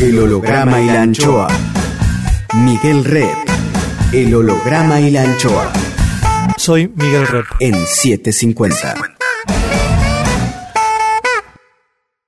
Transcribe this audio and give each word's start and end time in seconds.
El 0.00 0.16
holograma 0.20 0.80
y 0.80 0.86
la 0.86 1.02
anchoa. 1.02 1.48
Miguel 2.54 3.04
Rep. 3.04 3.36
El 4.12 4.32
holograma 4.32 5.00
y 5.00 5.10
la 5.10 5.22
anchoa. 5.22 5.72
Soy 6.56 6.86
Miguel 6.86 7.26
Rep. 7.26 7.46
En 7.58 7.74
750. 7.74 8.94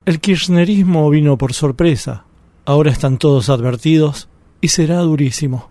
El 0.04 0.19
kirchnerismo 0.19 1.09
vino 1.11 1.38
por 1.38 1.53
sorpresa. 1.53 2.25
Ahora 2.64 2.91
están 2.91 3.18
todos 3.18 3.48
advertidos 3.48 4.29
y 4.61 4.68
será 4.68 4.96
durísimo. 4.96 5.71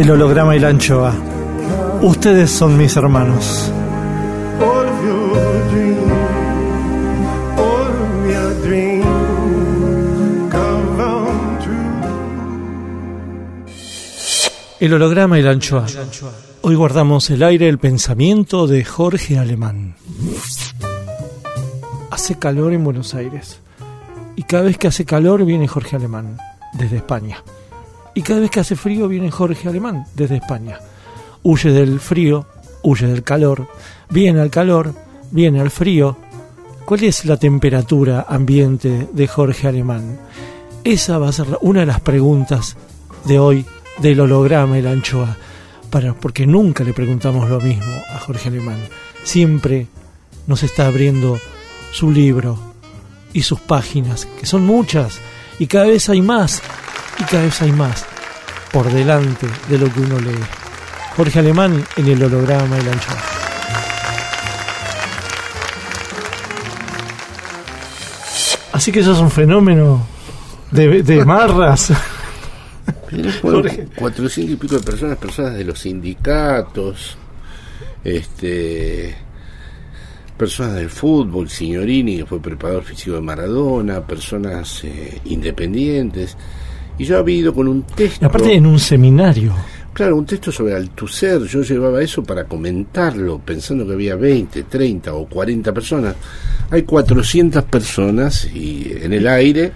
El 0.00 0.10
holograma 0.10 0.56
y 0.56 0.58
la 0.58 0.68
anchoa. 0.68 1.12
Ustedes 2.00 2.50
son 2.50 2.78
mis 2.78 2.96
hermanos. 2.96 3.70
El 14.80 14.94
holograma 14.94 15.38
y 15.38 15.42
la 15.42 15.50
anchoa. 15.50 15.84
Hoy 16.62 16.74
guardamos 16.76 17.28
el 17.28 17.42
aire 17.42 17.68
el 17.68 17.76
pensamiento 17.76 18.66
de 18.66 18.82
Jorge 18.86 19.36
Alemán. 19.36 19.96
Hace 22.10 22.38
calor 22.38 22.72
en 22.72 22.84
Buenos 22.84 23.14
Aires. 23.14 23.60
Y 24.34 24.44
cada 24.44 24.62
vez 24.62 24.78
que 24.78 24.88
hace 24.88 25.04
calor 25.04 25.44
viene 25.44 25.68
Jorge 25.68 25.96
Alemán, 25.96 26.38
desde 26.72 26.96
España. 26.96 27.44
Y 28.20 28.22
cada 28.22 28.40
vez 28.40 28.50
que 28.50 28.60
hace 28.60 28.76
frío 28.76 29.08
viene 29.08 29.30
Jorge 29.30 29.66
Alemán, 29.66 30.04
desde 30.14 30.36
España. 30.36 30.78
Huye 31.42 31.72
del 31.72 32.00
frío, 32.00 32.44
huye 32.82 33.06
del 33.06 33.22
calor, 33.22 33.66
viene 34.10 34.42
al 34.42 34.50
calor, 34.50 34.94
viene 35.30 35.58
al 35.58 35.70
frío. 35.70 36.18
¿Cuál 36.84 37.04
es 37.04 37.24
la 37.24 37.38
temperatura 37.38 38.26
ambiente 38.28 39.08
de 39.10 39.26
Jorge 39.26 39.68
Alemán? 39.68 40.20
Esa 40.84 41.16
va 41.16 41.30
a 41.30 41.32
ser 41.32 41.46
una 41.62 41.80
de 41.80 41.86
las 41.86 42.02
preguntas 42.02 42.76
de 43.24 43.38
hoy 43.38 43.64
del 44.02 44.20
holograma 44.20 44.76
la 44.80 44.90
anchoa, 44.90 45.34
porque 46.20 46.46
nunca 46.46 46.84
le 46.84 46.92
preguntamos 46.92 47.48
lo 47.48 47.58
mismo 47.58 48.02
a 48.14 48.18
Jorge 48.18 48.50
Alemán. 48.50 48.80
Siempre 49.24 49.86
nos 50.46 50.62
está 50.62 50.88
abriendo 50.88 51.38
su 51.90 52.10
libro 52.10 52.58
y 53.32 53.40
sus 53.40 53.60
páginas, 53.60 54.26
que 54.38 54.44
son 54.44 54.66
muchas, 54.66 55.20
y 55.58 55.66
cada 55.66 55.86
vez 55.86 56.10
hay 56.10 56.20
más, 56.20 56.60
y 57.20 57.24
cada 57.24 57.42
vez 57.42 57.60
hay 57.62 57.72
más 57.72 58.06
por 58.72 58.90
delante 58.90 59.46
de 59.68 59.78
lo 59.78 59.92
que 59.92 60.00
uno 60.00 60.18
lee. 60.18 60.38
Jorge 61.16 61.38
Alemán 61.38 61.84
en 61.96 62.08
el 62.08 62.22
holograma 62.22 62.78
la 62.78 62.92
anchoa. 62.92 63.16
Así 68.72 68.92
que 68.92 69.00
eso 69.00 69.12
es 69.12 69.18
un 69.18 69.30
fenómeno 69.30 70.06
de, 70.70 71.02
de 71.02 71.24
marras. 71.26 71.92
400 73.96 74.38
y 74.38 74.56
pico 74.56 74.76
de 74.76 74.82
personas, 74.82 75.18
personas 75.18 75.54
de 75.54 75.64
los 75.64 75.80
sindicatos, 75.80 77.18
este 78.04 79.16
personas 80.38 80.76
del 80.76 80.88
fútbol, 80.88 81.50
Signorini, 81.50 82.18
que 82.18 82.24
fue 82.24 82.40
preparador 82.40 82.84
físico 82.84 83.16
de 83.16 83.20
Maradona, 83.20 84.06
personas 84.06 84.82
eh, 84.84 85.20
independientes. 85.26 86.34
Y 87.00 87.04
yo 87.06 87.16
había 87.16 87.36
ido 87.36 87.54
con 87.54 87.66
un 87.66 87.82
texto. 87.84 88.26
aparte 88.26 88.52
en 88.52 88.66
un 88.66 88.78
seminario. 88.78 89.54
Claro, 89.94 90.16
un 90.16 90.26
texto 90.26 90.52
sobre 90.52 90.74
Althusser. 90.74 91.40
Yo 91.44 91.62
llevaba 91.62 92.02
eso 92.02 92.22
para 92.22 92.44
comentarlo, 92.44 93.38
pensando 93.38 93.86
que 93.86 93.94
había 93.94 94.16
20, 94.16 94.64
30 94.64 95.14
o 95.14 95.24
40 95.26 95.72
personas. 95.72 96.14
Hay 96.70 96.82
400 96.82 97.64
personas 97.64 98.44
y 98.54 98.92
en 99.00 99.14
el 99.14 99.26
aire 99.26 99.72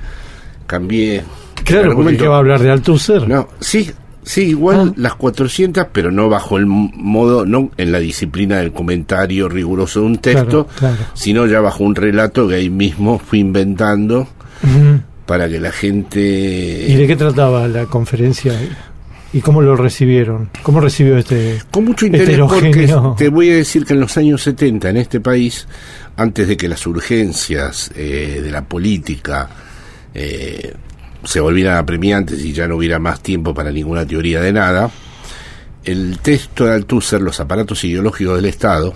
cambié 0.66 1.22
Claro, 1.64 1.96
porque 1.96 2.18
¿qué 2.18 2.28
va 2.28 2.36
a 2.36 2.38
hablar 2.40 2.60
de 2.60 2.70
Althusser? 2.70 3.26
No, 3.26 3.48
sí, 3.58 3.90
sí, 4.22 4.42
igual 4.48 4.90
ah. 4.90 4.94
las 4.98 5.14
400, 5.14 5.86
pero 5.92 6.10
no 6.10 6.28
bajo 6.28 6.58
el 6.58 6.66
modo, 6.66 7.46
no 7.46 7.70
en 7.78 7.90
la 7.90 8.00
disciplina 8.00 8.58
del 8.58 8.72
comentario 8.72 9.48
riguroso 9.48 10.00
de 10.00 10.06
un 10.06 10.18
texto, 10.18 10.68
sino 11.14 11.46
ya 11.46 11.62
bajo 11.62 11.84
un 11.84 11.94
relato 11.94 12.46
que 12.46 12.56
ahí 12.56 12.68
mismo 12.68 13.18
fui 13.18 13.38
inventando 13.38 14.28
para 15.26 15.48
que 15.48 15.60
la 15.60 15.72
gente... 15.72 16.20
¿Y 16.20 16.94
de 16.94 17.06
qué 17.06 17.16
trataba 17.16 17.66
la 17.68 17.86
conferencia? 17.86 18.52
¿Y 19.32 19.40
cómo 19.40 19.62
lo 19.62 19.74
recibieron? 19.74 20.48
¿Cómo 20.62 20.80
recibió 20.80 21.18
este 21.18 21.60
Con 21.70 21.86
mucho 21.86 22.06
interés 22.06 22.38
porque 22.38 22.88
te 23.16 23.28
voy 23.28 23.50
a 23.50 23.56
decir 23.56 23.84
que 23.84 23.94
en 23.94 24.00
los 24.00 24.16
años 24.16 24.42
70 24.42 24.90
en 24.90 24.96
este 24.96 25.20
país, 25.20 25.66
antes 26.16 26.46
de 26.46 26.56
que 26.56 26.68
las 26.68 26.86
urgencias 26.86 27.90
eh, 27.96 28.40
de 28.42 28.50
la 28.52 28.62
política 28.62 29.48
eh, 30.14 30.72
se 31.24 31.40
volvieran 31.40 31.78
apremiantes 31.78 32.44
y 32.44 32.52
ya 32.52 32.68
no 32.68 32.76
hubiera 32.76 33.00
más 33.00 33.22
tiempo 33.22 33.52
para 33.52 33.72
ninguna 33.72 34.06
teoría 34.06 34.40
de 34.40 34.52
nada, 34.52 34.88
el 35.82 36.18
texto 36.20 36.66
de 36.66 36.74
Althusser, 36.74 37.20
los 37.20 37.40
aparatos 37.40 37.82
ideológicos 37.82 38.36
del 38.36 38.46
Estado, 38.46 38.94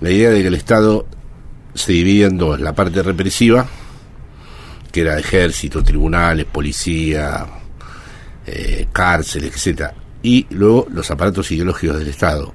la 0.00 0.10
idea 0.10 0.30
de 0.30 0.42
que 0.42 0.48
el 0.48 0.54
Estado 0.54 1.06
se 1.74 1.92
divide 1.92 2.26
en 2.26 2.38
dos, 2.38 2.60
la 2.60 2.74
parte 2.74 3.04
represiva, 3.04 3.68
que 4.90 5.02
era 5.02 5.18
ejército, 5.18 5.82
tribunales, 5.82 6.46
policía, 6.46 7.46
eh, 8.46 8.86
cárcel, 8.92 9.44
etcétera, 9.44 9.94
y 10.22 10.46
luego 10.50 10.86
los 10.90 11.10
aparatos 11.10 11.50
ideológicos 11.52 11.98
del 11.98 12.08
Estado, 12.08 12.52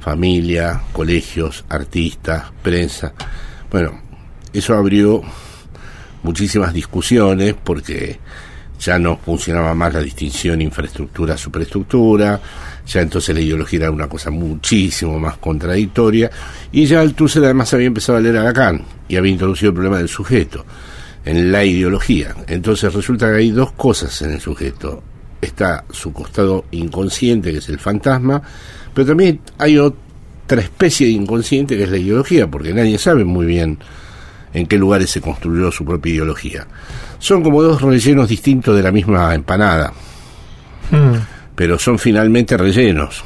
familia, 0.00 0.80
colegios, 0.92 1.64
artistas, 1.68 2.52
prensa. 2.62 3.14
Bueno, 3.70 4.00
eso 4.52 4.74
abrió 4.74 5.22
muchísimas 6.22 6.72
discusiones 6.72 7.54
porque 7.62 8.18
ya 8.78 8.98
no 8.98 9.16
funcionaba 9.16 9.74
más 9.74 9.94
la 9.94 10.00
distinción 10.00 10.60
infraestructura-superestructura, 10.60 12.40
ya 12.86 13.00
entonces 13.00 13.34
la 13.34 13.40
ideología 13.40 13.80
era 13.80 13.90
una 13.90 14.08
cosa 14.08 14.30
muchísimo 14.30 15.18
más 15.18 15.38
contradictoria, 15.38 16.30
y 16.70 16.84
ya 16.84 17.00
Althusser 17.00 17.44
además 17.44 17.72
había 17.72 17.86
empezado 17.86 18.18
a 18.18 18.20
leer 18.20 18.36
a 18.36 18.42
Lacan 18.42 18.84
y 19.08 19.16
había 19.16 19.32
introducido 19.32 19.70
el 19.70 19.74
problema 19.74 19.98
del 19.98 20.08
sujeto 20.08 20.66
en 21.24 21.52
la 21.52 21.64
ideología. 21.64 22.34
Entonces 22.46 22.92
resulta 22.92 23.30
que 23.30 23.38
hay 23.38 23.50
dos 23.50 23.72
cosas 23.72 24.20
en 24.22 24.32
el 24.32 24.40
sujeto. 24.40 25.02
Está 25.40 25.84
su 25.90 26.12
costado 26.12 26.64
inconsciente, 26.70 27.52
que 27.52 27.58
es 27.58 27.68
el 27.68 27.78
fantasma, 27.78 28.42
pero 28.92 29.08
también 29.08 29.40
hay 29.58 29.78
otra 29.78 30.60
especie 30.60 31.06
de 31.06 31.12
inconsciente 31.12 31.76
que 31.76 31.84
es 31.84 31.90
la 31.90 31.98
ideología, 31.98 32.46
porque 32.50 32.72
nadie 32.72 32.98
sabe 32.98 33.24
muy 33.24 33.46
bien 33.46 33.78
en 34.52 34.66
qué 34.66 34.78
lugares 34.78 35.10
se 35.10 35.20
construyó 35.20 35.70
su 35.72 35.84
propia 35.84 36.14
ideología. 36.14 36.66
Son 37.18 37.42
como 37.42 37.62
dos 37.62 37.82
rellenos 37.82 38.28
distintos 38.28 38.76
de 38.76 38.82
la 38.82 38.92
misma 38.92 39.34
empanada, 39.34 39.92
hmm. 40.90 41.16
pero 41.54 41.78
son 41.78 41.98
finalmente 41.98 42.56
rellenos. 42.56 43.24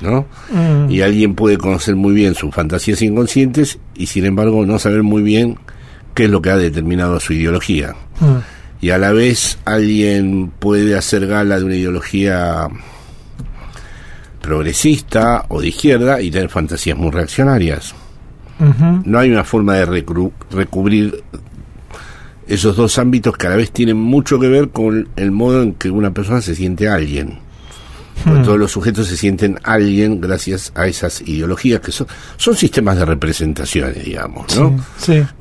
¿no? 0.00 0.26
Mm. 0.50 0.90
Y 0.90 1.00
alguien 1.00 1.34
puede 1.34 1.58
conocer 1.58 1.96
muy 1.96 2.14
bien 2.14 2.34
sus 2.34 2.54
fantasías 2.54 3.02
inconscientes 3.02 3.78
y 3.96 4.06
sin 4.06 4.26
embargo 4.26 4.64
no 4.64 4.78
saber 4.78 5.02
muy 5.02 5.22
bien 5.22 5.58
qué 6.18 6.24
es 6.24 6.30
lo 6.30 6.42
que 6.42 6.50
ha 6.50 6.56
determinado 6.56 7.20
su 7.20 7.32
ideología. 7.32 7.94
Mm. 8.18 8.38
Y 8.84 8.90
a 8.90 8.98
la 8.98 9.12
vez 9.12 9.56
alguien 9.64 10.50
puede 10.58 10.96
hacer 10.96 11.28
gala 11.28 11.60
de 11.60 11.64
una 11.64 11.76
ideología 11.76 12.68
progresista 14.42 15.44
o 15.46 15.60
de 15.60 15.68
izquierda 15.68 16.20
y 16.20 16.32
tener 16.32 16.48
fantasías 16.48 16.98
muy 16.98 17.12
reaccionarias. 17.12 17.94
No 19.04 19.16
hay 19.20 19.30
una 19.30 19.44
forma 19.44 19.76
de 19.76 19.84
recubrir 20.50 21.22
esos 22.48 22.74
dos 22.74 22.98
ámbitos 22.98 23.36
que 23.36 23.46
a 23.46 23.50
la 23.50 23.56
vez 23.56 23.70
tienen 23.70 23.98
mucho 23.98 24.40
que 24.40 24.48
ver 24.48 24.70
con 24.70 25.08
el 25.14 25.30
modo 25.30 25.62
en 25.62 25.74
que 25.74 25.88
una 25.88 26.10
persona 26.10 26.42
se 26.42 26.56
siente 26.56 26.88
alguien. 26.88 27.38
Hmm. 28.24 28.42
Todos 28.42 28.58
los 28.58 28.72
sujetos 28.72 29.06
se 29.06 29.16
sienten 29.16 29.58
alguien 29.62 30.20
gracias 30.20 30.72
a 30.74 30.86
esas 30.86 31.20
ideologías 31.22 31.80
que 31.80 31.92
son, 31.92 32.06
son 32.36 32.56
sistemas 32.56 32.98
de 32.98 33.04
representaciones, 33.04 34.04
digamos, 34.04 34.56
¿no? 34.56 34.76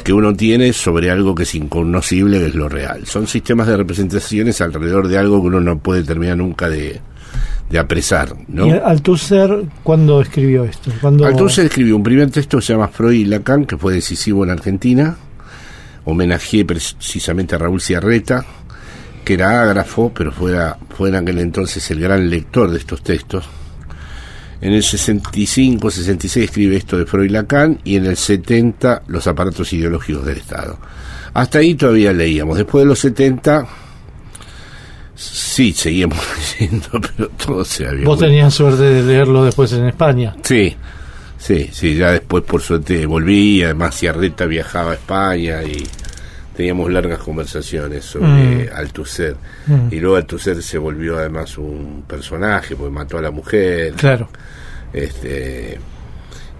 Que 0.03 0.13
uno 0.13 0.33
tiene 0.35 0.73
sobre 0.73 1.09
algo 1.09 1.33
que 1.33 1.43
es 1.43 1.55
inconocible, 1.55 2.39
que 2.39 2.47
es 2.47 2.55
lo 2.55 2.69
real. 2.69 3.05
Son 3.05 3.27
sistemas 3.27 3.67
de 3.67 3.77
representaciones 3.77 4.61
alrededor 4.61 5.07
de 5.07 5.17
algo 5.17 5.41
que 5.41 5.47
uno 5.47 5.59
no 5.59 5.79
puede 5.79 6.03
terminar 6.03 6.37
nunca 6.37 6.69
de, 6.69 7.01
de 7.69 7.79
apresar. 7.79 8.35
¿no? 8.47 8.67
¿Y 8.67 8.71
Althusser 8.71 9.65
cuándo 9.83 10.21
escribió 10.21 10.63
esto? 10.63 10.91
¿Cuándo... 11.01 11.25
Althusser 11.25 11.65
escribió 11.65 11.95
un 11.95 12.03
primer 12.03 12.29
texto 12.31 12.57
que 12.57 12.65
se 12.65 12.73
llama 12.73 12.87
Freud 12.87 13.15
y 13.15 13.25
Lacan, 13.25 13.65
que 13.65 13.77
fue 13.77 13.93
decisivo 13.93 14.43
en 14.43 14.51
Argentina. 14.51 15.17
Homenajeé 16.05 16.63
precisamente 16.63 17.55
a 17.55 17.57
Raúl 17.57 17.81
Ciarreta, 17.81 18.45
que 19.27 19.33
era 19.33 19.61
ágrafo, 19.61 20.09
pero 20.15 20.31
fuera, 20.31 20.77
fue 20.95 21.09
en 21.09 21.15
aquel 21.15 21.39
entonces 21.39 21.91
el 21.91 21.99
gran 21.99 22.29
lector 22.29 22.71
de 22.71 22.77
estos 22.77 23.01
textos. 23.01 23.43
En 24.61 24.71
el 24.71 24.81
65, 24.81 25.91
66 25.91 26.45
escribe 26.45 26.77
esto 26.77 26.97
de 26.97 27.05
Freud 27.05 27.25
y 27.25 27.29
Lacan 27.33 27.77
y 27.83 27.97
en 27.97 28.05
el 28.05 28.15
70 28.15 29.03
los 29.07 29.27
aparatos 29.27 29.73
ideológicos 29.73 30.25
del 30.25 30.37
Estado. 30.37 30.79
Hasta 31.33 31.57
ahí 31.57 31.75
todavía 31.75 32.13
leíamos. 32.13 32.55
Después 32.55 32.83
de 32.83 32.87
los 32.87 32.99
70 32.99 33.67
Sí, 35.13 35.73
seguíamos 35.73 36.19
leyendo, 36.61 36.87
pero 36.91 37.27
todo 37.31 37.65
se 37.65 37.85
había... 37.85 38.05
¿Vos 38.05 38.19
tenías 38.19 38.53
suerte 38.53 38.83
de 38.83 39.03
leerlo 39.03 39.43
después 39.43 39.73
en 39.73 39.87
España? 39.87 40.37
Sí, 40.41 40.73
sí, 41.37 41.69
sí, 41.73 41.95
ya 41.97 42.13
después 42.13 42.45
por 42.45 42.61
suerte 42.61 43.05
volví, 43.05 43.61
además 43.61 43.99
Ciarreta 43.99 44.45
viajaba 44.45 44.91
a 44.91 44.93
España 44.93 45.63
y 45.63 45.85
teníamos 46.57 46.91
largas 46.91 47.19
conversaciones 47.19 48.03
sobre 48.03 48.65
mm. 48.65 48.75
Althusser. 48.75 49.35
Mm. 49.67 49.89
Y 49.91 49.99
luego 49.99 50.15
Althusser 50.15 50.63
se 50.63 50.79
volvió 50.79 51.19
además 51.19 51.55
un 51.59 52.03
personaje, 52.07 52.75
porque 52.75 52.89
mató 52.91 53.19
a 53.19 53.21
la 53.21 53.29
mujer. 53.29 53.93
Claro. 53.93 54.27
Este, 54.91 55.77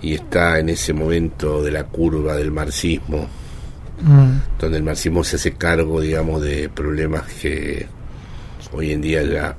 y 0.04 0.14
está 0.14 0.60
en 0.60 0.70
ese 0.70 0.94
momento 0.94 1.64
de 1.64 1.72
la 1.72 1.86
curva 1.86 2.36
del 2.36 2.52
marxismo, 2.52 3.28
mm. 4.04 4.60
donde 4.60 4.78
el 4.78 4.84
marxismo 4.84 5.24
se 5.24 5.38
hace 5.38 5.54
cargo, 5.54 6.00
digamos, 6.00 6.44
de 6.44 6.70
problemas 6.70 7.24
que 7.34 7.88
hoy 8.72 8.92
en 8.92 9.02
día 9.02 9.24
ya 9.24 9.56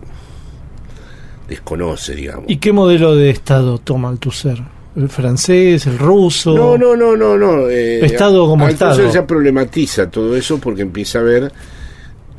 desconoce, 1.48 2.14
digamos. 2.14 2.44
¿Y 2.46 2.58
qué 2.58 2.72
modelo 2.72 3.16
de 3.16 3.30
Estado 3.30 3.78
toma 3.78 4.08
Althusser? 4.08 4.62
¿El 4.98 5.08
francés, 5.08 5.86
el 5.86 5.96
ruso? 5.96 6.56
No, 6.56 6.76
no, 6.76 6.96
no, 6.96 7.16
no. 7.16 7.38
no 7.38 7.68
eh, 7.68 8.04
Estado 8.04 8.48
como 8.48 8.66
Althusser 8.66 9.06
Estado. 9.06 9.12
ya 9.12 9.26
problematiza 9.28 10.10
todo 10.10 10.34
eso 10.34 10.58
porque 10.58 10.82
empieza 10.82 11.20
a 11.20 11.22
ver 11.22 11.52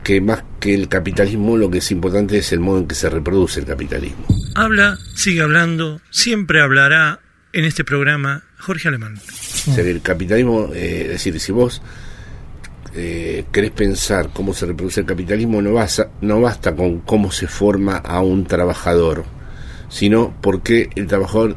que 0.04 0.20
más 0.20 0.44
que 0.60 0.74
el 0.74 0.90
capitalismo 0.90 1.56
lo 1.56 1.72
que 1.72 1.78
es 1.78 1.90
importante 1.92 2.38
es 2.38 2.52
el 2.52 2.60
modo 2.60 2.80
en 2.80 2.88
que 2.88 2.96
se 2.96 3.10
reproduce 3.10 3.62
el 3.62 3.66
capitalismo. 3.66 4.26
Habla, 4.56 4.98
sigue 5.16 5.42
hablando, 5.42 6.02
siempre 6.10 6.62
hablará 6.62 7.22
en 7.54 7.64
este 7.64 7.86
programa 7.86 8.44
Jorge 8.58 8.90
Alemán. 8.90 9.18
O 9.18 9.72
sea, 9.74 9.82
el 9.82 10.02
capitalismo, 10.02 10.70
eh, 10.74 11.04
es 11.04 11.10
decir, 11.12 11.40
si 11.40 11.54
vos 11.54 11.82
eh, 12.94 13.46
querés 13.54 13.72
pensar 13.72 14.32
cómo 14.34 14.54
se 14.54 14.66
reproduce 14.66 15.00
el 15.00 15.06
capitalismo, 15.06 15.62
no, 15.62 15.72
basta, 15.72 16.10
no 16.20 16.42
basta 16.42 16.76
con 16.76 17.00
cómo 17.00 17.32
se 17.32 17.48
forma 17.48 17.96
a 17.96 18.20
un 18.20 18.46
trabajador, 18.46 19.24
sino 19.88 20.36
porque 20.42 20.90
el 20.96 21.08
trabajador 21.08 21.56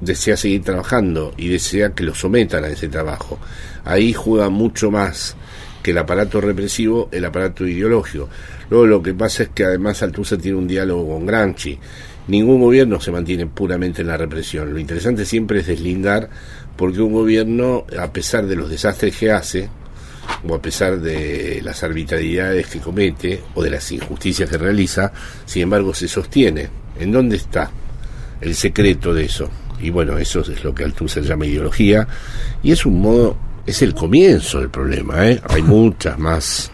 desea 0.00 0.36
seguir 0.36 0.62
trabajando 0.62 1.32
y 1.36 1.48
desea 1.48 1.90
que 1.90 2.04
lo 2.04 2.14
sometan 2.14 2.64
a 2.64 2.68
ese 2.68 2.88
trabajo. 2.88 3.38
Ahí 3.84 4.12
juega 4.12 4.48
mucho 4.48 4.90
más 4.90 5.36
que 5.82 5.92
el 5.92 5.98
aparato 5.98 6.40
represivo, 6.40 7.08
el 7.12 7.24
aparato 7.24 7.66
ideológico. 7.66 8.28
Luego 8.70 8.86
lo 8.86 9.02
que 9.02 9.14
pasa 9.14 9.44
es 9.44 9.48
que 9.50 9.64
además 9.64 10.02
Althusser 10.02 10.38
tiene 10.38 10.58
un 10.58 10.68
diálogo 10.68 11.14
con 11.14 11.26
Gramsci. 11.26 11.78
Ningún 12.28 12.60
gobierno 12.60 13.00
se 13.00 13.10
mantiene 13.10 13.46
puramente 13.46 14.02
en 14.02 14.08
la 14.08 14.16
represión. 14.16 14.72
Lo 14.72 14.78
interesante 14.78 15.24
siempre 15.24 15.60
es 15.60 15.66
deslindar 15.66 16.28
porque 16.76 17.00
un 17.00 17.12
gobierno, 17.12 17.86
a 17.98 18.12
pesar 18.12 18.46
de 18.46 18.56
los 18.56 18.68
desastres 18.68 19.16
que 19.16 19.32
hace, 19.32 19.68
o 20.46 20.54
a 20.54 20.60
pesar 20.60 21.00
de 21.00 21.60
las 21.64 21.82
arbitrariedades 21.82 22.66
que 22.66 22.80
comete 22.80 23.42
o 23.54 23.62
de 23.62 23.70
las 23.70 23.90
injusticias 23.90 24.48
que 24.48 24.58
realiza, 24.58 25.12
sin 25.46 25.62
embargo 25.62 25.94
se 25.94 26.06
sostiene. 26.06 26.68
¿En 27.00 27.12
dónde 27.12 27.36
está 27.36 27.70
el 28.40 28.54
secreto 28.54 29.14
de 29.14 29.24
eso? 29.24 29.48
Y 29.80 29.90
bueno, 29.90 30.18
eso 30.18 30.40
es 30.40 30.64
lo 30.64 30.74
que 30.74 30.84
Althusser 30.84 31.22
llama 31.22 31.46
ideología, 31.46 32.06
y 32.62 32.72
es 32.72 32.84
un 32.84 33.00
modo, 33.00 33.36
es 33.66 33.82
el 33.82 33.94
comienzo 33.94 34.60
del 34.60 34.70
problema, 34.70 35.28
¿eh? 35.28 35.40
Hay 35.48 35.62
muchas 35.64 36.18
más 36.18 36.70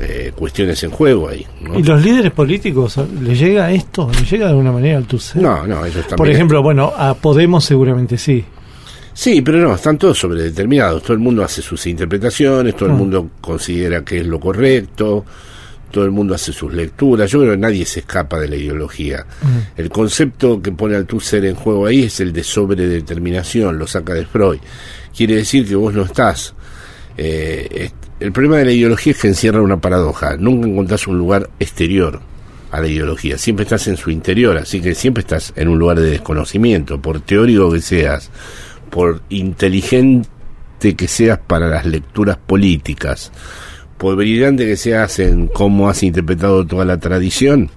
eh, 0.00 0.32
cuestiones 0.34 0.82
en 0.84 0.90
juego 0.90 1.28
ahí. 1.28 1.44
¿Y 1.76 1.82
los 1.82 2.04
líderes 2.04 2.32
políticos, 2.32 2.96
¿le 3.20 3.34
llega 3.34 3.70
esto? 3.72 4.10
¿Le 4.12 4.24
llega 4.24 4.46
de 4.46 4.50
alguna 4.50 4.72
manera 4.72 4.96
al 4.96 5.04
Althusser? 5.04 5.42
No, 5.42 5.66
no, 5.66 5.84
ellos 5.84 6.02
también. 6.02 6.16
Por 6.16 6.28
ejemplo, 6.28 6.62
bueno, 6.62 6.92
a 6.96 7.14
Podemos 7.14 7.64
seguramente 7.64 8.16
sí. 8.16 8.44
Sí, 9.12 9.42
pero 9.42 9.58
no, 9.58 9.74
están 9.74 9.98
todos 9.98 10.16
sobredeterminados. 10.16 11.02
Todo 11.02 11.14
el 11.14 11.18
mundo 11.18 11.42
hace 11.42 11.60
sus 11.60 11.84
interpretaciones, 11.88 12.76
todo 12.76 12.88
el 12.88 12.94
mm. 12.94 12.98
mundo 12.98 13.30
considera 13.40 14.04
que 14.04 14.20
es 14.20 14.26
lo 14.26 14.38
correcto, 14.38 15.24
todo 15.90 16.04
el 16.04 16.10
mundo 16.10 16.34
hace 16.34 16.52
sus 16.52 16.72
lecturas. 16.72 17.30
Yo 17.30 17.40
creo 17.40 17.52
que 17.52 17.58
nadie 17.58 17.84
se 17.84 18.00
escapa 18.00 18.38
de 18.38 18.48
la 18.48 18.56
ideología. 18.56 19.26
Mm. 19.42 19.80
El 19.80 19.90
concepto 19.90 20.60
que 20.60 20.72
pone 20.72 20.96
al 20.96 21.06
ser 21.20 21.44
en 21.44 21.54
juego 21.54 21.86
ahí 21.86 22.04
es 22.04 22.20
el 22.20 22.32
de 22.32 22.44
sobredeterminación, 22.44 23.78
lo 23.78 23.86
saca 23.86 24.14
de 24.14 24.26
Freud. 24.26 24.58
Quiere 25.16 25.36
decir 25.36 25.66
que 25.66 25.74
vos 25.74 25.94
no 25.94 26.02
estás. 26.02 26.54
Eh, 27.16 27.90
el 28.20 28.32
problema 28.32 28.58
de 28.58 28.66
la 28.66 28.72
ideología 28.72 29.12
es 29.12 29.20
que 29.20 29.28
encierra 29.28 29.62
una 29.62 29.80
paradoja. 29.80 30.36
Nunca 30.36 30.68
encontrás 30.68 31.06
un 31.06 31.18
lugar 31.18 31.50
exterior 31.58 32.20
a 32.70 32.80
la 32.80 32.88
ideología. 32.88 33.38
Siempre 33.38 33.64
estás 33.64 33.86
en 33.88 33.96
su 33.96 34.10
interior, 34.10 34.56
así 34.56 34.80
que 34.80 34.94
siempre 34.94 35.22
estás 35.22 35.52
en 35.56 35.68
un 35.68 35.78
lugar 35.78 36.00
de 36.00 36.10
desconocimiento, 36.10 37.00
por 37.00 37.20
teórico 37.20 37.72
que 37.72 37.80
seas 37.80 38.30
por 38.90 39.22
inteligente 39.28 40.28
que 40.78 41.08
seas 41.08 41.38
para 41.38 41.68
las 41.68 41.86
lecturas 41.86 42.36
políticas, 42.36 43.32
por 43.98 44.16
brillante 44.16 44.64
que 44.64 44.76
seas 44.76 45.18
en 45.18 45.48
cómo 45.48 45.88
has 45.88 46.02
interpretado 46.02 46.64
toda 46.66 46.84
la 46.84 46.98
tradición, 46.98 47.70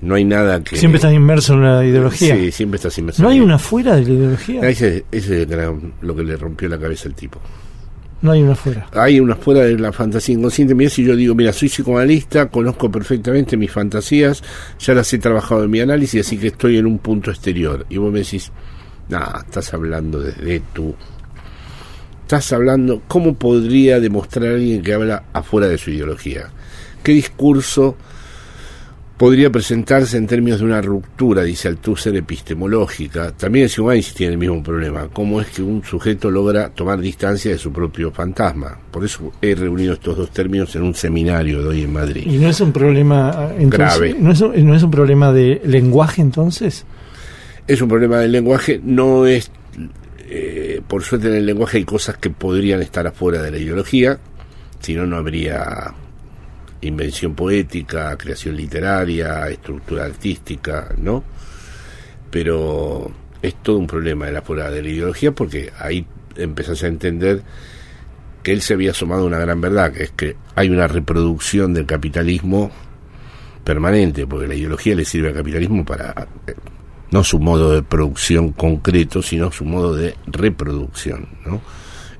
no 0.00 0.14
hay 0.14 0.24
nada 0.24 0.62
que... 0.62 0.76
Siempre 0.76 0.96
estás 0.96 1.14
inmerso 1.14 1.54
en 1.54 1.62
la 1.62 1.84
ideología. 1.84 2.36
Sí, 2.36 2.52
siempre 2.52 2.76
estás 2.76 2.96
inmerso. 2.98 3.22
¿No 3.22 3.30
hay 3.30 3.40
una 3.40 3.58
fuera 3.58 3.96
de 3.96 4.02
la 4.02 4.10
ideología? 4.10 4.68
Ese, 4.68 5.06
ese 5.10 5.42
es 5.42 5.48
lo 6.02 6.14
que 6.14 6.22
le 6.22 6.36
rompió 6.36 6.68
la 6.68 6.78
cabeza 6.78 7.08
al 7.08 7.14
tipo. 7.14 7.40
No 8.20 8.32
hay 8.32 8.42
una 8.42 8.54
fuera. 8.54 8.86
Hay 8.92 9.20
una 9.20 9.34
fuera 9.36 9.60
de 9.60 9.78
la 9.78 9.92
fantasía 9.92 10.34
inconsciente. 10.34 10.74
Mira, 10.74 10.88
si 10.88 11.04
yo 11.04 11.14
digo, 11.14 11.34
mira, 11.34 11.52
soy 11.52 11.68
psicoanalista, 11.68 12.48
conozco 12.48 12.90
perfectamente 12.90 13.56
mis 13.56 13.70
fantasías, 13.70 14.42
ya 14.78 14.94
las 14.94 15.12
he 15.12 15.18
trabajado 15.18 15.64
en 15.64 15.70
mi 15.70 15.80
análisis, 15.80 16.26
así 16.26 16.38
que 16.38 16.46
estoy 16.48 16.78
en 16.78 16.86
un 16.86 16.98
punto 16.98 17.30
exterior. 17.30 17.84
Y 17.90 17.98
vos 17.98 18.12
me 18.12 18.20
decís, 18.20 18.50
no, 19.08 19.20
estás 19.38 19.74
hablando 19.74 20.20
desde 20.20 20.60
tú. 20.72 20.94
Estás 22.24 22.54
hablando, 22.54 23.02
¿cómo 23.06 23.34
podría 23.34 24.00
demostrar 24.00 24.52
alguien 24.52 24.80
que 24.80 24.94
habla 24.94 25.24
afuera 25.34 25.68
de 25.68 25.76
su 25.76 25.90
ideología? 25.90 26.48
¿Qué 27.02 27.12
discurso 27.12 27.96
podría 29.18 29.50
presentarse 29.50 30.16
en 30.16 30.26
términos 30.26 30.60
de 30.60 30.64
una 30.64 30.80
ruptura, 30.80 31.42
dice 31.42 31.68
Althusser, 31.68 32.16
epistemológica? 32.16 33.32
También 33.32 33.66
Psicoanálisis 33.66 34.14
tiene 34.14 34.32
el 34.32 34.38
mismo 34.38 34.62
problema. 34.62 35.08
¿Cómo 35.12 35.38
es 35.38 35.48
que 35.48 35.62
un 35.62 35.84
sujeto 35.84 36.30
logra 36.30 36.70
tomar 36.70 36.98
distancia 36.98 37.50
de 37.50 37.58
su 37.58 37.70
propio 37.70 38.10
fantasma? 38.10 38.74
Por 38.90 39.04
eso 39.04 39.30
he 39.42 39.54
reunido 39.54 39.92
estos 39.92 40.16
dos 40.16 40.30
términos 40.30 40.74
en 40.76 40.82
un 40.84 40.94
seminario 40.94 41.60
de 41.60 41.68
hoy 41.68 41.82
en 41.82 41.92
Madrid. 41.92 42.22
¿Y 42.26 42.38
no 42.38 42.48
es 42.48 42.58
un 42.58 42.72
problema 42.72 43.50
grave? 43.58 44.16
¿no 44.18 44.32
es, 44.32 44.40
¿No 44.40 44.74
es 44.74 44.82
un 44.82 44.90
problema 44.90 45.30
de 45.30 45.60
lenguaje 45.66 46.22
entonces? 46.22 46.86
Es 47.66 47.82
un 47.82 47.88
problema 47.90 48.16
del 48.20 48.32
lenguaje, 48.32 48.80
no 48.82 49.26
es, 49.26 49.50
eh, 50.28 50.80
por 50.86 51.02
suerte 51.02 51.28
en 51.28 51.34
el 51.34 51.46
lenguaje 51.46 51.78
hay 51.78 51.84
cosas 51.84 52.16
que 52.18 52.30
podrían 52.30 52.82
estar 52.82 53.06
afuera 53.06 53.42
de 53.42 53.50
la 53.50 53.58
ideología, 53.58 54.18
si 54.80 54.94
no, 54.94 55.06
no 55.06 55.16
habría 55.16 55.94
invención 56.80 57.34
poética, 57.34 58.16
creación 58.16 58.56
literaria, 58.56 59.48
estructura 59.48 60.04
artística, 60.04 60.94
¿no? 60.98 61.24
Pero 62.30 63.10
es 63.42 63.54
todo 63.62 63.78
un 63.78 63.86
problema 63.86 64.26
de 64.26 64.32
la 64.32 64.42
fuera 64.42 64.70
de 64.70 64.82
la 64.82 64.88
ideología 64.88 65.32
porque 65.32 65.72
ahí 65.78 66.06
empezás 66.36 66.82
a 66.82 66.88
entender 66.88 67.42
que 68.42 68.52
él 68.52 68.60
se 68.60 68.74
había 68.74 68.90
asomado 68.90 69.24
una 69.24 69.38
gran 69.38 69.60
verdad, 69.60 69.92
que 69.92 70.02
es 70.02 70.10
que 70.10 70.36
hay 70.54 70.68
una 70.68 70.86
reproducción 70.86 71.72
del 71.72 71.86
capitalismo 71.86 72.70
permanente, 73.64 74.26
porque 74.26 74.46
la 74.46 74.54
ideología 74.54 74.94
le 74.94 75.04
sirve 75.04 75.28
al 75.28 75.34
capitalismo 75.34 75.84
para 75.84 76.28
no 77.10 77.24
su 77.24 77.38
modo 77.38 77.72
de 77.72 77.82
producción 77.82 78.52
concreto, 78.52 79.22
sino 79.22 79.52
su 79.52 79.64
modo 79.64 79.94
de 79.94 80.16
reproducción, 80.26 81.28
¿no? 81.44 81.60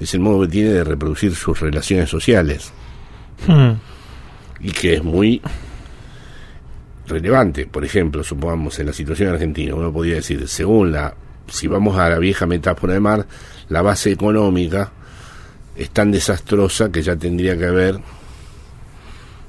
Es 0.00 0.14
el 0.14 0.20
modo 0.20 0.42
que 0.42 0.48
tiene 0.48 0.70
de 0.70 0.84
reproducir 0.84 1.34
sus 1.34 1.60
relaciones 1.60 2.10
sociales. 2.10 2.72
Hmm. 3.46 3.72
Y 4.60 4.70
que 4.70 4.94
es 4.94 5.04
muy 5.04 5.40
relevante. 7.06 7.66
Por 7.66 7.84
ejemplo, 7.84 8.22
supongamos 8.22 8.78
en 8.78 8.86
la 8.86 8.92
situación 8.92 9.30
argentina, 9.30 9.74
uno 9.74 9.92
podría 9.92 10.16
decir, 10.16 10.46
según 10.48 10.92
la, 10.92 11.14
si 11.48 11.66
vamos 11.66 11.96
a 11.96 12.08
la 12.08 12.18
vieja 12.18 12.46
metáfora 12.46 12.94
de 12.94 13.00
Mar, 13.00 13.26
la 13.68 13.82
base 13.82 14.12
económica 14.12 14.92
es 15.76 15.90
tan 15.90 16.12
desastrosa 16.12 16.90
que 16.90 17.02
ya 17.02 17.16
tendría 17.16 17.56
que 17.56 17.66
haber 17.66 17.98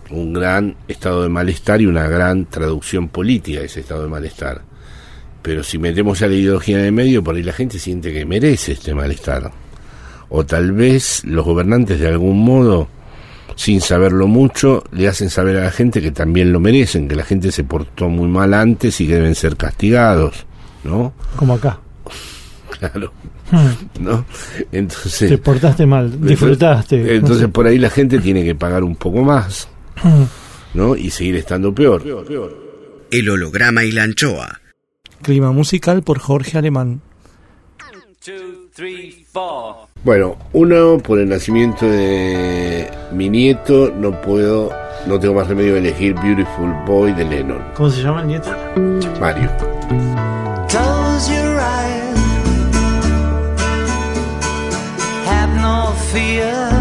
un 0.09 0.33
gran 0.33 0.75
estado 0.87 1.23
de 1.23 1.29
malestar 1.29 1.81
y 1.81 1.87
una 1.87 2.07
gran 2.07 2.45
traducción 2.45 3.09
política 3.09 3.59
de 3.59 3.65
ese 3.65 3.81
estado 3.81 4.03
de 4.03 4.09
malestar 4.09 4.61
pero 5.45 5.63
si 5.63 5.77
metemos 5.77 6.23
a 6.23 6.27
la 6.27 6.33
ideología 6.33 6.79
en 6.79 6.85
el 6.85 6.91
medio, 6.91 7.23
por 7.23 7.35
ahí 7.35 7.43
la 7.43 7.53
gente 7.53 7.77
siente 7.77 8.11
que 8.11 8.25
merece 8.25 8.71
este 8.71 8.95
malestar. 8.95 9.51
O 10.29 10.43
tal 10.43 10.71
vez 10.71 11.23
los 11.23 11.45
gobernantes 11.45 11.99
de 11.99 12.07
algún 12.07 12.43
modo, 12.43 12.87
sin 13.55 13.79
saberlo 13.79 14.25
mucho, 14.25 14.83
le 14.91 15.07
hacen 15.07 15.29
saber 15.29 15.57
a 15.57 15.65
la 15.65 15.71
gente 15.71 16.01
que 16.01 16.09
también 16.09 16.51
lo 16.51 16.59
merecen, 16.59 17.07
que 17.07 17.15
la 17.15 17.23
gente 17.23 17.51
se 17.51 17.63
portó 17.63 18.09
muy 18.09 18.27
mal 18.27 18.55
antes 18.55 18.99
y 19.01 19.05
que 19.05 19.13
deben 19.13 19.35
ser 19.35 19.55
castigados, 19.55 20.47
¿no? 20.83 21.13
Como 21.35 21.53
acá. 21.53 21.79
Claro. 22.79 23.13
Hmm. 23.51 24.03
¿No? 24.03 24.25
Entonces. 24.71 25.29
Te 25.29 25.37
portaste 25.37 25.85
mal, 25.85 26.25
disfrutaste. 26.25 27.17
Entonces 27.17 27.47
por 27.49 27.67
ahí 27.67 27.77
la 27.77 27.91
gente 27.91 28.17
tiene 28.17 28.43
que 28.43 28.55
pagar 28.55 28.83
un 28.83 28.95
poco 28.95 29.21
más, 29.21 29.67
hmm. 30.01 30.23
¿no? 30.73 30.95
Y 30.95 31.11
seguir 31.11 31.35
estando 31.35 31.71
peor. 31.71 32.01
El 33.11 33.29
holograma 33.29 33.83
y 33.83 33.91
la 33.91 34.01
anchoa 34.01 34.61
Clima 35.25 35.51
musical 35.51 36.03
por 36.03 36.19
Jorge 36.19 36.55
Alemán. 36.55 37.01
Bueno, 40.03 40.37
uno 40.53 40.99
por 40.99 41.17
el 41.17 41.27
nacimiento 41.27 41.87
de 41.87 42.91
mi 43.11 43.27
nieto 43.27 43.91
no 43.97 44.21
puedo, 44.21 44.69
no 45.07 45.19
tengo 45.19 45.33
más 45.33 45.47
remedio 45.47 45.73
de 45.73 45.79
elegir 45.79 46.13
Beautiful 46.13 46.71
Boy 46.85 47.11
de 47.13 47.25
Lennon. 47.25 47.59
¿Cómo 47.73 47.89
se 47.89 48.03
llama 48.03 48.21
el 48.21 48.27
nieto? 48.27 48.51
Mario. 49.19 49.49
Have 55.27 55.59
no 55.59 55.91
fear. 56.11 56.74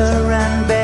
surrender. 0.00 0.79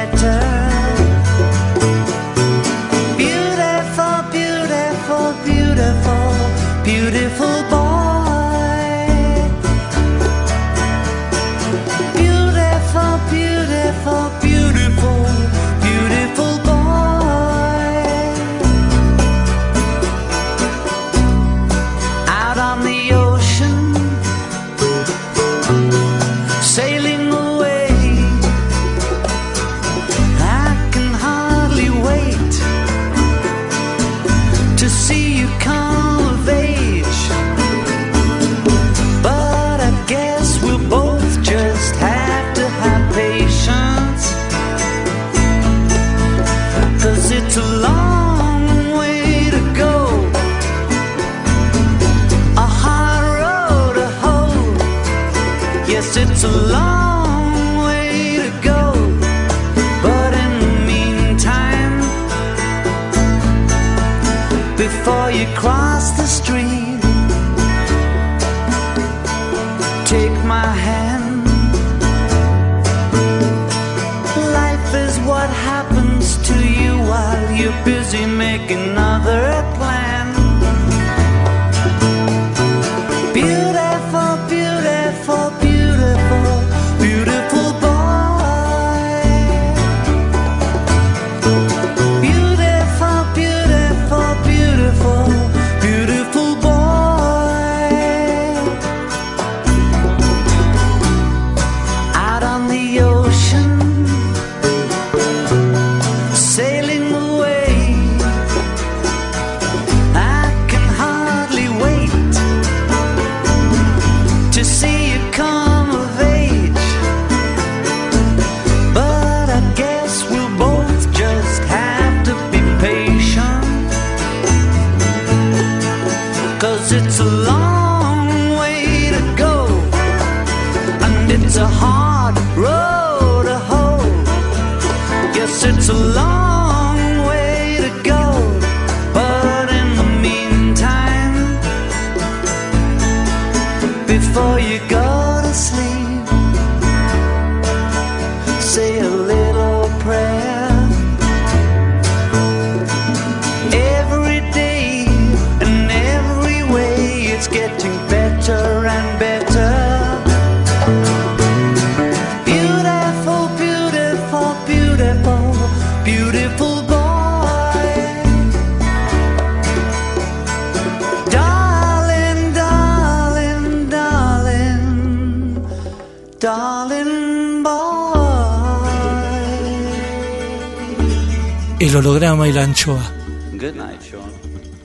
El 181.97 182.01
holograma 182.01 182.47
y 182.47 182.53
la 182.53 182.63
anchoa. 182.63 183.11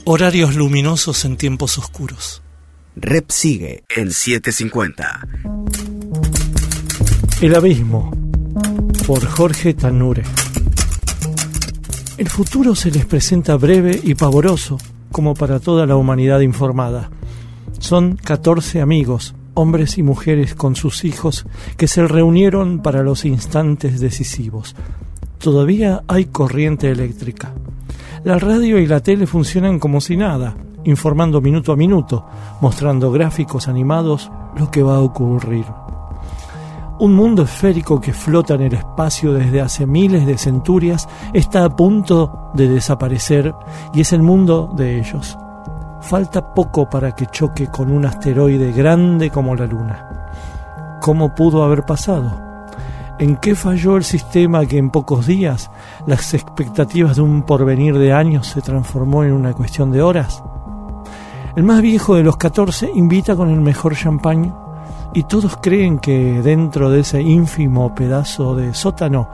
Horarios 0.05 0.55
luminosos 0.55 1.25
en 1.25 1.35
tiempos 1.35 1.77
oscuros. 1.77 2.41
Rep 2.95 3.29
sigue 3.31 3.83
en 3.93 4.13
750. 4.13 5.27
El 7.41 7.53
abismo 7.53 8.11
por 9.05 9.25
Jorge 9.25 9.73
Tanure. 9.73 10.23
El 12.17 12.29
futuro 12.29 12.75
se 12.75 12.91
les 12.91 13.05
presenta 13.05 13.57
breve 13.57 13.99
y 14.01 14.15
pavoroso, 14.15 14.77
como 15.11 15.33
para 15.33 15.59
toda 15.59 15.85
la 15.85 15.97
humanidad 15.97 16.39
informada. 16.39 17.11
Son 17.77 18.15
14 18.15 18.79
amigos, 18.79 19.35
hombres 19.53 19.97
y 19.97 20.03
mujeres 20.03 20.55
con 20.55 20.77
sus 20.77 21.03
hijos, 21.03 21.45
que 21.75 21.89
se 21.89 22.07
reunieron 22.07 22.81
para 22.81 23.03
los 23.03 23.25
instantes 23.25 23.99
decisivos. 23.99 24.77
Todavía 25.41 26.03
hay 26.07 26.25
corriente 26.25 26.91
eléctrica. 26.91 27.51
La 28.23 28.37
radio 28.37 28.77
y 28.77 28.85
la 28.85 28.99
tele 28.99 29.25
funcionan 29.25 29.79
como 29.79 29.99
si 29.99 30.15
nada, 30.15 30.55
informando 30.83 31.41
minuto 31.41 31.71
a 31.71 31.75
minuto, 31.75 32.27
mostrando 32.61 33.11
gráficos 33.11 33.67
animados 33.67 34.31
lo 34.55 34.69
que 34.69 34.83
va 34.83 34.97
a 34.97 35.01
ocurrir. 35.01 35.65
Un 36.99 37.15
mundo 37.15 37.41
esférico 37.41 37.99
que 37.99 38.13
flota 38.13 38.53
en 38.53 38.61
el 38.61 38.73
espacio 38.75 39.33
desde 39.33 39.61
hace 39.61 39.87
miles 39.87 40.27
de 40.27 40.37
centurias 40.37 41.09
está 41.33 41.65
a 41.65 41.75
punto 41.75 42.51
de 42.53 42.69
desaparecer 42.69 43.51
y 43.95 44.01
es 44.01 44.13
el 44.13 44.21
mundo 44.21 44.71
de 44.77 44.99
ellos. 44.99 45.35
Falta 46.01 46.53
poco 46.53 46.87
para 46.87 47.15
que 47.15 47.25
choque 47.25 47.65
con 47.65 47.91
un 47.91 48.05
asteroide 48.05 48.71
grande 48.73 49.31
como 49.31 49.55
la 49.55 49.65
Luna. 49.65 50.29
¿Cómo 51.01 51.33
pudo 51.33 51.63
haber 51.63 51.83
pasado? 51.83 52.50
¿En 53.21 53.35
qué 53.35 53.53
falló 53.53 53.97
el 53.97 54.03
sistema 54.03 54.65
que 54.65 54.79
en 54.79 54.89
pocos 54.89 55.27
días 55.27 55.69
las 56.07 56.33
expectativas 56.33 57.17
de 57.17 57.21
un 57.21 57.43
porvenir 57.43 57.95
de 57.99 58.13
años 58.13 58.47
se 58.47 58.61
transformó 58.61 59.23
en 59.23 59.33
una 59.33 59.53
cuestión 59.53 59.91
de 59.91 60.01
horas? 60.01 60.43
El 61.55 61.63
más 61.63 61.83
viejo 61.83 62.15
de 62.15 62.23
los 62.23 62.37
catorce 62.37 62.89
invita 62.91 63.35
con 63.35 63.51
el 63.51 63.61
mejor 63.61 63.95
champán 63.95 64.55
y 65.13 65.21
todos 65.25 65.57
creen 65.57 65.99
que 65.99 66.41
dentro 66.41 66.89
de 66.89 67.01
ese 67.01 67.21
ínfimo 67.21 67.93
pedazo 67.93 68.55
de 68.55 68.73
sótano 68.73 69.29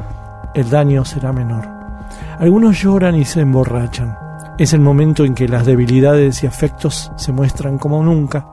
el 0.54 0.70
daño 0.70 1.06
será 1.06 1.32
menor. 1.32 1.70
Algunos 2.40 2.82
lloran 2.82 3.16
y 3.16 3.24
se 3.24 3.40
emborrachan. 3.40 4.18
Es 4.58 4.74
el 4.74 4.82
momento 4.82 5.24
en 5.24 5.34
que 5.34 5.48
las 5.48 5.66
debilidades 5.66 6.44
y 6.44 6.48
afectos 6.48 7.14
se 7.16 7.32
muestran 7.32 7.78
como 7.78 8.04
nunca. 8.04 8.48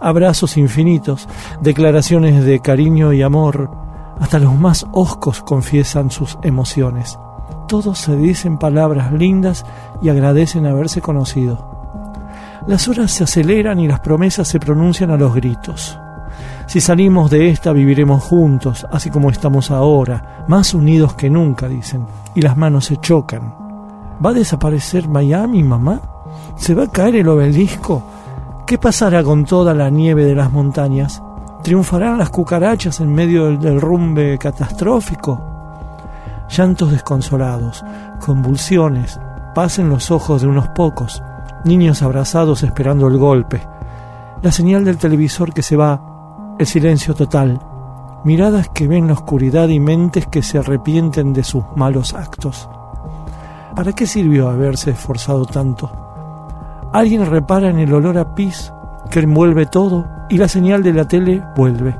Abrazos 0.00 0.56
infinitos, 0.56 1.28
declaraciones 1.60 2.44
de 2.44 2.58
cariño 2.58 3.12
y 3.12 3.22
amor, 3.22 3.86
hasta 4.20 4.38
los 4.38 4.54
más 4.54 4.86
hoscos 4.92 5.42
confiesan 5.42 6.10
sus 6.10 6.38
emociones. 6.42 7.18
Todos 7.66 7.98
se 7.98 8.16
dicen 8.16 8.58
palabras 8.58 9.12
lindas 9.12 9.64
y 10.00 10.08
agradecen 10.08 10.66
haberse 10.66 11.00
conocido. 11.00 11.78
Las 12.66 12.88
horas 12.88 13.12
se 13.12 13.24
aceleran 13.24 13.78
y 13.80 13.88
las 13.88 14.00
promesas 14.00 14.48
se 14.48 14.60
pronuncian 14.60 15.10
a 15.10 15.16
los 15.16 15.34
gritos. 15.34 15.98
Si 16.66 16.80
salimos 16.80 17.30
de 17.30 17.48
esta 17.48 17.72
viviremos 17.72 18.22
juntos, 18.22 18.86
así 18.90 19.10
como 19.10 19.30
estamos 19.30 19.70
ahora, 19.70 20.44
más 20.48 20.74
unidos 20.74 21.14
que 21.14 21.30
nunca, 21.30 21.68
dicen, 21.68 22.06
y 22.34 22.42
las 22.42 22.56
manos 22.56 22.86
se 22.86 22.98
chocan. 22.98 23.54
¿Va 24.24 24.30
a 24.30 24.34
desaparecer 24.34 25.08
Miami, 25.08 25.62
mamá? 25.62 26.00
¿Se 26.56 26.74
va 26.74 26.84
a 26.84 26.90
caer 26.90 27.16
el 27.16 27.28
obelisco? 27.28 28.02
¿Qué 28.66 28.76
pasará 28.76 29.22
con 29.22 29.44
toda 29.44 29.72
la 29.72 29.88
nieve 29.88 30.24
de 30.24 30.34
las 30.34 30.52
montañas? 30.52 31.22
¿Triunfarán 31.62 32.18
las 32.18 32.30
cucarachas 32.30 33.00
en 33.00 33.12
medio 33.12 33.46
del 33.46 33.58
derrumbe 33.58 34.38
catastrófico? 34.38 35.42
Llantos 36.48 36.92
desconsolados, 36.92 37.84
convulsiones, 38.20 39.20
pasen 39.54 39.88
los 39.88 40.10
ojos 40.10 40.42
de 40.42 40.48
unos 40.48 40.68
pocos, 40.68 41.22
niños 41.64 42.02
abrazados 42.02 42.62
esperando 42.62 43.08
el 43.08 43.18
golpe, 43.18 43.60
la 44.40 44.52
señal 44.52 44.84
del 44.84 44.98
televisor 44.98 45.52
que 45.52 45.62
se 45.62 45.76
va, 45.76 46.00
el 46.58 46.66
silencio 46.66 47.14
total, 47.14 47.60
miradas 48.24 48.68
que 48.68 48.86
ven 48.86 49.08
la 49.08 49.14
oscuridad 49.14 49.68
y 49.68 49.80
mentes 49.80 50.26
que 50.26 50.42
se 50.42 50.58
arrepienten 50.58 51.32
de 51.32 51.42
sus 51.42 51.64
malos 51.76 52.14
actos. 52.14 52.68
¿Para 53.74 53.92
qué 53.92 54.06
sirvió 54.06 54.48
haberse 54.48 54.92
esforzado 54.92 55.44
tanto? 55.44 55.90
Alguien 56.92 57.26
repara 57.26 57.68
en 57.68 57.78
el 57.78 57.92
olor 57.92 58.16
a 58.16 58.34
pis 58.34 58.72
que 59.10 59.20
envuelve 59.20 59.66
todo 59.66 60.17
y 60.28 60.38
la 60.38 60.48
señal 60.48 60.82
de 60.82 60.92
la 60.92 61.06
tele 61.06 61.42
vuelve. 61.56 61.96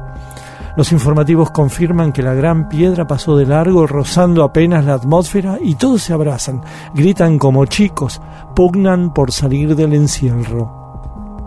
Los 0.76 0.92
informativos 0.92 1.50
confirman 1.50 2.12
que 2.12 2.22
la 2.22 2.34
gran 2.34 2.68
piedra 2.68 3.06
pasó 3.06 3.36
de 3.36 3.46
largo, 3.46 3.86
rozando 3.86 4.44
apenas 4.44 4.84
la 4.84 4.94
atmósfera, 4.94 5.58
y 5.60 5.74
todos 5.74 6.02
se 6.02 6.12
abrazan, 6.12 6.62
gritan 6.94 7.38
como 7.38 7.66
chicos, 7.66 8.20
pugnan 8.54 9.12
por 9.12 9.32
salir 9.32 9.74
del 9.74 9.94
encierro. 9.94 11.42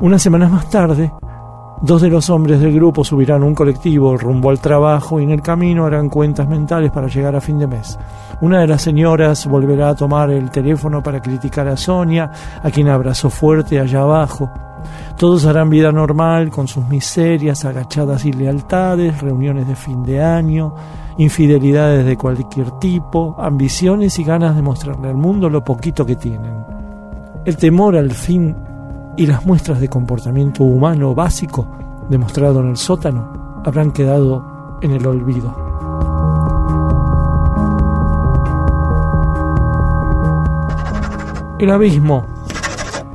Unas 0.00 0.22
semanas 0.22 0.50
más 0.50 0.68
tarde, 0.68 1.12
Dos 1.84 2.00
de 2.00 2.08
los 2.08 2.30
hombres 2.30 2.60
del 2.60 2.72
grupo 2.72 3.04
subirán 3.04 3.42
un 3.42 3.54
colectivo 3.54 4.16
rumbo 4.16 4.48
al 4.48 4.58
trabajo 4.58 5.20
y 5.20 5.24
en 5.24 5.32
el 5.32 5.42
camino 5.42 5.84
harán 5.84 6.08
cuentas 6.08 6.48
mentales 6.48 6.90
para 6.90 7.08
llegar 7.08 7.36
a 7.36 7.42
fin 7.42 7.58
de 7.58 7.66
mes. 7.66 7.98
Una 8.40 8.60
de 8.60 8.66
las 8.66 8.80
señoras 8.80 9.46
volverá 9.46 9.90
a 9.90 9.94
tomar 9.94 10.30
el 10.30 10.50
teléfono 10.50 11.02
para 11.02 11.20
criticar 11.20 11.68
a 11.68 11.76
Sonia, 11.76 12.30
a 12.62 12.70
quien 12.70 12.88
abrazó 12.88 13.28
fuerte 13.28 13.80
allá 13.80 14.00
abajo. 14.00 14.50
Todos 15.16 15.46
harán 15.46 15.70
vida 15.70 15.92
normal 15.92 16.50
con 16.50 16.68
sus 16.68 16.86
miserias, 16.88 17.64
agachadas 17.64 18.24
y 18.24 18.32
lealtades, 18.32 19.20
reuniones 19.20 19.68
de 19.68 19.76
fin 19.76 20.02
de 20.02 20.22
año, 20.22 20.74
infidelidades 21.18 22.04
de 22.04 22.16
cualquier 22.16 22.70
tipo, 22.72 23.36
ambiciones 23.38 24.18
y 24.18 24.24
ganas 24.24 24.56
de 24.56 24.62
mostrarle 24.62 25.08
al 25.08 25.16
mundo 25.16 25.48
lo 25.48 25.62
poquito 25.62 26.04
que 26.04 26.16
tienen. 26.16 26.64
El 27.44 27.56
temor 27.56 27.96
al 27.96 28.10
fin 28.12 28.56
y 29.16 29.26
las 29.26 29.44
muestras 29.46 29.80
de 29.80 29.88
comportamiento 29.88 30.64
humano 30.64 31.14
básico 31.14 31.66
demostrado 32.08 32.60
en 32.60 32.70
el 32.70 32.76
sótano 32.76 33.62
habrán 33.64 33.92
quedado 33.92 34.78
en 34.82 34.92
el 34.92 35.06
olvido. 35.06 35.54
El 41.58 41.70
abismo, 41.70 42.26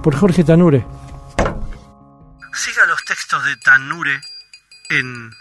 por 0.01 0.15
Jorge 0.15 0.43
Tanure. 0.43 0.98
Siga 2.59 2.85
los 2.87 3.05
textos 3.05 3.45
de 3.45 3.55
Tanure 3.55 4.19
en 4.89 5.31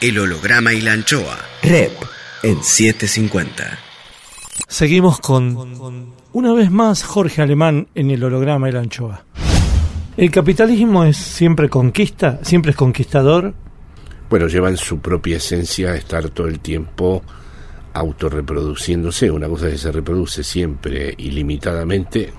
el 0.00 0.18
holograma 0.18 0.72
y 0.72 0.80
la 0.80 0.94
anchoa. 0.94 1.38
Rep 1.62 1.92
en 2.42 2.64
750. 2.64 3.78
Seguimos 4.66 5.20
con, 5.20 6.16
una 6.32 6.52
vez 6.52 6.72
más, 6.72 7.04
Jorge 7.04 7.42
Alemán 7.42 7.86
en 7.94 8.10
el 8.10 8.24
holograma 8.24 8.68
y 8.68 8.72
la 8.72 8.80
anchoa. 8.80 9.24
¿El 10.16 10.32
capitalismo 10.32 11.04
es 11.04 11.16
siempre 11.16 11.68
conquista? 11.68 12.40
¿Siempre 12.42 12.72
es 12.72 12.76
conquistador? 12.76 13.54
Bueno, 14.28 14.48
lleva 14.48 14.70
en 14.70 14.76
su 14.76 15.00
propia 15.00 15.36
esencia 15.36 15.94
estar 15.94 16.30
todo 16.30 16.48
el 16.48 16.58
tiempo 16.58 17.22
autorreproduciéndose. 17.92 19.30
Una 19.30 19.48
cosa 19.48 19.70
que 19.70 19.78
se 19.78 19.92
reproduce 19.92 20.42
siempre 20.42 21.14
ilimitadamente 21.18 22.32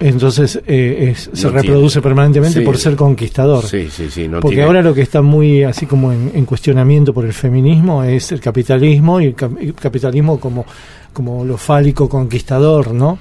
entonces 0.00 0.60
eh, 0.66 1.14
se 1.16 1.48
reproduce 1.48 2.00
permanentemente 2.00 2.60
por 2.60 2.78
ser 2.78 2.94
conquistador. 2.94 3.64
Sí, 3.64 3.88
sí, 3.90 4.08
sí. 4.10 4.30
Porque 4.40 4.62
ahora 4.62 4.80
lo 4.80 4.94
que 4.94 5.02
está 5.02 5.22
muy 5.22 5.64
así 5.64 5.86
como 5.86 6.12
en, 6.12 6.44
cuestionamiento 6.44 7.12
por 7.12 7.24
el 7.24 7.32
feminismo 7.32 8.04
es 8.04 8.30
el 8.30 8.40
capitalismo 8.40 9.20
y 9.20 9.26
el, 9.26 9.34
capitalismo 9.74 10.38
como, 10.38 10.64
como 11.12 11.44
lo 11.44 11.56
fálico 11.56 12.08
conquistador, 12.08 12.92
¿no? 12.92 13.18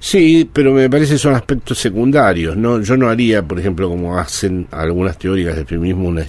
Sí, 0.00 0.48
pero 0.50 0.72
me 0.72 0.88
parece 0.88 1.14
que 1.14 1.18
son 1.18 1.34
aspectos 1.34 1.78
secundarios. 1.78 2.56
¿no? 2.56 2.80
Yo 2.80 2.96
no 2.96 3.08
haría, 3.08 3.42
por 3.42 3.60
ejemplo, 3.60 3.88
como 3.88 4.16
hacen 4.16 4.66
algunas 4.70 5.18
teóricas 5.18 5.56
del 5.56 5.66
feminismo, 5.66 6.08
una, 6.08 6.24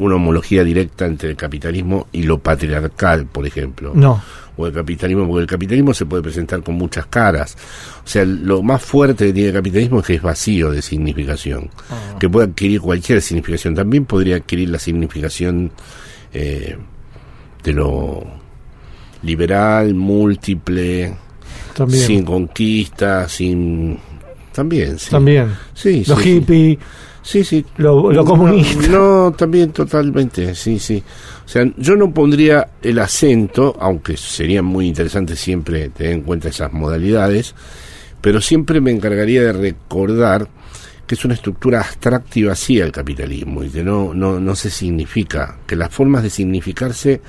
una 0.00 0.16
homología 0.16 0.64
directa 0.64 1.06
entre 1.06 1.30
el 1.30 1.36
capitalismo 1.36 2.08
y 2.12 2.24
lo 2.24 2.38
patriarcal, 2.38 3.26
por 3.26 3.46
ejemplo. 3.46 3.92
No 3.94 4.20
o 4.60 4.66
el 4.66 4.72
capitalismo, 4.72 5.26
porque 5.26 5.42
el 5.42 5.46
capitalismo 5.46 5.94
se 5.94 6.06
puede 6.06 6.22
presentar 6.22 6.62
con 6.62 6.74
muchas 6.74 7.06
caras. 7.06 7.56
O 8.04 8.08
sea, 8.08 8.24
lo 8.24 8.62
más 8.62 8.82
fuerte 8.82 9.26
que 9.26 9.32
tiene 9.32 9.48
el 9.48 9.54
capitalismo 9.54 10.00
es 10.00 10.06
que 10.06 10.14
es 10.14 10.22
vacío 10.22 10.70
de 10.70 10.82
significación, 10.82 11.70
ah. 11.90 12.16
que 12.18 12.28
puede 12.28 12.48
adquirir 12.48 12.80
cualquier 12.80 13.22
significación. 13.22 13.74
También 13.74 14.04
podría 14.04 14.36
adquirir 14.36 14.68
la 14.68 14.78
significación 14.78 15.70
eh, 16.32 16.76
de 17.62 17.72
lo 17.72 18.22
liberal, 19.22 19.94
múltiple, 19.94 21.14
sin 21.88 22.24
conquista, 22.24 23.28
sin... 23.28 23.98
También, 24.52 24.98
sí. 24.98 25.10
También. 25.10 25.54
Sí, 25.74 26.04
Los 26.06 26.20
hippies 26.20 26.76
Sí, 26.76 26.78
sí. 27.22 27.64
Lo, 27.76 28.10
lo 28.12 28.24
comunista. 28.24 28.88
No, 28.88 29.32
también 29.32 29.72
totalmente, 29.72 30.54
sí, 30.54 30.78
sí. 30.78 31.02
O 31.44 31.48
sea, 31.48 31.64
yo 31.76 31.96
no 31.96 32.12
pondría 32.12 32.68
el 32.82 32.98
acento, 32.98 33.76
aunque 33.80 34.16
sería 34.16 34.62
muy 34.62 34.86
interesante 34.86 35.36
siempre 35.36 35.88
tener 35.90 36.12
en 36.12 36.22
cuenta 36.22 36.48
esas 36.48 36.72
modalidades, 36.72 37.54
pero 38.20 38.40
siempre 38.40 38.80
me 38.80 38.90
encargaría 38.90 39.42
de 39.42 39.52
recordar 39.52 40.48
que 41.06 41.16
es 41.16 41.24
una 41.24 41.34
estructura 41.34 41.80
abstracta 41.80 42.38
y 42.38 42.44
vacía 42.44 42.84
el 42.84 42.92
capitalismo 42.92 43.64
y 43.64 43.68
que 43.68 43.82
no, 43.82 44.14
no, 44.14 44.38
no 44.38 44.54
se 44.54 44.70
significa, 44.70 45.58
que 45.66 45.74
las 45.74 45.92
formas 45.92 46.22
de 46.22 46.30
significarse 46.30 47.20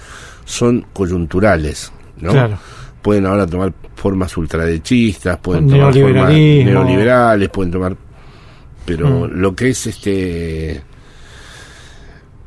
son 0.45 0.86
coyunturales, 0.93 1.91
¿no? 2.19 2.32
Claro. 2.32 2.60
Pueden 3.01 3.25
ahora 3.25 3.47
tomar 3.47 3.73
formas 3.95 4.38
ultraderechistas, 4.38 5.39
pueden 5.39 5.67
tomar 5.67 5.93
formas 5.93 6.32
neoliberales, 6.32 7.49
pueden 7.49 7.71
tomar 7.71 7.97
pero 8.86 9.28
Mm. 9.28 9.39
lo 9.39 9.56
que 9.56 9.70
es 9.70 9.88
este 9.88 10.82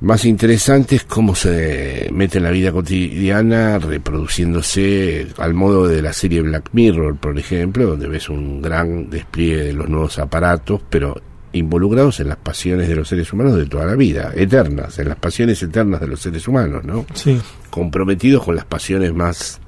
más 0.01 0.25
interesante 0.27 0.97
es 0.97 1.05
cómo 1.05 1.35
se 1.35 2.11
mete 2.13 2.37
en 2.39 2.45
la 2.45 2.51
vida 2.51 2.73
cotidiana 2.73 3.79
reproduciéndose 3.79 5.29
al 5.39 5.55
modo 5.55 5.89
de 5.89 6.03
la 6.03 6.13
serie 6.13 6.43
Black 6.43 6.71
Mirror, 6.73 7.17
por 7.17 7.39
ejemplo, 7.39 7.87
donde 7.87 8.09
ves 8.09 8.29
un 8.29 8.61
gran 8.61 9.09
despliegue 9.09 9.63
de 9.65 9.73
los 9.73 9.89
nuevos 9.89 10.19
aparatos, 10.19 10.83
pero 10.91 11.19
involucrados 11.53 12.21
en 12.21 12.29
las 12.29 12.37
pasiones 12.37 12.89
de 12.89 12.97
los 12.97 13.09
seres 13.09 13.33
humanos 13.33 13.57
de 13.57 13.65
toda 13.67 13.87
la 13.87 13.95
vida, 13.95 14.33
eternas, 14.35 14.99
en 14.99 15.09
las 15.09 15.17
pasiones 15.17 15.63
eternas 15.63 16.01
de 16.01 16.09
los 16.09 16.21
seres 16.21 16.47
humanos, 16.49 16.85
¿no? 16.85 17.07
Sí. 17.15 17.41
Comprometidos 17.71 18.45
con 18.45 18.57
las 18.57 18.65
pasiones 18.67 19.15
más 19.15 19.61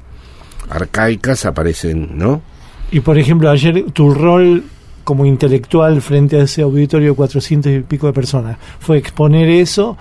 arcaicas 0.68 1.46
aparecen, 1.46 2.18
¿no? 2.18 2.42
Y 2.90 3.00
por 3.00 3.16
ejemplo, 3.18 3.48
ayer 3.50 3.84
tu 3.92 4.12
rol 4.12 4.64
como 5.06 5.24
intelectual 5.24 6.02
frente 6.02 6.36
a 6.40 6.42
ese 6.42 6.62
auditorio 6.62 7.10
de 7.10 7.14
400 7.16 7.72
y 7.72 7.80
pico 7.80 8.08
de 8.08 8.12
personas 8.12 8.58
fue 8.80 8.98
exponer 8.98 9.48
eso 9.48 9.96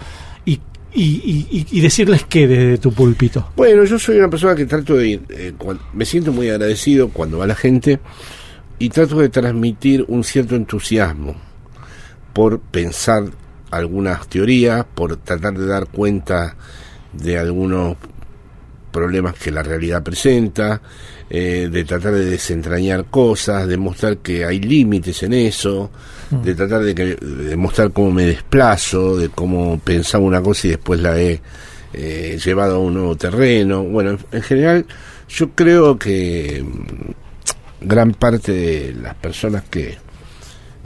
y, 0.46 0.54
y, 0.96 1.04
y- 1.52 1.68
y 1.72 1.80
decirles 1.80 2.26
qué 2.28 2.48
desde 2.48 2.80
tu 2.80 2.91
púlpito. 2.91 3.52
Bueno, 3.56 3.84
yo 3.84 4.00
soy 4.00 4.18
una 4.18 4.30
persona 4.32 4.56
que 4.56 4.65
trato 4.65 4.96
de... 4.96 5.22
eh, 5.30 5.54
cuan- 5.58 5.80
me 5.94 6.06
siento 6.06 6.32
muy 6.32 6.50
agradecido 6.50 7.10
cuando 7.10 7.38
va 7.38 7.46
la 7.46 7.54
gente 7.56 8.00
y 8.80 8.89
trato 8.89 9.20
de 9.20 9.30
transmitir 9.30 10.04
un 10.08 10.24
cierto 10.24 10.56
entusiasmo 10.56 11.36
por 12.34 12.60
pensar 12.60 13.26
algunas 13.70 14.28
teorías, 14.28 14.86
por 14.96 15.18
tratar 15.18 15.54
de 15.54 15.68
dar 15.68 15.86
cuenta 15.88 16.56
de 17.13 17.38
algunos 17.38 17.96
problemas 18.91 19.36
que 19.36 19.52
la 19.52 19.62
realidad 19.63 20.02
presenta, 20.04 20.82
eh, 21.29 21.69
de 21.71 21.83
tratar 21.83 22.13
de 22.13 22.25
desentrañar 22.25 23.05
cosas, 23.05 23.67
de 23.67 23.77
mostrar 23.77 24.17
que 24.17 24.45
hay 24.45 24.59
límites 24.59 25.23
en 25.23 25.33
eso, 25.33 25.89
de 26.29 26.55
tratar 26.55 26.81
de, 26.83 26.95
que, 26.95 27.15
de 27.15 27.55
mostrar 27.55 27.91
cómo 27.91 28.11
me 28.11 28.25
desplazo, 28.25 29.17
de 29.17 29.29
cómo 29.29 29.79
pensaba 29.79 30.23
una 30.23 30.41
cosa 30.41 30.67
y 30.67 30.71
después 30.71 30.99
la 30.99 31.19
he 31.19 31.41
eh, 31.93 32.39
llevado 32.43 32.75
a 32.75 32.79
un 32.79 32.93
nuevo 32.93 33.15
terreno. 33.15 33.83
Bueno, 33.83 34.11
en, 34.11 34.19
en 34.31 34.41
general 34.41 34.85
yo 35.29 35.51
creo 35.51 35.97
que 35.97 36.63
mm, 36.63 37.88
gran 37.88 38.13
parte 38.13 38.51
de 38.51 38.93
las 38.93 39.15
personas 39.15 39.63
que 39.69 39.97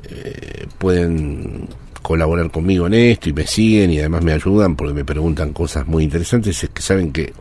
eh, 0.04 0.68
pueden 0.78 1.68
colaborar 2.02 2.50
conmigo 2.50 2.88
en 2.88 2.94
esto 2.94 3.30
y 3.30 3.34
me 3.34 3.46
siguen 3.46 3.92
y 3.92 4.00
además 4.00 4.24
me 4.24 4.32
ayudan 4.34 4.76
porque 4.76 4.94
me 4.94 5.06
preguntan 5.06 5.54
cosas 5.54 5.86
muy 5.86 6.04
interesantes 6.04 6.64
es 6.64 6.70
que 6.70 6.82
saben 6.82 7.12
que 7.12 7.34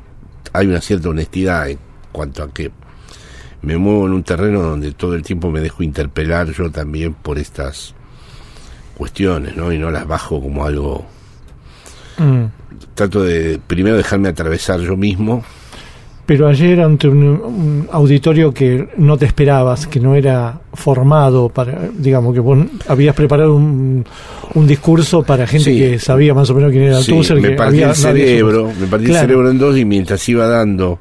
hay 0.52 0.66
una 0.66 0.80
cierta 0.80 1.08
honestidad 1.08 1.70
en 1.70 1.78
cuanto 2.12 2.42
a 2.42 2.52
que 2.52 2.70
me 3.62 3.76
muevo 3.76 4.06
en 4.06 4.12
un 4.12 4.22
terreno 4.22 4.60
donde 4.62 4.92
todo 4.92 5.14
el 5.14 5.22
tiempo 5.22 5.50
me 5.50 5.60
dejo 5.60 5.82
interpelar 5.82 6.48
yo 6.52 6.70
también 6.70 7.14
por 7.14 7.38
estas 7.38 7.94
cuestiones, 8.96 9.56
¿no? 9.56 9.72
Y 9.72 9.78
no 9.78 9.90
las 9.90 10.06
bajo 10.06 10.40
como 10.40 10.64
algo 10.64 11.04
Mm. 12.18 12.46
trato 12.94 13.22
de 13.22 13.60
primero 13.64 13.96
dejarme 13.96 14.28
atravesar 14.28 14.80
yo 14.80 14.96
mismo 14.96 15.44
Pero 16.26 16.46
ayer 16.48 16.80
ante 16.80 17.06
un, 17.08 17.22
un 17.22 17.88
auditorio 17.92 18.52
que 18.52 18.88
no 18.98 19.16
te 19.16 19.24
esperabas, 19.24 19.86
que 19.86 19.98
no 20.00 20.14
era 20.16 20.60
formado 20.74 21.48
para, 21.48 21.88
digamos, 21.96 22.34
que 22.34 22.40
vos 22.40 22.58
habías 22.88 23.14
preparado 23.14 23.54
un, 23.54 24.04
un 24.54 24.66
discurso 24.66 25.22
para 25.22 25.46
gente 25.46 25.70
Sí. 25.72 25.78
que 25.78 25.98
sabía 26.00 26.34
más 26.34 26.50
o 26.50 26.54
menos 26.54 26.70
quién 26.72 26.82
era 26.84 27.00
Sí, 27.00 27.12
Tusser, 27.12 27.40
me 27.40 27.50
que 27.50 27.54
partí 27.54 27.76
había- 27.76 27.90
el 27.90 27.94
cerebro, 27.94 28.70
me 28.78 28.86
partí 28.88 29.06
Claro. 29.06 29.20
el 29.20 29.26
cerebro 29.28 29.50
en 29.52 29.58
dos 29.58 29.78
y 29.78 29.84
mientras 29.86 30.28
iba 30.28 30.46
dando 30.48 30.98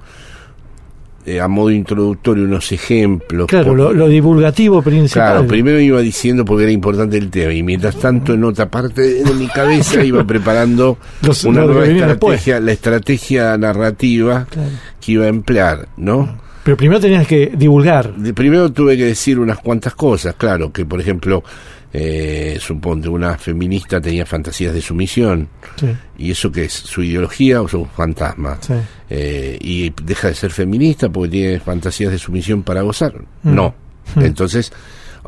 eh, 1.27 1.41
a 1.41 1.47
modo 1.47 1.69
introductorio 1.71 2.45
unos 2.45 2.71
ejemplos. 2.71 3.47
Claro, 3.47 3.67
por- 3.67 3.77
lo, 3.77 3.93
lo 3.93 4.07
divulgativo 4.07 4.81
principal. 4.81 5.31
Claro, 5.33 5.47
primero 5.47 5.79
iba 5.79 5.99
diciendo 6.01 6.45
porque 6.45 6.63
era 6.63 6.71
importante 6.71 7.17
el 7.17 7.29
tema 7.29 7.53
y 7.53 7.61
mientras 7.63 7.97
tanto 7.97 8.33
en 8.33 8.43
otra 8.45 8.69
parte 8.71 9.01
de 9.23 9.33
mi 9.33 9.47
cabeza 9.47 10.03
iba 10.05 10.23
preparando 10.25 10.97
Los- 11.21 11.43
una 11.43 11.65
nueva 11.65 11.85
estrategia, 11.85 12.59
la 12.59 12.71
estrategia 12.71 13.57
narrativa 13.57 14.47
Claro. 14.49 14.69
que 15.01 15.11
iba 15.11 15.25
a 15.25 15.27
emplear, 15.27 15.87
¿no? 15.97 16.39
Pero 16.63 16.75
primero 16.75 16.99
tenías 16.99 17.25
que 17.27 17.51
divulgar. 17.55 18.13
De- 18.15 18.33
primero 18.33 18.71
tuve 18.71 18.97
que 18.97 19.05
decir 19.05 19.39
unas 19.39 19.57
cuantas 19.59 19.95
cosas, 19.95 20.35
claro, 20.35 20.71
que 20.71 20.85
por 20.85 20.99
ejemplo, 20.99 21.43
eh, 21.93 22.57
suponte, 22.59 23.09
una 23.09 23.37
feminista 23.37 24.01
tenía 24.01 24.25
fantasías 24.25 24.73
de 24.73 24.81
sumisión, 24.81 25.47
Sí, 25.77 25.87
y 26.17 26.31
eso 26.31 26.51
que 26.51 26.65
es 26.65 26.73
su 26.73 27.03
ideología 27.03 27.61
o 27.61 27.67
su 27.67 27.85
fantasma, 27.85 28.57
sí. 28.61 28.73
Eh, 29.09 29.57
y 29.61 29.93
deja 30.03 30.29
de 30.29 30.35
ser 30.35 30.51
feminista 30.51 31.09
porque 31.09 31.29
tiene 31.29 31.59
fantasías 31.59 32.11
de 32.11 32.17
sumisión 32.17 32.63
para 32.63 32.81
gozar. 32.81 33.13
Mm. 33.43 33.55
No. 33.55 33.75
Mm. 34.15 34.21
Entonces, 34.21 34.71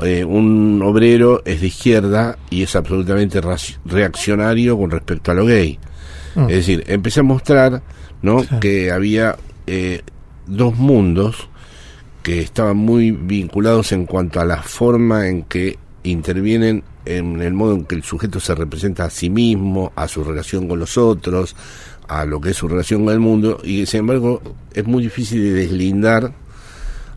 eh, 0.02 0.24
un 0.26 0.82
obrero 0.84 1.42
es 1.46 1.62
de 1.62 1.68
izquierda 1.68 2.38
y 2.50 2.64
es 2.64 2.76
absolutamente 2.76 3.42
reaccionario 3.86 4.78
con 4.78 4.92
respecto 4.92 5.32
a 5.32 5.36
lo 5.36 5.46
gay. 5.46 5.80
Mm. 6.36 6.50
Es 6.50 6.56
decir, 6.56 6.84
empecé 6.88 7.22
a 7.22 7.24
mostrar 7.24 7.82
¿no? 8.22 8.44
Que 8.60 8.92
había 8.92 9.38
eh, 9.68 10.02
dos 10.46 10.76
mundos 10.76 11.50
que 12.24 12.42
estaban 12.42 12.78
muy 12.78 13.12
vinculados 13.12 13.92
en 13.92 14.06
cuanto 14.06 14.40
a 14.40 14.46
la 14.46 14.62
forma 14.62 15.28
en 15.28 15.44
que 15.44 15.78
intervienen 16.04 16.84
en 17.06 17.42
el 17.42 17.54
modo 17.54 17.74
en 17.76 17.86
que 17.86 17.96
el 17.96 18.04
sujeto 18.04 18.40
se 18.40 18.56
representa 18.56 19.06
a 19.06 19.10
sí 19.10 19.30
mismo, 19.30 19.92
a 19.96 20.08
su 20.08 20.24
relación 20.24 20.68
con 20.68 20.80
los 20.80 20.98
otros, 20.98 21.56
a 22.08 22.26
lo 22.26 22.40
que 22.42 22.52
es 22.52 22.58
su 22.58 22.68
relación 22.68 23.04
con 23.06 23.14
el 23.14 23.20
mundo, 23.20 23.60
y 23.64 23.86
sin 23.86 24.02
embargo 24.02 24.42
es 24.74 24.86
muy 24.86 25.04
difícil 25.04 25.42
de 25.44 25.54
deslindar 25.54 26.32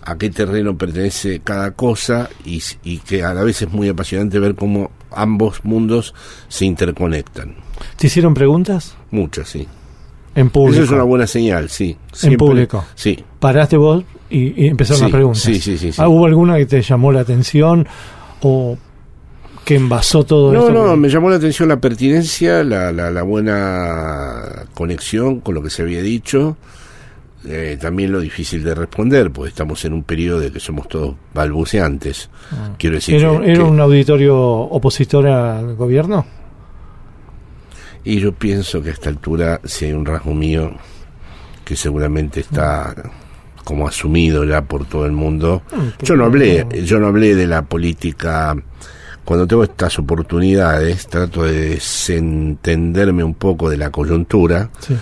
a 0.05 0.18
qué 0.18 0.31
terreno 0.31 0.77
pertenece 0.77 1.40
cada 1.45 1.71
cosa 1.73 2.29
y, 2.45 2.61
que 2.99 3.23
a 3.23 3.33
la 3.35 3.45
vez 3.45 3.62
es 3.62 3.71
muy 3.73 3.88
apasionante 3.88 4.38
ver 4.40 4.55
cómo 4.57 4.90
ambos 5.12 5.64
mundos 5.64 6.12
se 6.49 6.64
interconectan. 6.64 7.55
¿Te 7.97 8.09
hicieron 8.09 8.35
preguntas? 8.35 8.97
Muchas, 9.12 9.49
sí. 9.49 9.66
En 10.35 10.51
público. 10.51 10.75
Eso 10.83 10.85
es 10.85 10.90
una 10.90 11.05
buena 11.05 11.27
señal, 11.27 11.68
sí. 11.68 11.97
Siempre- 12.12 12.38
público. 12.38 12.85
Sí. 12.95 13.23
Paraste 13.38 13.77
vos 13.77 14.03
y, 14.31 14.64
y 14.64 14.68
empezaron 14.68 14.99
Sí, 14.99 15.03
las 15.05 15.12
preguntas. 15.12 15.42
sí, 15.42 15.55
sí, 15.61 15.79
sí, 15.79 15.92
sí. 15.92 16.01
Ah, 16.03 16.09
¿Hubo 16.09 16.27
alguna 16.27 16.57
que 16.57 16.66
te 16.66 16.83
llamó 16.83 17.12
la 17.12 17.21
atención 17.21 17.87
o 18.42 18.78
que 19.64 19.76
envasó 19.76 20.24
todo 20.24 20.52
No, 20.52 20.61
esto? 20.68 20.72
no, 20.72 20.96
me 20.96 21.09
llamó 21.09 21.31
la 21.31 21.37
atención 21.37 21.68
la 21.68 21.81
pertinencia, 21.81 22.64
la, 22.64 22.90
la, 22.92 23.11
la 23.11 23.22
buena 23.22 24.64
conexión 24.74 25.40
con 25.40 25.55
lo 25.55 25.62
que 25.62 25.70
se 25.70 25.83
había 25.83 26.02
dicho. 26.02 26.57
Eh, 27.44 27.76
también 27.81 28.12
lo 28.12 28.20
difícil 28.20 28.62
de 28.62 28.72
responder, 28.74 29.33
porque 29.33 29.48
estamos 29.48 29.85
en 29.85 29.92
un 29.94 30.05
periodo 30.05 30.38
de 30.38 30.52
que 30.52 30.61
somos 30.61 30.88
todos 30.88 31.16
balbuceantes. 31.35 32.31
Quiero 32.78 32.96
decir, 32.96 33.16
¿Era, 33.16 33.40
que- 33.40 33.50
era 33.50 33.64
un 33.64 33.81
auditorio 33.81 34.37
opositor 34.38 35.26
al 35.26 35.74
gobierno? 35.74 36.24
y 38.05 38.18
yo 38.18 38.33
pienso 38.33 38.83
que 38.83 38.88
a 38.90 38.92
esta 38.92 39.09
altura, 39.11 39.61
si 39.64 39.85
hay 39.87 39.92
un 39.92 40.05
rasgo 40.05 40.35
mío 40.35 40.72
que 41.64 41.76
seguramente 41.76 42.40
está 42.40 42.92
como 43.64 43.87
asumido 43.88 44.44
ya 44.44 44.62
por 44.62 44.85
todo 44.87 45.07
el 45.07 45.12
mundo, 45.12 45.62
yo 46.03 46.16
no 46.16 46.25
hablé, 46.27 46.66
yo 46.85 46.98
no 46.98 47.07
hablé 47.09 47.35
de 47.35 47.46
la 47.46 47.62
política. 47.62 48.55
Cuando 49.25 49.46
tengo 49.46 49.62
estas 49.62 49.98
oportunidades, 50.01 51.07
trato 51.07 51.44
de 51.44 51.70
desentenderme 51.70 53.22
un 53.25 53.35
poco 53.35 53.70
de 53.70 53.77
la 53.77 53.90
coyuntura 53.90 54.68
Sí. 54.81 54.96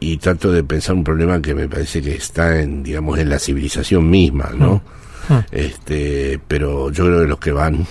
y 0.00 0.16
trato 0.16 0.50
de 0.52 0.64
pensar 0.64 0.94
un 0.96 1.04
problema 1.04 1.40
que 1.40 1.54
me 1.54 1.68
parece 1.68 2.02
que 2.02 2.14
está 2.14 2.60
en, 2.60 2.82
digamos, 2.82 3.18
en 3.18 3.28
la 3.28 3.38
civilización 3.38 4.08
misma, 4.10 4.50
¿no? 4.58 4.82
Ah. 5.28 5.44
Este, 5.52 6.40
pero 6.48 6.90
yo 6.90 7.04
creo 7.04 7.20
que 7.22 7.28
los 7.28 7.38
que 7.38 7.52
van, 7.52 7.86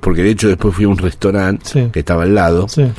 porque 0.00 0.22
de 0.22 0.30
hecho 0.30 0.48
después 0.48 0.74
fui 0.74 0.84
a 0.84 0.88
un 0.88 0.98
restaurante 0.98 1.64
Sí. 1.64 1.88
que 1.92 2.00
estaba 2.00 2.24
al 2.24 2.34
lado 2.34 2.66
Sí. 2.68 2.90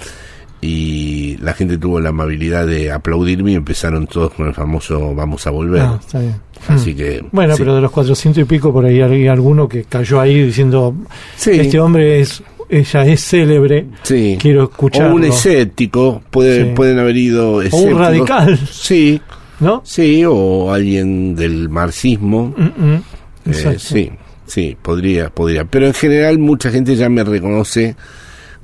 Y 0.61 1.37
la 1.37 1.53
gente 1.53 1.77
tuvo 1.77 1.99
la 1.99 2.09
amabilidad 2.09 2.67
de 2.67 2.91
aplaudirme 2.91 3.51
y 3.53 3.55
empezaron 3.55 4.07
todos 4.07 4.33
con 4.33 4.47
el 4.47 4.53
famoso 4.53 5.13
vamos 5.15 5.45
a 5.47 5.51
volver. 5.51 5.81
Ah, 5.81 5.97
está 5.99 6.19
bien. 6.19 6.35
Así 6.67 6.93
Mm. 6.93 6.97
que 6.97 7.25
Bueno, 7.31 7.55
sí. 7.55 7.59
pero 7.61 7.75
de 7.75 7.81
los 7.81 7.91
400 7.91 8.41
y 8.41 8.45
pico, 8.45 8.73
por 8.73 8.85
ahí 8.85 8.99
hay 9.01 9.27
alguno 9.27 9.67
que 9.69 9.83
cayó 9.85 10.19
ahí 10.19 10.43
diciendo: 10.43 10.93
Sí. 11.37 11.51
Este 11.51 11.79
hombre 11.79 12.19
es 12.19 12.43
ella 12.71 13.03
es 13.05 13.21
célebre, 13.23 13.85
Sí. 14.03 14.37
quiero 14.39 14.63
escucharlo. 14.65 15.13
O 15.13 15.15
un 15.15 15.23
escéptico, 15.23 16.21
puede, 16.29 16.65
pueden 16.75 16.99
haber 16.99 17.17
ido 17.17 17.53
O 17.53 17.57
un 17.57 17.63
escépticos. 17.65 17.99
radical, 17.99 18.59
Sí, 18.69 19.19
¿no? 19.61 19.81
sí, 19.85 20.23
o 20.27 20.71
alguien 20.71 21.35
del 21.35 21.69
marxismo. 21.69 22.53
Mm, 22.55 22.63
mm. 22.91 23.03
Eh, 23.51 23.75
sí, 23.79 24.11
sí, 24.45 24.77
podría, 24.79 25.29
podría. 25.29 25.65
Pero 25.65 25.87
en 25.87 25.93
general 25.95 26.37
mucha 26.37 26.69
gente 26.69 26.95
ya 26.95 27.09
me 27.09 27.23
reconoce 27.23 27.95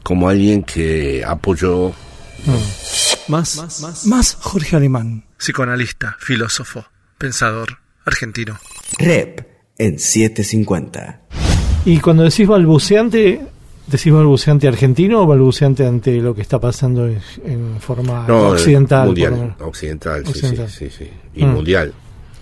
como 0.06 0.30
alguien 0.30 0.62
que 0.62 1.24
apoyó... 1.26 1.90
Mm. 1.90 3.32
Más, 3.32 3.58
más, 3.82 4.06
más 4.06 4.36
Jorge 4.40 4.76
Alemán. 4.76 5.24
Psicoanalista, 5.36 6.16
filósofo, 6.20 6.86
pensador, 7.18 7.80
argentino. 8.06 8.60
Rep 9.00 9.42
en 9.80 9.98
750. 9.98 11.22
Y 11.86 11.98
cuando 11.98 12.22
decís 12.22 12.48
balbuceante, 12.48 13.42
¿decís 13.88 14.14
balbuceante 14.14 14.68
argentino 14.68 15.24
o 15.24 15.26
balbuceante 15.26 15.88
ante 15.88 16.18
lo 16.18 16.36
que 16.36 16.44
está 16.44 16.60
pasando 16.60 17.08
en, 17.08 17.80
forma 17.80 18.28
occidental? 18.28 19.08
Mundial, 19.08 19.56
occidental, 19.60 20.24
Sí, 20.28 20.56
sí, 20.68 20.90
sí, 20.96 21.10
Y 21.34 21.46
mm. 21.46 21.50
mundial. 21.50 21.94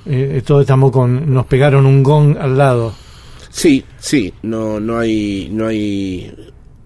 Eh, 0.06 0.44
todo 0.46 0.60
estamos 0.60 0.92
con, 0.92 1.34
nos 1.34 1.46
pegaron 1.46 1.86
un 1.86 2.04
gong 2.04 2.38
al 2.38 2.58
lado. 2.58 2.94
Sí, 3.50 3.86
sí, 4.00 4.34
no, 4.42 4.82
no 4.82 5.00
hay, 5.00 5.48
no 5.50 5.68
hay, 5.68 6.30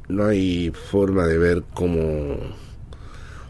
no 0.10 0.26
hay 0.26 0.72
forma 0.72 1.26
de 1.26 1.38
ver 1.38 1.64
cómo, 1.74 2.38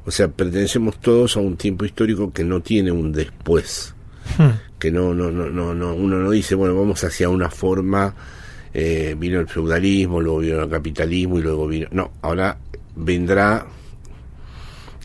o 0.05 0.11
sea, 0.11 0.27
pertenecemos 0.27 0.99
todos 0.99 1.37
a 1.37 1.39
un 1.39 1.57
tiempo 1.57 1.85
histórico 1.85 2.31
que 2.31 2.43
no 2.43 2.61
tiene 2.61 2.91
un 2.91 3.11
después, 3.11 3.93
hmm. 4.37 4.77
que 4.79 4.91
no, 4.91 5.13
no, 5.13 5.31
no, 5.31 5.49
no, 5.49 5.73
no, 5.73 5.93
uno 5.93 6.17
no 6.17 6.31
dice, 6.31 6.55
bueno, 6.55 6.75
vamos 6.75 7.03
hacia 7.03 7.29
una 7.29 7.49
forma, 7.49 8.13
eh, 8.73 9.15
vino 9.17 9.39
el 9.39 9.47
feudalismo, 9.47 10.21
luego 10.21 10.39
vino 10.39 10.61
el 10.61 10.69
capitalismo 10.69 11.39
y 11.39 11.41
luego 11.41 11.67
vino, 11.67 11.87
no, 11.91 12.11
ahora 12.21 12.57
vendrá 12.95 13.67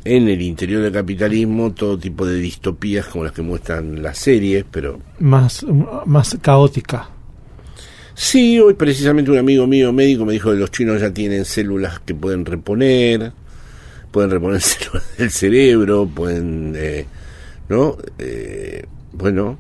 en 0.05 0.29
el 0.29 0.43
interior 0.43 0.83
del 0.83 0.93
capitalismo 0.93 1.73
todo 1.73 1.99
tipo 1.99 2.27
de 2.27 2.37
distopías 2.37 3.07
como 3.07 3.25
las 3.25 3.33
que 3.33 3.43
muestran 3.43 4.03
las 4.03 4.19
series, 4.19 4.65
pero... 4.71 4.99
Más, 5.21 5.65
más 6.07 6.37
caótica. 6.41 7.09
Sí, 8.23 8.61
hoy 8.61 8.75
precisamente 8.75 9.33
un 9.33 9.39
amigo 9.39 9.67
mío 9.67 9.93
médico 9.93 10.25
me 10.25 10.35
dijo 10.35 10.53
que 10.53 10.57
los 10.57 10.71
chinos 10.71 11.01
ya 11.01 11.13
tienen 11.13 11.45
células 11.45 11.99
que 11.99 12.15
pueden 12.15 12.47
reponer, 12.47 13.33
pueden 14.13 14.31
reponer 14.31 14.61
células 14.63 15.17
del 15.19 15.33
cerebro, 15.33 16.07
pueden, 16.07 16.73
eh, 16.77 17.05
¿no? 17.69 17.97
Eh, 18.21 18.87
bueno, 19.13 19.59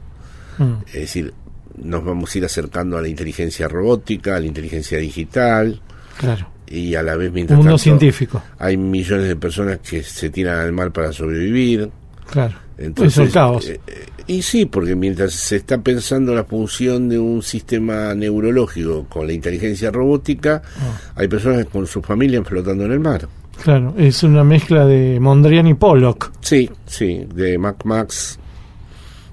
mm. 0.58 0.74
es 0.86 0.92
decir, 0.92 1.34
nos 1.76 2.04
vamos 2.04 2.32
a 2.32 2.38
ir 2.38 2.44
acercando 2.44 2.96
a 2.96 3.02
la 3.02 3.08
inteligencia 3.08 3.66
robótica, 3.66 4.36
a 4.36 4.40
la 4.40 4.46
inteligencia 4.46 4.96
digital. 4.98 5.82
Claro 6.16 6.46
y 6.68 6.94
a 6.94 7.02
la 7.02 7.16
vez 7.16 7.30
mientras 7.32 7.58
mundo 7.58 7.76
científico. 7.76 8.42
hay 8.58 8.78
millones 8.78 9.28
de 9.28 9.36
personas 9.36 9.80
que 9.80 10.02
se 10.02 10.30
tiran 10.30 10.58
al 10.58 10.72
mar 10.72 10.90
para 10.90 11.12
sobrevivir. 11.12 11.90
Claro. 12.30 12.54
Entonces, 12.78 13.26
es 13.26 13.32
caos. 13.34 13.68
Eh, 13.68 13.78
eh, 13.86 14.06
y 14.32 14.42
sí, 14.42 14.64
porque 14.64 14.96
mientras 14.96 15.32
se 15.34 15.56
está 15.56 15.78
pensando 15.78 16.34
la 16.34 16.44
función 16.44 17.08
de 17.08 17.18
un 17.18 17.42
sistema 17.42 18.14
neurológico 18.14 19.04
con 19.08 19.26
la 19.26 19.34
inteligencia 19.34 19.90
robótica, 19.90 20.62
ah. 20.78 21.12
hay 21.16 21.28
personas 21.28 21.66
con 21.66 21.86
su 21.86 22.00
familia 22.00 22.42
flotando 22.42 22.86
en 22.86 22.92
el 22.92 23.00
mar. 23.00 23.28
Claro, 23.62 23.94
es 23.98 24.22
una 24.22 24.42
mezcla 24.42 24.86
de 24.86 25.20
Mondrian 25.20 25.66
y 25.66 25.74
Pollock. 25.74 26.32
Sí, 26.40 26.70
sí, 26.86 27.26
de 27.34 27.58
Mac 27.58 27.84
Max, 27.84 28.38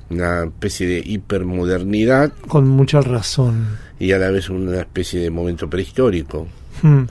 una 0.10 0.44
especie 0.44 0.86
de 0.86 1.00
hipermodernidad. 1.00 2.34
Con 2.48 2.68
mucha 2.68 3.00
razón. 3.00 3.68
Y 4.00 4.12
a 4.12 4.18
la 4.18 4.30
vez 4.32 4.50
una 4.50 4.82
especie 4.82 5.22
de 5.22 5.30
momento 5.30 5.70
prehistórico. 5.70 6.48
Hmm. 6.82 7.04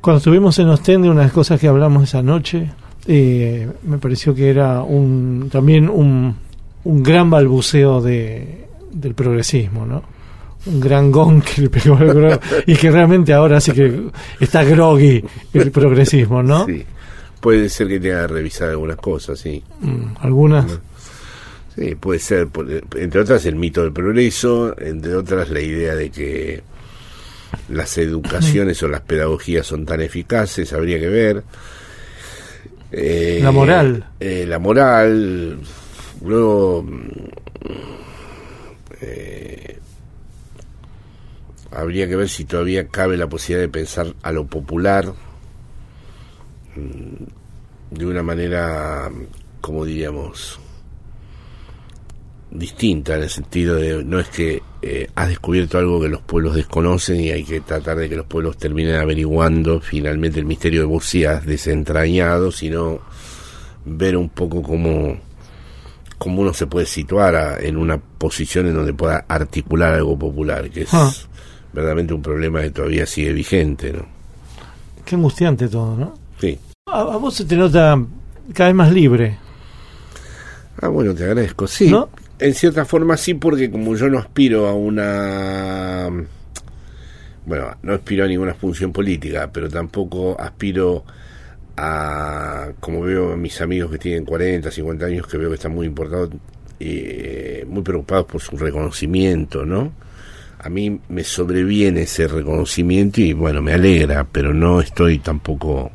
Cuando 0.00 0.18
estuvimos 0.18 0.58
en 0.60 0.68
Ostende, 0.68 1.10
una 1.10 1.20
de 1.20 1.26
las 1.26 1.32
cosas 1.32 1.58
que 1.58 1.66
hablamos 1.66 2.04
esa 2.04 2.22
noche, 2.22 2.70
eh, 3.06 3.68
me 3.82 3.98
pareció 3.98 4.34
que 4.34 4.48
era 4.48 4.82
un 4.82 5.48
también 5.50 5.88
un, 5.88 6.36
un 6.84 7.02
gran 7.02 7.30
balbuceo 7.30 8.00
de, 8.00 8.66
del 8.92 9.14
progresismo, 9.14 9.86
¿no? 9.86 10.02
Un 10.66 10.80
gran 10.80 11.10
gong 11.10 11.42
que 11.42 11.62
le 11.62 11.70
pegó 11.70 11.98
y 12.66 12.74
que 12.76 12.90
realmente 12.90 13.32
ahora 13.32 13.60
sí 13.60 13.72
que 13.72 14.08
está 14.40 14.64
groggy 14.64 15.22
el 15.52 15.70
progresismo, 15.70 16.42
¿no? 16.42 16.66
Sí, 16.66 16.84
puede 17.40 17.68
ser 17.68 17.88
que 17.88 18.00
tenga 18.00 18.22
que 18.22 18.34
revisar 18.34 18.70
algunas 18.70 18.96
cosas, 18.96 19.38
sí. 19.38 19.62
Mm, 19.80 20.16
¿Algunas? 20.20 20.78
Sí, 21.76 21.94
puede 21.96 22.20
ser, 22.20 22.48
entre 22.96 23.20
otras 23.20 23.44
el 23.46 23.56
mito 23.56 23.82
del 23.82 23.92
progreso, 23.92 24.74
entre 24.78 25.14
otras 25.16 25.50
la 25.50 25.60
idea 25.60 25.94
de 25.94 26.10
que 26.10 26.62
las 27.68 27.98
educaciones 27.98 28.82
o 28.82 28.88
las 28.88 29.00
pedagogías 29.00 29.66
son 29.66 29.84
tan 29.84 30.00
eficaces, 30.00 30.72
habría 30.72 30.98
que 30.98 31.08
ver. 31.08 31.42
Eh, 32.92 33.40
la 33.42 33.50
moral. 33.50 34.04
Eh, 34.20 34.44
la 34.46 34.58
moral. 34.58 35.58
Luego. 36.22 36.86
Eh, 39.00 39.78
habría 41.70 42.08
que 42.08 42.16
ver 42.16 42.28
si 42.28 42.44
todavía 42.44 42.88
cabe 42.88 43.16
la 43.16 43.28
posibilidad 43.28 43.66
de 43.66 43.72
pensar 43.72 44.14
a 44.22 44.32
lo 44.32 44.46
popular 44.46 45.12
mm, 46.76 47.94
de 47.96 48.06
una 48.06 48.22
manera, 48.22 49.10
como 49.60 49.84
diríamos, 49.84 50.60
distinta 52.50 53.16
en 53.16 53.22
el 53.24 53.30
sentido 53.30 53.74
de 53.74 54.04
no 54.04 54.20
es 54.20 54.28
que 54.28 54.62
eh, 54.80 55.08
has 55.16 55.28
descubierto 55.28 55.76
algo 55.76 56.00
que 56.00 56.08
los 56.08 56.22
pueblos 56.22 56.54
desconocen 56.54 57.20
y 57.20 57.30
hay 57.30 57.42
que 57.42 57.60
tratar 57.60 57.96
de 57.96 58.08
que 58.08 58.16
los 58.16 58.26
pueblos 58.26 58.56
terminen 58.56 58.96
averiguando 58.96 59.80
finalmente 59.80 60.38
el 60.38 60.46
misterio 60.46 60.82
de 60.82 60.86
vos 60.86 61.14
has 61.26 61.44
desentrañado, 61.44 62.52
sino 62.52 63.00
ver 63.84 64.16
un 64.16 64.28
poco 64.28 64.62
cómo, 64.62 65.18
cómo 66.24 66.40
uno 66.40 66.54
se 66.54 66.66
puede 66.66 66.86
situar 66.86 67.58
en 67.62 67.76
una 67.76 67.98
posición 67.98 68.66
en 68.66 68.74
donde 68.74 68.94
pueda 68.94 69.26
articular 69.28 69.92
algo 69.92 70.18
popular, 70.18 70.70
que 70.70 70.84
es 70.84 70.94
ah. 70.94 71.12
verdaderamente 71.70 72.14
un 72.14 72.22
problema 72.22 72.62
que 72.62 72.70
todavía 72.70 73.04
sigue 73.04 73.34
vigente. 73.34 73.92
¿no? 73.92 74.06
Qué 75.04 75.16
angustiante 75.16 75.68
todo, 75.68 75.94
¿no? 75.94 76.14
Sí. 76.40 76.58
A, 76.86 77.00
a 77.00 77.16
vos 77.18 77.34
se 77.34 77.44
te 77.44 77.56
nota 77.56 78.02
cada 78.54 78.70
vez 78.70 78.74
más 78.74 78.90
libre. 78.90 79.36
Ah, 80.80 80.88
bueno, 80.88 81.14
te 81.14 81.24
agradezco. 81.24 81.66
Sí, 81.66 81.90
¿No? 81.90 82.08
en 82.38 82.54
cierta 82.54 82.86
forma 82.86 83.18
sí, 83.18 83.34
porque 83.34 83.70
como 83.70 83.94
yo 83.94 84.08
no 84.08 84.18
aspiro 84.18 84.66
a 84.66 84.72
una... 84.72 86.08
Bueno, 87.44 87.76
no 87.82 87.92
aspiro 87.92 88.24
a 88.24 88.28
ninguna 88.28 88.54
función 88.54 88.92
política, 88.92 89.50
pero 89.52 89.68
tampoco 89.68 90.40
aspiro 90.40 91.04
a, 91.76 92.68
como 92.80 93.00
veo 93.00 93.32
a 93.32 93.36
mis 93.36 93.60
amigos 93.60 93.90
que 93.90 93.98
tienen 93.98 94.24
40, 94.24 94.70
50 94.70 95.06
años, 95.06 95.26
que 95.26 95.38
veo 95.38 95.48
que 95.48 95.56
están 95.56 95.74
muy 95.74 95.86
importados, 95.86 96.30
eh, 96.80 97.64
muy 97.68 97.82
preocupados 97.82 98.26
por 98.26 98.40
su 98.40 98.56
reconocimiento, 98.56 99.64
¿no? 99.64 99.92
A 100.58 100.68
mí 100.68 100.98
me 101.08 101.24
sobreviene 101.24 102.02
ese 102.02 102.26
reconocimiento 102.26 103.20
y 103.20 103.32
bueno, 103.32 103.60
me 103.60 103.74
alegra, 103.74 104.24
pero 104.24 104.54
no 104.54 104.80
estoy 104.80 105.18
tampoco 105.18 105.90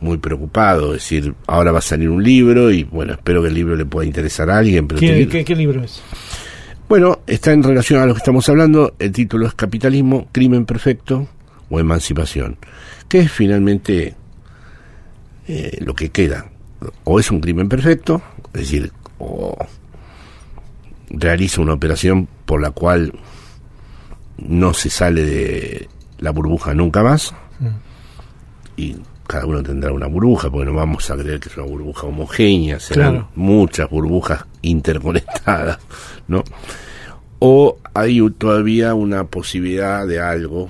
muy 0.00 0.18
preocupado, 0.18 0.94
es 0.94 1.02
decir, 1.02 1.34
ahora 1.46 1.70
va 1.70 1.78
a 1.78 1.82
salir 1.82 2.08
un 2.08 2.22
libro 2.22 2.70
y 2.70 2.82
bueno, 2.84 3.12
espero 3.12 3.42
que 3.42 3.48
el 3.48 3.54
libro 3.54 3.76
le 3.76 3.84
pueda 3.84 4.06
interesar 4.06 4.50
a 4.50 4.58
alguien. 4.58 4.88
Pero 4.88 5.00
¿Qué, 5.00 5.54
libro 5.54 5.82
es? 5.82 6.02
Bueno, 6.88 7.20
está 7.26 7.52
en 7.52 7.62
relación 7.62 8.00
a 8.00 8.06
lo 8.06 8.14
que 8.14 8.18
estamos 8.18 8.48
hablando, 8.48 8.94
el 8.98 9.12
título 9.12 9.46
es 9.46 9.54
Capitalismo, 9.54 10.28
Crimen 10.32 10.66
Perfecto 10.66 11.28
o 11.70 11.78
Emancipación, 11.78 12.58
que 13.08 13.20
es 13.20 13.32
finalmente 13.32 14.14
eh, 15.48 15.78
lo 15.80 15.94
que 15.94 16.10
queda. 16.10 16.46
O 17.04 17.20
es 17.20 17.30
un 17.30 17.40
crimen 17.40 17.68
perfecto, 17.68 18.22
es 18.54 18.60
decir, 18.60 18.92
o 19.18 19.56
realiza 21.10 21.60
una 21.60 21.74
operación 21.74 22.28
por 22.44 22.60
la 22.60 22.70
cual 22.70 23.12
no 24.38 24.74
se 24.74 24.90
sale 24.90 25.24
de 25.24 25.88
la 26.18 26.30
burbuja 26.30 26.74
nunca 26.74 27.02
más, 27.02 27.34
y 28.76 28.96
cada 29.26 29.46
uno 29.46 29.62
tendrá 29.62 29.92
una 29.92 30.06
burbuja, 30.06 30.50
porque 30.50 30.66
no 30.66 30.74
vamos 30.74 31.10
a 31.10 31.16
creer 31.16 31.38
que 31.38 31.48
es 31.48 31.56
una 31.56 31.66
burbuja 31.66 32.06
homogénea, 32.06 32.80
serán 32.80 33.28
muchas 33.34 33.88
burbujas 33.88 34.44
interconectadas, 34.62 35.78
¿no? 36.28 36.42
O 37.38 37.78
hay 37.94 38.28
todavía 38.30 38.94
una 38.94 39.24
posibilidad 39.24 40.06
de 40.06 40.20
algo 40.20 40.68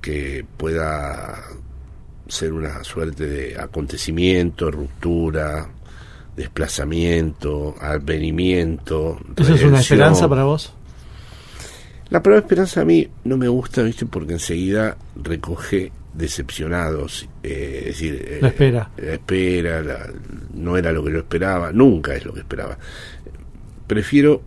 que 0.00 0.44
pueda 0.56 1.40
ser 2.28 2.52
una 2.52 2.82
suerte 2.84 3.26
de 3.26 3.60
acontecimiento, 3.60 4.70
ruptura, 4.70 5.68
desplazamiento, 6.36 7.74
advenimiento. 7.80 9.18
¿Eso 9.36 9.54
es 9.54 9.62
una 9.62 9.80
esperanza 9.80 10.28
para 10.28 10.44
vos? 10.44 10.72
La 12.10 12.22
palabra 12.22 12.44
esperanza 12.44 12.82
a 12.82 12.84
mí 12.84 13.08
no 13.24 13.36
me 13.36 13.48
gusta, 13.48 13.82
¿viste? 13.82 14.06
Porque 14.06 14.34
enseguida 14.34 14.96
recoge 15.22 15.90
decepcionados, 16.12 17.28
eh, 17.42 17.78
es 17.80 17.86
decir, 17.86 18.24
eh, 18.26 18.38
la 18.40 18.48
espera, 18.48 18.90
la 18.96 19.14
espera 19.14 19.82
no 20.54 20.76
era 20.76 20.92
lo 20.92 21.04
que 21.04 21.12
yo 21.12 21.18
esperaba, 21.18 21.72
nunca 21.72 22.14
es 22.14 22.24
lo 22.24 22.32
que 22.32 22.40
esperaba. 22.40 22.78
Prefiero, 23.86 24.42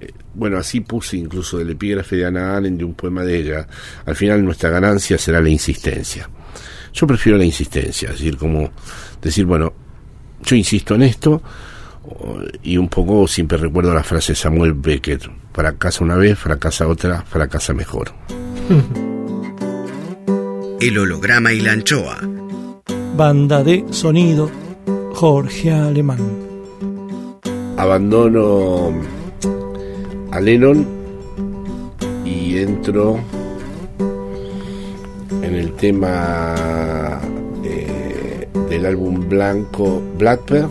eh, 0.00 0.12
bueno, 0.34 0.58
así 0.58 0.80
puse 0.80 1.16
incluso 1.16 1.58
del 1.58 1.70
epígrafe 1.70 2.16
de 2.16 2.26
Ana 2.26 2.56
Allen 2.56 2.76
de 2.76 2.84
un 2.84 2.94
poema 2.94 3.24
de 3.24 3.38
ella, 3.38 3.66
al 4.04 4.16
final 4.16 4.44
nuestra 4.44 4.68
ganancia 4.70 5.16
será 5.16 5.40
la 5.40 5.48
insistencia. 5.48 6.28
Yo 6.98 7.06
prefiero 7.06 7.38
la 7.38 7.44
insistencia, 7.44 8.08
es 8.08 8.16
decir, 8.16 8.36
como 8.36 8.70
decir, 9.22 9.44
bueno, 9.44 9.72
yo 10.42 10.56
insisto 10.56 10.96
en 10.96 11.02
esto, 11.02 11.40
y 12.64 12.76
un 12.76 12.88
poco 12.88 13.28
siempre 13.28 13.56
recuerdo 13.56 13.94
la 13.94 14.02
frase 14.02 14.32
de 14.32 14.36
Samuel 14.36 14.72
Beckett, 14.72 15.30
fracasa 15.52 16.02
una 16.02 16.16
vez, 16.16 16.36
fracasa 16.36 16.88
otra, 16.88 17.22
fracasa 17.22 17.72
mejor. 17.72 18.12
El 20.80 20.98
holograma 20.98 21.52
y 21.52 21.60
la 21.60 21.70
anchoa. 21.70 22.18
Banda 23.16 23.62
de 23.62 23.84
sonido, 23.90 24.50
Jorge 25.14 25.70
Alemán. 25.70 26.18
Abandono 27.76 28.92
a 30.32 30.40
Lennon 30.40 30.84
y 32.24 32.58
entro 32.58 33.20
en 35.48 35.54
el 35.54 35.72
tema 35.72 37.20
eh, 37.64 38.46
del 38.68 38.84
álbum 38.84 39.28
blanco 39.28 40.02
Blackbird. 40.18 40.68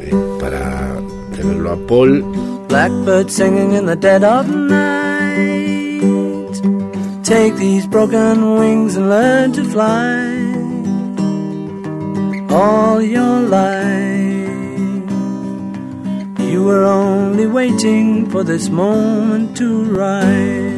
Eh, 0.00 0.12
para 0.40 0.96
tenerlo 1.36 1.72
a 1.72 1.76
Paul. 1.86 2.24
Blackbird 2.68 3.28
singing 3.30 3.72
in 3.72 3.84
the 3.84 3.96
dead 3.96 4.24
of 4.24 4.48
night. 4.48 6.00
Take 7.22 7.56
these 7.56 7.86
broken 7.86 8.58
wings 8.58 8.96
and 8.96 9.10
learn 9.10 9.52
to 9.52 9.64
fly 9.64 10.48
all 12.48 13.02
your 13.02 13.40
life. 13.42 14.38
You 16.50 16.64
were 16.64 16.84
only 16.84 17.46
waiting 17.46 18.26
for 18.30 18.42
this 18.42 18.70
moment 18.70 19.54
to 19.58 19.84
rise. 19.84 20.77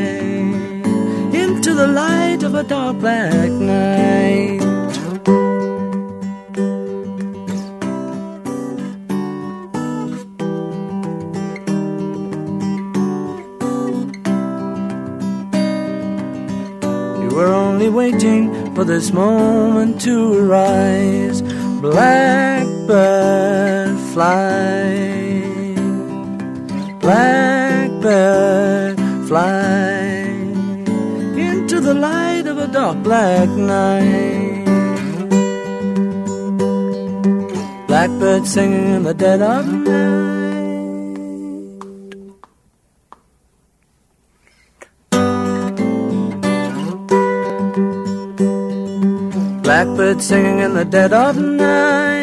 a 2.61 2.63
dark 2.63 2.99
black 2.99 3.49
night. 3.49 4.61
You 17.21 17.29
were 17.35 17.53
only 17.53 17.89
waiting 17.89 18.75
for 18.75 18.83
this 18.83 19.11
moment 19.11 19.99
to 20.01 20.33
arise. 20.41 21.41
Blackbird 21.81 22.69
fly, 24.13 25.41
blackbird 26.99 28.99
fly 29.27 30.11
into 31.35 31.79
the 31.79 31.95
light 31.95 32.30
a 32.61 32.67
dark 32.67 32.97
black 33.03 33.49
night. 33.49 34.65
Blackbird 37.87 38.45
singing 38.47 38.95
in 38.95 39.03
the 39.03 39.13
dead 39.13 39.41
of 39.41 39.67
night. 39.67 40.31
blackbird 49.63 50.21
singing 50.21 50.59
in 50.59 50.73
the 50.75 50.85
dead 50.85 51.13
of 51.13 51.37
night. 51.37 52.21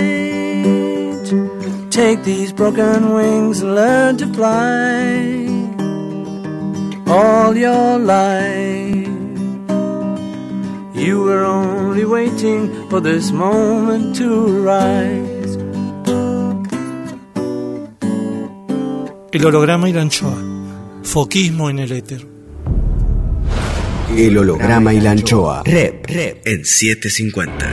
Take 1.90 2.22
these 2.22 2.52
broken 2.52 3.14
wings 3.14 3.62
and 3.62 3.74
learn 3.74 4.16
to 4.18 4.26
fly 4.34 5.48
all 7.08 7.56
your 7.56 7.98
life. 7.98 9.07
You 10.98 11.22
were 11.22 11.44
only 11.44 12.04
waiting 12.04 12.88
for 12.90 13.00
this 13.00 13.30
moment 13.30 14.16
to 14.16 14.64
rise. 14.64 15.56
El 19.30 19.44
holograma 19.44 19.88
y 19.88 19.92
la 19.92 20.02
anchoa. 20.02 20.36
Foquismo 21.04 21.70
en 21.70 21.78
el 21.78 21.92
éter. 21.92 22.26
El 24.16 24.38
holograma 24.38 24.92
y 24.92 25.00
la 25.00 25.12
anchoa. 25.12 25.62
Rep, 25.64 26.04
rep. 26.06 26.44
En 26.44 26.64
750. 26.64 27.66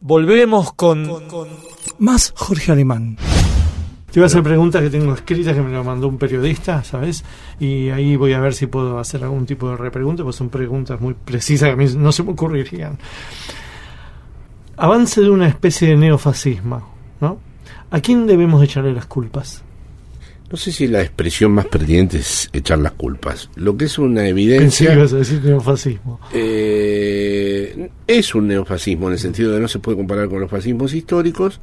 Volvemos 0.00 0.72
con, 0.72 1.08
más 1.98 2.32
Jorge 2.34 2.72
Alemán. 2.72 3.16
Te 4.10 4.18
voy 4.18 4.24
a 4.24 4.26
hacer 4.26 4.42
preguntas 4.42 4.82
que 4.82 4.90
tengo 4.90 5.14
escritas 5.14 5.54
que 5.54 5.62
me 5.62 5.72
lo 5.72 5.84
mandó 5.84 6.08
un 6.08 6.18
periodista, 6.18 6.82
¿sabes? 6.82 7.24
Y 7.62 7.90
ahí 7.90 8.16
voy 8.16 8.32
a 8.32 8.40
ver 8.40 8.54
si 8.54 8.66
puedo 8.66 8.98
hacer 8.98 9.22
algún 9.22 9.46
tipo 9.46 9.70
de 9.70 9.76
repregunta, 9.76 10.24
pues 10.24 10.34
son 10.34 10.48
preguntas 10.48 11.00
muy 11.00 11.14
precisas 11.14 11.68
que 11.68 11.74
a 11.74 11.76
mí 11.76 11.86
no 11.96 12.10
se 12.10 12.24
me 12.24 12.32
ocurrirían. 12.32 12.98
Avance 14.76 15.20
de 15.20 15.30
una 15.30 15.46
especie 15.46 15.90
de 15.90 15.96
neofascismo, 15.96 16.82
¿no? 17.20 17.38
¿A 17.92 18.00
quién 18.00 18.26
debemos 18.26 18.64
echarle 18.64 18.92
las 18.92 19.06
culpas? 19.06 19.62
No 20.50 20.56
sé 20.56 20.72
si 20.72 20.88
la 20.88 21.02
expresión 21.02 21.52
más 21.52 21.66
pertinente 21.66 22.18
es 22.18 22.50
echar 22.52 22.80
las 22.80 22.94
culpas. 22.94 23.48
Lo 23.54 23.76
que 23.76 23.84
es 23.84 23.96
una 23.96 24.26
evidencia. 24.26 24.88
Pensé 24.88 24.98
ibas 24.98 25.12
a 25.12 25.16
decir 25.18 25.44
neofascismo. 25.44 26.18
Eh, 26.32 27.90
es 28.08 28.34
un 28.34 28.48
neofascismo 28.48 29.06
en 29.06 29.12
el 29.12 29.20
sentido 29.20 29.52
de 29.52 29.60
no 29.60 29.68
se 29.68 29.78
puede 29.78 29.96
comparar 29.96 30.28
con 30.28 30.40
los 30.40 30.50
fascismos 30.50 30.94
históricos, 30.94 31.60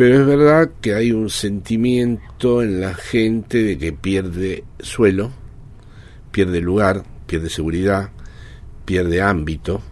pero 0.00 0.18
es 0.18 0.26
verdad 0.26 0.70
que 0.80 0.94
hay 0.94 1.12
un 1.12 1.28
sentimiento 1.28 2.62
en 2.62 2.80
la 2.80 2.94
gente 2.94 3.62
de 3.62 3.76
que 3.76 3.92
pierde 3.92 4.64
suelo, 4.78 5.30
pierde 6.32 6.62
lugar, 6.62 7.02
pierde 7.26 7.50
seguridad, 7.50 8.08
pierde 8.86 9.20
ámbito, 9.20 9.82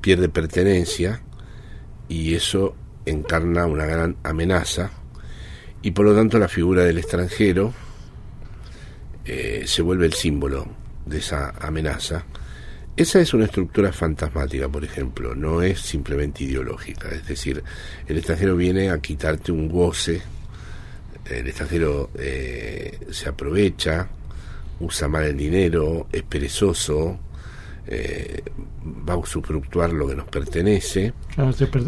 pierde 0.00 0.28
pertenencia, 0.28 1.22
y 2.08 2.34
eso 2.34 2.74
encarna 3.04 3.66
una 3.66 3.86
gran 3.86 4.16
amenaza 4.24 4.90
y 5.80 5.92
por 5.92 6.06
lo 6.06 6.16
tanto 6.16 6.40
la 6.40 6.48
figura 6.48 6.82
del 6.82 6.98
extranjero 6.98 7.72
eh, 9.26 9.62
se 9.64 9.80
vuelve 9.80 10.06
el 10.06 10.14
símbolo 10.14 10.66
de 11.04 11.18
esa 11.18 11.50
amenaza. 11.60 12.24
Esa 12.96 13.20
es 13.20 13.34
una 13.34 13.44
estructura 13.44 13.92
fantasmática, 13.92 14.68
por 14.68 14.82
ejemplo, 14.82 15.34
no 15.34 15.60
es 15.60 15.80
simplemente 15.80 16.44
ideológica, 16.44 17.10
es 17.10 17.26
decir, 17.26 17.62
el 18.06 18.16
extranjero 18.16 18.56
viene 18.56 18.88
a 18.88 18.98
quitarte 18.98 19.52
un 19.52 19.68
goce, 19.68 20.22
el 21.30 21.46
extranjero 21.46 22.10
eh, 22.18 22.98
se 23.10 23.28
aprovecha, 23.28 24.08
usa 24.80 25.08
mal 25.08 25.24
el 25.24 25.36
dinero, 25.36 26.06
es 26.10 26.22
perezoso, 26.22 27.18
eh, 27.86 28.42
va 29.08 29.14
a 29.14 29.16
usufructuar 29.16 29.92
lo 29.92 30.08
que 30.08 30.16
nos 30.16 30.26
pertenece. 30.28 31.12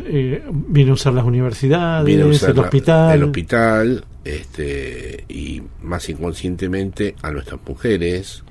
Eh, 0.07 0.43
viene 0.53 0.91
a 0.91 0.95
usar 0.95 1.13
las 1.13 1.25
universidades, 1.25 2.43
el 2.43 2.59
hospital. 2.59 3.15
el 3.15 3.25
hospital, 3.25 4.05
este, 4.25 5.25
y 5.29 5.63
más 5.83 6.09
inconscientemente 6.09 7.15
a 7.23 7.31
nuestras 7.31 7.61
mujeres. 7.67 8.45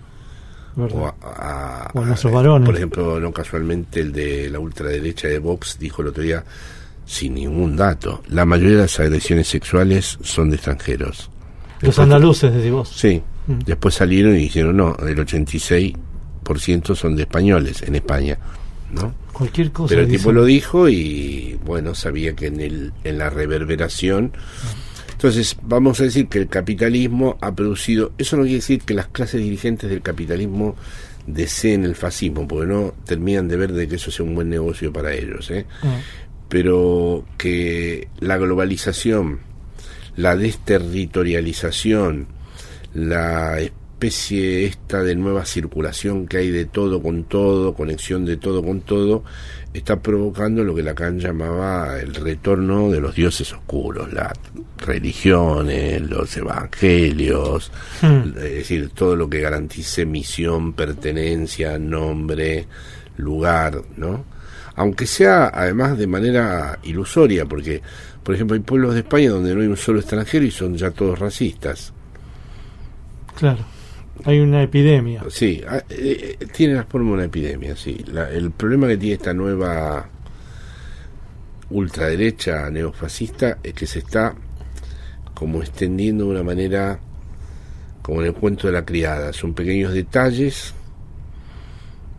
O 0.77 1.13
a, 1.23 1.91
nuestros 1.93 2.31
varones. 2.31 2.67
Por 2.67 2.75
ejemplo, 2.75 3.19
no 3.19 3.31
casualmente 3.31 3.99
el 3.99 4.11
de 4.11 4.49
la 4.49 4.59
ultraderecha 4.59 5.27
de 5.27 5.39
Vox 5.39 5.77
dijo 5.79 6.03
el 6.03 6.09
otro 6.09 6.21
día, 6.21 6.43
sin 7.05 7.33
ningún 7.33 7.75
dato, 7.75 8.21
la 8.27 8.45
mayoría 8.45 8.75
de 8.75 8.81
las 8.83 8.99
agresiones 8.99 9.47
sexuales 9.47 10.19
son 10.21 10.49
de 10.49 10.57
extranjeros. 10.57 11.31
Los 11.81 11.97
andaluces, 11.99 12.53
decís 12.53 12.71
vos. 12.71 12.89
Sí. 12.89 13.21
Mm. 13.47 13.59
Después 13.65 13.95
salieron 13.95 14.35
y 14.35 14.39
dijeron, 14.39 14.77
no, 14.77 14.95
el 14.97 15.19
86 15.19 15.93
son 16.95 17.15
de 17.15 17.23
españoles 17.23 17.81
en 17.81 17.95
España, 17.95 18.37
¿no? 18.91 19.13
Cualquier 19.33 19.71
cosa. 19.71 19.89
Pero 19.89 20.01
el 20.01 20.07
tipo 20.07 20.31
lo 20.31 20.45
dijo 20.45 20.87
y 20.87 21.59
bueno, 21.65 21.93
sabía 21.93 22.33
que 22.33 22.47
en, 22.47 22.59
el, 22.61 22.93
en 23.03 23.17
la 23.17 23.29
reverberación... 23.29 24.31
Entonces, 25.17 25.57
vamos 25.63 25.99
a 25.99 26.03
decir 26.03 26.27
que 26.27 26.37
el 26.37 26.47
capitalismo 26.47 27.39
ha 27.41 27.55
producido... 27.55 28.11
Eso 28.19 28.37
no 28.37 28.43
quiere 28.43 28.57
decir 28.57 28.83
que 28.83 28.93
las 28.93 29.07
clases 29.07 29.41
dirigentes 29.41 29.89
del 29.89 30.03
capitalismo 30.03 30.75
deseen 31.25 31.85
el 31.85 31.95
fascismo, 31.95 32.47
porque 32.47 32.67
no 32.67 32.93
terminan 33.03 33.47
de 33.47 33.57
ver 33.57 33.73
de 33.73 33.87
que 33.87 33.95
eso 33.95 34.11
sea 34.11 34.23
un 34.23 34.35
buen 34.35 34.47
negocio 34.47 34.93
para 34.93 35.15
ellos. 35.15 35.49
¿eh? 35.49 35.65
Ah. 35.81 35.99
Pero 36.49 37.25
que 37.35 38.09
la 38.19 38.37
globalización, 38.37 39.39
la 40.17 40.35
desterritorialización, 40.35 42.27
la 42.93 43.59
especie 43.59 44.65
esta 44.65 45.01
de 45.01 45.15
nueva 45.15 45.45
circulación 45.45 46.27
que 46.27 46.37
hay 46.37 46.51
de 46.51 46.65
todo 46.65 47.01
con 47.01 47.23
todo, 47.23 47.73
conexión 47.73 48.23
de 48.23 48.37
todo 48.37 48.63
con 48.63 48.81
todo, 48.81 49.23
está 49.79 49.99
provocando 49.99 50.63
lo 50.63 50.75
que 50.75 50.83
Lacan 50.83 51.19
llamaba 51.19 51.99
el 51.99 52.13
retorno 52.15 52.89
de 52.89 52.99
los 52.99 53.15
dioses 53.15 53.51
oscuros, 53.53 54.11
las 54.13 54.33
religiones, 54.77 56.01
los 56.01 56.35
evangelios, 56.37 57.71
hmm. 58.01 58.37
es 58.37 58.53
decir, 58.55 58.89
todo 58.89 59.15
lo 59.15 59.29
que 59.29 59.41
garantice 59.41 60.05
misión, 60.05 60.73
pertenencia, 60.73 61.77
nombre, 61.77 62.67
lugar, 63.17 63.81
¿no? 63.97 64.25
Aunque 64.75 65.07
sea 65.07 65.51
además 65.53 65.97
de 65.97 66.07
manera 66.07 66.79
ilusoria, 66.83 67.45
porque, 67.45 67.81
por 68.23 68.35
ejemplo, 68.35 68.55
hay 68.55 68.61
pueblos 68.61 68.93
de 68.93 68.99
España 68.99 69.31
donde 69.31 69.55
no 69.55 69.61
hay 69.61 69.67
un 69.67 69.77
solo 69.77 69.99
extranjero 69.99 70.45
y 70.45 70.51
son 70.51 70.75
ya 70.75 70.91
todos 70.91 71.17
racistas. 71.17 71.93
Claro. 73.35 73.76
Hay 74.25 74.39
una 74.39 74.63
epidemia. 74.63 75.23
Sí, 75.29 75.61
ah, 75.67 75.77
eh, 75.89 76.37
eh, 76.39 76.45
tiene 76.47 76.75
la 76.75 76.83
forma 76.83 77.09
de 77.09 77.13
una 77.15 77.25
epidemia, 77.25 77.75
sí. 77.75 78.03
el 78.31 78.51
problema 78.51 78.87
que 78.87 78.97
tiene 78.97 79.15
esta 79.15 79.33
nueva 79.33 80.09
ultraderecha 81.69 82.69
neofascista 82.69 83.57
es 83.61 83.73
que 83.73 83.85
se 83.85 83.99
está 83.99 84.33
como 85.33 85.61
extendiendo 85.61 86.25
de 86.25 86.31
una 86.31 86.43
manera 86.43 86.99
como 88.01 88.21
en 88.21 88.27
el 88.27 88.33
cuento 88.33 88.67
de 88.67 88.73
la 88.73 88.85
criada. 88.85 89.33
Son 89.33 89.53
pequeños 89.53 89.93
detalles, 89.93 90.73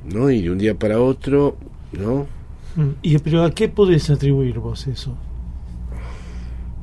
¿no? 0.04 0.30
Y 0.30 0.42
de 0.42 0.50
un 0.50 0.58
día 0.58 0.74
para 0.74 1.00
otro, 1.00 1.56
¿no? 1.92 2.26
Mm, 2.76 2.90
¿Y 3.02 3.18
pero 3.18 3.44
a 3.44 3.50
qué 3.50 3.68
podés 3.68 4.10
atribuir 4.10 4.58
vos 4.58 4.86
eso? 4.86 5.16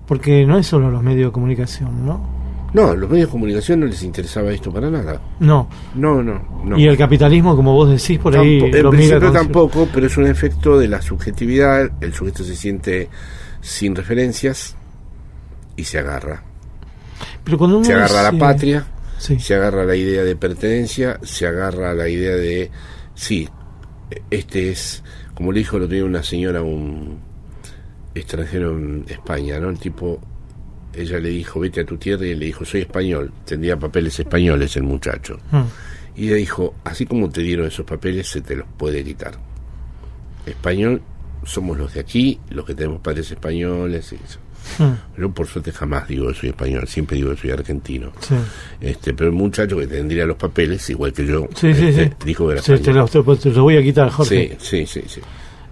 Porque 0.07 0.45
no 0.45 0.57
es 0.57 0.67
solo 0.67 0.91
los 0.91 1.03
medios 1.03 1.29
de 1.29 1.31
comunicación, 1.31 2.05
¿no? 2.05 2.34
No, 2.75 2.89
a 2.89 2.93
los 2.93 3.09
medios 3.09 3.29
de 3.29 3.31
comunicación 3.31 3.79
no 3.79 3.85
les 3.85 4.03
interesaba 4.03 4.51
esto 4.51 4.69
para 4.69 4.89
nada. 4.89 5.21
No. 5.39 5.69
No, 5.95 6.21
no, 6.21 6.77
Y 6.77 6.85
el 6.85 6.97
capitalismo, 6.97 7.55
como 7.55 7.71
vos 7.71 7.89
decís, 7.89 8.19
por 8.19 8.35
ahí. 8.35 8.59
en 8.61 8.89
principio 8.89 9.31
tampoco, 9.31 9.87
pero 9.93 10.07
es 10.07 10.17
un 10.17 10.27
efecto 10.27 10.77
de 10.77 10.89
la 10.89 11.01
subjetividad. 11.01 11.89
El 12.01 12.13
sujeto 12.13 12.43
se 12.43 12.53
siente 12.53 13.07
sin 13.61 13.95
referencias 13.95 14.75
y 15.77 15.85
se 15.85 15.99
agarra. 15.99 16.43
Pero 17.45 17.57
cuando 17.57 17.77
uno 17.77 17.85
se 17.85 17.93
agarra 17.93 18.27
a 18.27 18.31
la 18.33 18.37
patria, 18.37 18.85
se 19.19 19.55
agarra 19.55 19.83
a 19.83 19.85
la 19.85 19.95
idea 19.95 20.25
de 20.25 20.35
pertenencia, 20.35 21.17
se 21.23 21.47
agarra 21.47 21.91
a 21.91 21.93
la 21.93 22.09
idea 22.09 22.35
de. 22.35 22.71
Sí, 23.13 23.47
este 24.29 24.71
es. 24.71 25.01
Como 25.33 25.53
le 25.53 25.59
dijo 25.59 25.79
lo 25.79 25.87
tenía 25.87 26.03
una 26.03 26.23
señora, 26.23 26.61
un 26.61 27.19
extranjero 28.13 28.77
en 28.77 29.05
España, 29.07 29.61
¿no? 29.61 29.69
El 29.69 29.79
tipo 29.79 30.19
ella 30.97 31.19
le 31.19 31.29
dijo, 31.29 31.59
vete 31.59 31.81
a 31.81 31.85
tu 31.85 31.97
tierra, 31.97 32.25
y 32.25 32.31
él 32.31 32.39
le 32.39 32.47
dijo, 32.47 32.65
soy 32.65 32.81
español, 32.81 33.31
tendría 33.45 33.77
papeles 33.77 34.19
españoles 34.19 34.75
el 34.77 34.83
muchacho. 34.83 35.37
Hmm. 35.51 35.63
Y 36.15 36.27
ella 36.27 36.37
dijo, 36.37 36.75
así 36.83 37.05
como 37.05 37.29
te 37.29 37.41
dieron 37.41 37.67
esos 37.67 37.85
papeles, 37.85 38.27
se 38.27 38.41
te 38.41 38.55
los 38.55 38.67
puede 38.77 39.03
quitar. 39.03 39.37
Español 40.45 41.01
somos 41.43 41.77
los 41.77 41.93
de 41.93 41.99
aquí, 41.99 42.39
los 42.49 42.65
que 42.65 42.73
tenemos 42.73 43.01
padres 43.01 43.29
españoles. 43.31 44.13
Y 44.13 44.15
eso. 44.15 44.39
Hmm. 44.79 45.21
Yo 45.21 45.31
por 45.31 45.47
suerte 45.47 45.71
jamás 45.71 46.07
digo 46.07 46.27
que 46.29 46.33
soy 46.33 46.49
español, 46.49 46.87
siempre 46.87 47.17
digo 47.17 47.31
que 47.31 47.37
soy 47.37 47.51
argentino. 47.51 48.11
Este, 48.81 49.13
pero 49.13 49.29
el 49.29 49.35
muchacho 49.35 49.77
que 49.77 49.87
tendría 49.87 50.25
los 50.25 50.37
papeles, 50.37 50.89
igual 50.89 51.13
que 51.13 51.25
yo, 51.25 51.47
este, 51.51 52.11
dijo 52.25 52.47
que 52.47 52.53
era 52.53 52.61
español. 52.61 53.09
Te 53.39 53.49
los, 53.49 53.57
voy 53.57 53.77
a 53.77 53.83
quitar, 53.83 54.09
Jorge. 54.09 54.57
Sí, 54.59 54.85
sí, 54.85 55.01
sí. 55.01 55.03
sí. 55.07 55.21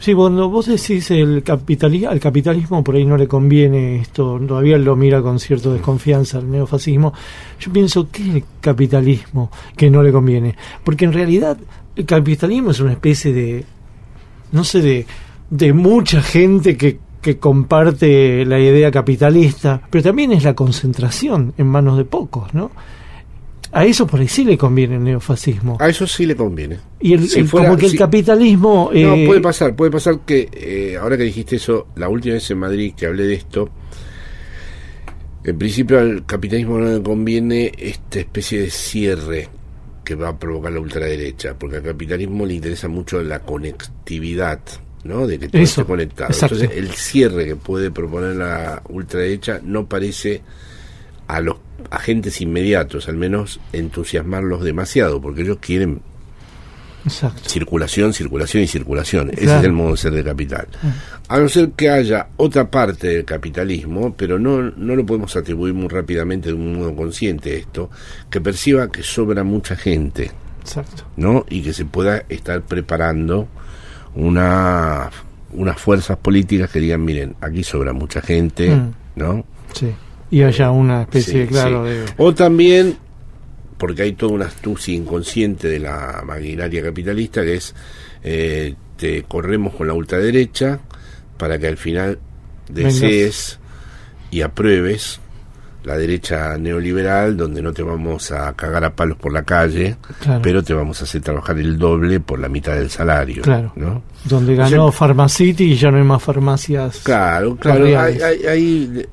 Sí, 0.04 0.14
cuando 0.14 0.50
vos 0.50 0.66
decís 0.66 1.10
el 1.12 1.44
capitalismo, 1.44 2.10
al 2.10 2.20
capitalismo 2.20 2.84
por 2.84 2.96
ahí 2.96 3.06
no 3.06 3.16
le 3.16 3.26
conviene 3.26 4.02
esto, 4.02 4.38
todavía 4.46 4.78
lo 4.78 4.98
mira 4.98 5.22
con 5.22 5.40
cierta 5.40 5.72
desconfianza 5.72 6.40
al 6.40 6.52
neofascismo, 6.52 7.14
yo 7.58 7.72
pienso 7.72 8.12
que 8.12 8.22
es 8.22 8.36
el 8.36 8.44
capitalismo 8.60 9.50
que 9.78 9.90
no 9.90 10.04
le 10.04 10.12
conviene, 10.12 10.58
porque 10.84 11.06
en 11.06 11.14
realidad 11.14 11.58
el 11.96 12.06
capitalismo 12.06 12.72
es 12.72 12.82
una 12.82 12.92
especie 12.92 13.32
de, 13.32 13.64
no 14.52 14.66
sé, 14.66 14.82
de, 14.82 15.06
de 15.50 15.72
mucha 15.72 16.22
gente 16.22 16.76
que, 16.76 17.00
que 17.22 17.38
comparte 17.38 18.46
la 18.46 18.60
idea 18.60 18.92
capitalista, 18.92 19.84
pero 19.90 20.04
también 20.04 20.34
es 20.34 20.44
la 20.44 20.54
concentración 20.54 21.54
en 21.58 21.68
manos 21.68 21.96
de 21.96 22.04
pocos, 22.04 22.54
¿no? 22.54 22.72
A 23.76 23.86
eso 23.86 24.06
por 24.06 24.20
ahí 24.20 24.28
sí 24.28 24.46
le 24.46 24.56
conviene 24.56 24.98
el 24.98 25.04
neofascismo. 25.04 25.78
A 25.80 25.90
eso 25.90 26.06
sí 26.06 26.28
le 26.28 26.36
conviene. 26.36 26.78
Y 27.02 27.14
el, 27.14 27.50
como 27.50 27.76
que 27.76 27.88
el 27.88 27.98
capitalismo... 27.98 28.92
no, 28.94 29.16
eh, 29.16 29.26
puede 29.26 29.42
pasar, 29.42 29.76
puede 29.76 29.90
pasar 29.90 30.20
que, 30.20 30.48
eh, 30.54 30.96
ahora 30.96 31.18
que 31.18 31.24
dijiste 31.24 31.56
eso, 31.56 31.88
la 31.96 32.08
última 32.08 32.36
vez 32.36 32.52
en 32.52 32.60
Madrid 32.60 32.94
que 32.96 33.08
hablé 33.08 33.24
de 33.24 33.34
esto, 33.34 33.70
en 35.44 35.58
principio 35.58 36.00
al 36.00 36.24
capitalismo 36.26 36.78
no 36.78 36.98
le 36.98 37.02
conviene 37.02 37.72
esta 37.76 38.20
especie 38.20 38.62
de 38.62 38.70
cierre 38.70 39.50
que 40.06 40.14
va 40.14 40.30
a 40.30 40.38
provocar 40.38 40.72
la 40.72 40.80
ultraderecha, 40.80 41.58
porque 41.58 41.78
al 41.78 41.84
capitalismo 41.84 42.46
le 42.46 42.54
interesa 42.54 42.88
mucho 42.88 43.24
la 43.24 43.40
conectividad, 43.40 44.60
¿no? 45.04 45.26
De 45.26 45.40
que 45.40 45.50
todo 45.50 45.62
esté 45.62 45.84
conectado. 45.84 46.32
Entonces, 46.32 46.70
el 46.76 46.90
cierre 46.92 47.46
que 47.46 47.56
puede 47.56 47.90
proponer 47.90 48.36
la 48.36 48.84
ultraderecha 48.88 49.62
no 49.64 49.88
parece 49.88 50.44
a 51.28 51.42
los 51.42 51.58
agentes 51.92 52.42
inmediatos, 52.42 53.08
al 53.08 53.16
menos 53.16 53.60
entusiasmarlos 53.72 54.64
demasiado, 54.64 55.22
porque 55.22 55.42
ellos 55.42 55.58
quieren 55.60 56.02
circulación, 57.46 58.14
circulación 58.14 58.64
y 58.64 58.68
circulación. 58.68 59.32
Ese 59.32 59.58
es 59.58 59.64
el 59.64 59.74
modo 59.74 59.92
de 59.92 59.98
ser 59.98 60.14
de 60.14 60.24
capital. 60.24 60.68
A 61.28 61.40
no 61.40 61.50
ser 61.50 61.72
que 61.72 61.90
haya 61.90 62.28
otra 62.38 62.70
parte 62.70 63.08
del 63.08 63.26
capitalismo, 63.26 64.14
pero 64.16 64.40
no, 64.40 64.62
no 64.62 64.96
lo 64.96 65.06
podemos 65.06 65.36
atribuir 65.36 65.74
muy 65.74 65.88
rápidamente 65.88 66.50
de 66.50 66.56
un 66.56 66.78
modo 66.78 66.96
consciente 66.96 67.58
esto, 67.58 67.90
que 68.30 68.42
perciba 68.42 68.90
que 68.90 69.04
sobra 69.04 69.44
mucha 69.44 69.76
gente. 69.76 70.32
¿No? 71.18 71.46
Y 71.50 71.62
que 71.62 71.74
se 71.74 71.84
pueda 71.84 72.24
estar 72.30 72.62
preparando 72.62 73.48
una 74.16 75.10
unas 75.52 75.80
fuerzas 75.80 76.18
políticas 76.18 76.72
que 76.72 76.80
digan, 76.80 77.04
miren, 77.04 77.36
aquí 77.42 77.64
sobra 77.64 77.94
mucha 77.94 78.22
gente, 78.22 78.70
mm. 78.76 78.94
¿no? 79.18 79.46
Sí 79.74 79.94
y 80.34 80.42
haya 80.42 80.72
una 80.72 81.04
especie, 81.04 81.46
claro, 81.46 81.84
de... 81.84 82.06
O 82.18 82.34
también, 82.34 82.98
porque 83.78 84.02
hay 84.02 84.14
toda 84.14 84.34
una 84.34 84.46
astucia 84.48 84.92
inconsciente 84.92 85.68
de 85.68 85.78
la 85.78 86.24
maquinaria 86.26 86.82
capitalista, 86.82 87.44
que 87.44 87.54
es, 87.54 87.76
eh, 88.24 88.74
te 88.98 89.22
corremos 89.26 89.76
con 89.76 89.86
la 89.86 89.94
ultraderecha 89.94 90.80
para 91.38 91.60
que 91.60 91.68
al 91.68 91.78
final 91.78 92.18
desees 92.68 93.60
y 94.32 94.42
apruebes 94.42 95.20
la 95.84 96.00
derecha 96.00 96.58
neoliberal, 96.58 97.38
donde 97.38 97.62
no 97.62 97.72
te 97.72 97.84
vamos 97.84 98.32
a 98.32 98.54
cagar 98.54 98.86
a 98.86 98.96
palos 98.96 99.20
por 99.20 99.34
la 99.34 99.44
calle, 99.44 99.98
pero 100.42 100.64
te 100.64 100.74
vamos 100.74 101.00
a 101.02 101.04
hacer 101.04 101.22
trabajar 101.22 101.60
el 101.60 101.78
doble 101.78 102.22
por 102.22 102.40
la 102.40 102.50
mitad 102.50 102.74
del 102.74 102.90
salario. 102.90 103.44
Claro. 103.44 103.72
¿no? 103.76 104.02
Donde 104.24 104.56
ganó 104.56 104.92
Pharmacity 104.92 105.74
y 105.74 105.76
ya 105.76 105.92
no 105.92 105.98
hay 105.98 106.04
más 106.04 106.24
farmacias. 106.24 107.02
Claro, 107.04 107.56
claro. 107.56 107.86
hay, 107.86 108.18
hay 108.20 109.06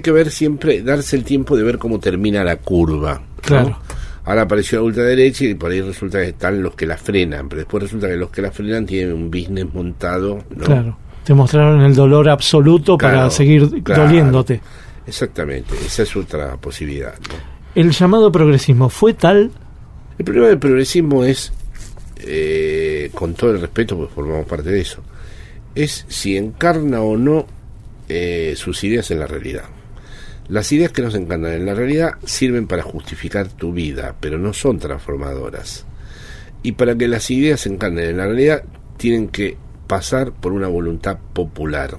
que 0.00 0.10
ver 0.10 0.30
siempre, 0.30 0.82
darse 0.82 1.16
el 1.16 1.24
tiempo 1.24 1.56
de 1.56 1.62
ver 1.62 1.78
cómo 1.78 1.98
termina 1.98 2.44
la 2.44 2.56
curva. 2.56 3.22
Claro. 3.40 3.78
Ahora 4.24 4.42
apareció 4.42 4.80
la 4.80 4.86
ultraderecha 4.86 5.44
y 5.44 5.54
por 5.54 5.70
ahí 5.70 5.80
resulta 5.80 6.20
que 6.20 6.30
están 6.30 6.60
los 6.60 6.74
que 6.74 6.84
la 6.84 6.96
frenan, 6.96 7.48
pero 7.48 7.60
después 7.60 7.84
resulta 7.84 8.08
que 8.08 8.16
los 8.16 8.30
que 8.30 8.42
la 8.42 8.50
frenan 8.50 8.84
tienen 8.84 9.14
un 9.14 9.30
business 9.30 9.72
montado. 9.72 10.44
Claro. 10.58 10.98
Te 11.22 11.32
mostraron 11.32 11.80
el 11.82 11.94
dolor 11.94 12.28
absoluto 12.28 12.98
para 12.98 13.30
seguir 13.30 13.82
doliéndote. 13.82 14.60
Exactamente, 15.06 15.74
esa 15.84 16.02
es 16.02 16.16
otra 16.16 16.56
posibilidad. 16.56 17.14
¿El 17.76 17.92
llamado 17.92 18.32
progresismo 18.32 18.88
fue 18.88 19.14
tal? 19.14 19.52
El 20.18 20.24
problema 20.24 20.48
del 20.48 20.58
progresismo 20.58 21.24
es, 21.24 21.52
eh, 22.18 23.10
con 23.14 23.34
todo 23.34 23.52
el 23.52 23.60
respeto, 23.60 23.96
pues 23.96 24.10
formamos 24.10 24.46
parte 24.46 24.70
de 24.70 24.80
eso, 24.80 25.02
es 25.76 26.04
si 26.08 26.36
encarna 26.36 27.02
o 27.02 27.16
no 27.16 27.46
eh, 28.08 28.54
sus 28.56 28.82
ideas 28.82 29.10
en 29.12 29.20
la 29.20 29.28
realidad. 29.28 29.64
Las 30.48 30.70
ideas 30.70 30.92
que 30.92 31.02
nos 31.02 31.14
encantan 31.14 31.52
en 31.52 31.66
la 31.66 31.74
realidad 31.74 32.12
sirven 32.24 32.66
para 32.66 32.82
justificar 32.82 33.48
tu 33.48 33.72
vida, 33.72 34.14
pero 34.20 34.38
no 34.38 34.52
son 34.52 34.78
transformadoras. 34.78 35.84
Y 36.62 36.72
para 36.72 36.96
que 36.96 37.08
las 37.08 37.30
ideas 37.30 37.60
se 37.60 37.68
encarnen 37.68 38.10
en 38.10 38.16
la 38.18 38.26
realidad, 38.26 38.62
tienen 38.96 39.28
que 39.28 39.56
pasar 39.86 40.32
por 40.32 40.52
una 40.52 40.68
voluntad 40.68 41.18
popular. 41.32 41.98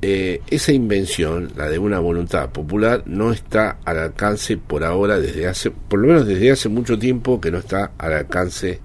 Eh, 0.00 0.40
esa 0.48 0.72
invención, 0.72 1.52
la 1.56 1.68
de 1.68 1.78
una 1.78 1.98
voluntad 1.98 2.50
popular, 2.50 3.02
no 3.06 3.32
está 3.32 3.78
al 3.84 3.98
alcance 3.98 4.56
por 4.56 4.84
ahora, 4.84 5.18
desde 5.18 5.48
hace, 5.48 5.70
por 5.70 5.98
lo 5.98 6.08
menos 6.08 6.26
desde 6.26 6.50
hace 6.50 6.68
mucho 6.68 6.98
tiempo, 6.98 7.40
que 7.40 7.50
no 7.50 7.58
está 7.58 7.92
al 7.98 8.12
alcance 8.12 8.80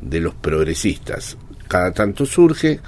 de 0.00 0.20
los 0.20 0.34
progresistas. 0.34 1.36
Cada 1.66 1.92
tanto 1.92 2.24
surge, 2.24 2.80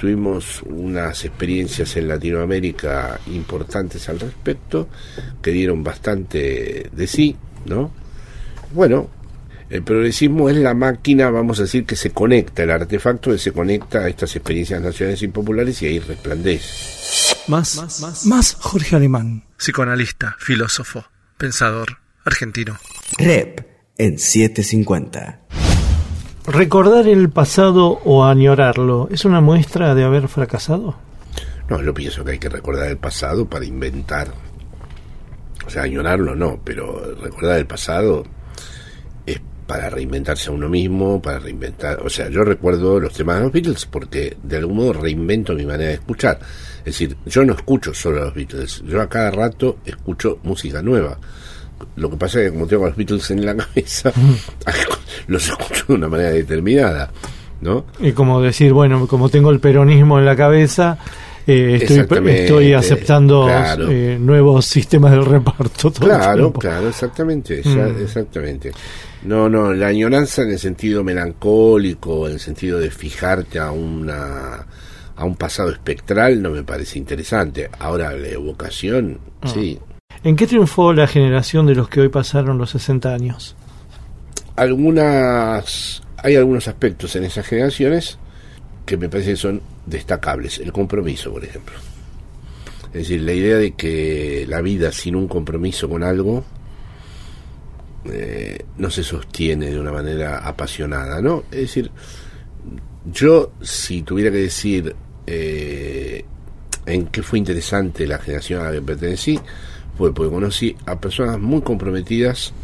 tuvimos 0.00 0.62
unas 0.62 1.26
experiencias 1.26 1.94
en 1.96 2.08
Latinoamérica 2.08 3.20
importantes 3.26 4.08
al 4.08 4.18
respecto, 4.18 4.88
que 5.42 5.50
dieron 5.50 5.84
bastante 5.84 6.88
de 6.90 7.06
sí, 7.06 7.36
¿no? 7.66 7.92
Bueno, 8.72 9.10
el 9.68 9.82
progresismo 9.82 10.48
es 10.48 10.56
la 10.56 10.72
máquina, 10.72 11.28
vamos 11.30 11.58
a 11.58 11.64
decir, 11.64 11.84
que 11.84 11.96
se 11.96 12.12
conecta, 12.12 12.62
el 12.62 12.70
artefacto 12.70 13.30
que 13.30 13.38
se 13.38 13.52
conecta 13.52 13.98
a 13.98 14.08
estas 14.08 14.34
experiencias 14.34 14.80
nacionales 14.80 15.22
y 15.22 15.28
populares 15.28 15.82
y 15.82 15.86
ahí 15.86 15.98
resplandece. 15.98 17.44
Más, 17.48 17.76
más, 17.76 18.00
más, 18.00 18.26
más 18.26 18.54
Jorge 18.54 18.96
Alemán, 18.96 19.44
psicoanalista, 19.58 20.34
filósofo, 20.38 21.04
pensador, 21.36 21.98
argentino. 22.24 22.78
Rep 23.18 23.66
en 23.98 24.18
750. 24.18 25.40
¿Recordar 26.46 27.06
el 27.06 27.28
pasado 27.28 28.00
o 28.04 28.24
añorarlo 28.24 29.08
es 29.10 29.24
una 29.24 29.40
muestra 29.40 29.94
de 29.94 30.04
haber 30.04 30.26
fracasado? 30.26 30.96
No, 31.68 31.82
yo 31.82 31.92
pienso 31.94 32.24
que 32.24 32.32
hay 32.32 32.38
que 32.38 32.48
recordar 32.48 32.88
el 32.88 32.96
pasado 32.96 33.48
para 33.48 33.64
inventar. 33.64 34.28
O 35.66 35.70
sea, 35.70 35.82
añorarlo 35.82 36.34
no, 36.34 36.60
pero 36.64 37.14
recordar 37.14 37.58
el 37.58 37.66
pasado 37.66 38.24
es 39.26 39.40
para 39.66 39.90
reinventarse 39.90 40.50
a 40.50 40.52
uno 40.52 40.68
mismo, 40.68 41.20
para 41.20 41.38
reinventar. 41.38 42.00
O 42.04 42.08
sea, 42.08 42.28
yo 42.28 42.42
recuerdo 42.42 42.98
los 42.98 43.12
temas 43.12 43.36
de 43.36 43.42
los 43.42 43.52
Beatles 43.52 43.86
porque 43.86 44.36
de 44.42 44.56
algún 44.56 44.78
modo 44.78 44.94
reinvento 44.94 45.54
mi 45.54 45.66
manera 45.66 45.90
de 45.90 45.96
escuchar. 45.96 46.40
Es 46.78 46.86
decir, 46.86 47.16
yo 47.26 47.44
no 47.44 47.52
escucho 47.52 47.92
solo 47.92 48.24
los 48.24 48.34
Beatles, 48.34 48.82
yo 48.86 49.00
a 49.00 49.08
cada 49.08 49.30
rato 49.30 49.78
escucho 49.84 50.38
música 50.42 50.82
nueva. 50.82 51.18
Lo 51.96 52.10
que 52.10 52.16
pasa 52.16 52.40
es 52.40 52.46
que 52.46 52.52
como 52.52 52.66
tengo 52.66 52.84
a 52.84 52.88
los 52.88 52.96
Beatles 52.96 53.30
en 53.30 53.44
la 53.44 53.56
cabeza, 53.56 54.12
los 55.26 55.48
escucho 55.48 55.84
de 55.88 55.94
una 55.94 56.08
manera 56.08 56.30
determinada. 56.30 57.10
¿no? 57.60 57.84
Y 58.00 58.12
como 58.12 58.40
decir, 58.40 58.72
bueno, 58.72 59.06
como 59.06 59.28
tengo 59.28 59.50
el 59.50 59.60
peronismo 59.60 60.18
en 60.18 60.24
la 60.24 60.34
cabeza, 60.34 60.98
eh, 61.46 61.78
estoy, 61.82 62.30
estoy 62.30 62.72
aceptando 62.72 63.48
eh, 63.50 64.18
nuevos 64.20 64.66
sistemas 64.66 65.12
de 65.12 65.20
reparto. 65.20 65.90
Todo 65.90 66.06
claro, 66.06 66.52
claro, 66.52 66.88
exactamente, 66.88 67.62
mm. 67.64 68.02
exactamente. 68.02 68.72
No, 69.24 69.48
no, 69.48 69.74
la 69.74 69.88
añoranza 69.88 70.42
en 70.42 70.52
el 70.52 70.58
sentido 70.58 71.04
melancólico, 71.04 72.26
en 72.26 72.34
el 72.34 72.40
sentido 72.40 72.78
de 72.78 72.90
fijarte 72.90 73.58
a 73.58 73.70
una 73.70 74.66
a 75.16 75.24
un 75.24 75.36
pasado 75.36 75.70
espectral 75.70 76.40
no 76.40 76.50
me 76.50 76.62
parece 76.62 76.98
interesante. 76.98 77.68
Ahora 77.78 78.12
la 78.12 78.28
evocación, 78.28 79.18
ah. 79.42 79.48
sí. 79.48 79.78
¿En 80.22 80.36
qué 80.36 80.46
triunfó 80.46 80.92
la 80.92 81.06
generación 81.06 81.66
de 81.66 81.74
los 81.74 81.88
que 81.88 82.00
hoy 82.00 82.08
pasaron 82.08 82.58
los 82.58 82.70
60 82.70 83.12
años? 83.12 83.56
Algunas 84.56 86.02
hay 86.22 86.36
algunos 86.36 86.68
aspectos 86.68 87.16
en 87.16 87.24
esas 87.24 87.46
generaciones 87.46 88.18
que 88.84 88.96
me 88.96 89.08
parece 89.08 89.30
que 89.30 89.36
son 89.36 89.62
destacables. 89.86 90.58
El 90.58 90.72
compromiso, 90.72 91.32
por 91.32 91.44
ejemplo. 91.44 91.76
Es 92.92 93.08
decir, 93.08 93.22
la 93.22 93.32
idea 93.32 93.56
de 93.56 93.72
que 93.72 94.44
la 94.48 94.60
vida 94.60 94.92
sin 94.92 95.14
un 95.14 95.28
compromiso 95.28 95.88
con 95.88 96.02
algo 96.02 96.44
eh, 98.04 98.64
no 98.78 98.90
se 98.90 99.04
sostiene 99.04 99.70
de 99.70 99.78
una 99.78 99.92
manera 99.92 100.38
apasionada, 100.38 101.20
¿no? 101.20 101.44
Es 101.50 101.60
decir, 101.60 101.90
yo 103.10 103.52
si 103.62 104.02
tuviera 104.02 104.30
que 104.30 104.38
decir 104.38 104.94
eh, 105.26 106.24
en 106.86 107.06
qué 107.06 107.22
fue 107.22 107.38
interesante 107.38 108.06
la 108.06 108.18
generación 108.18 108.62
a 108.62 108.64
la 108.64 108.72
que 108.72 108.82
pertenecí, 108.82 109.38
fue 110.00 110.14
porque 110.14 110.32
conocí 110.32 110.74
a 110.86 110.98
personas 110.98 111.38
muy 111.38 111.60
comprometidas 111.60 112.54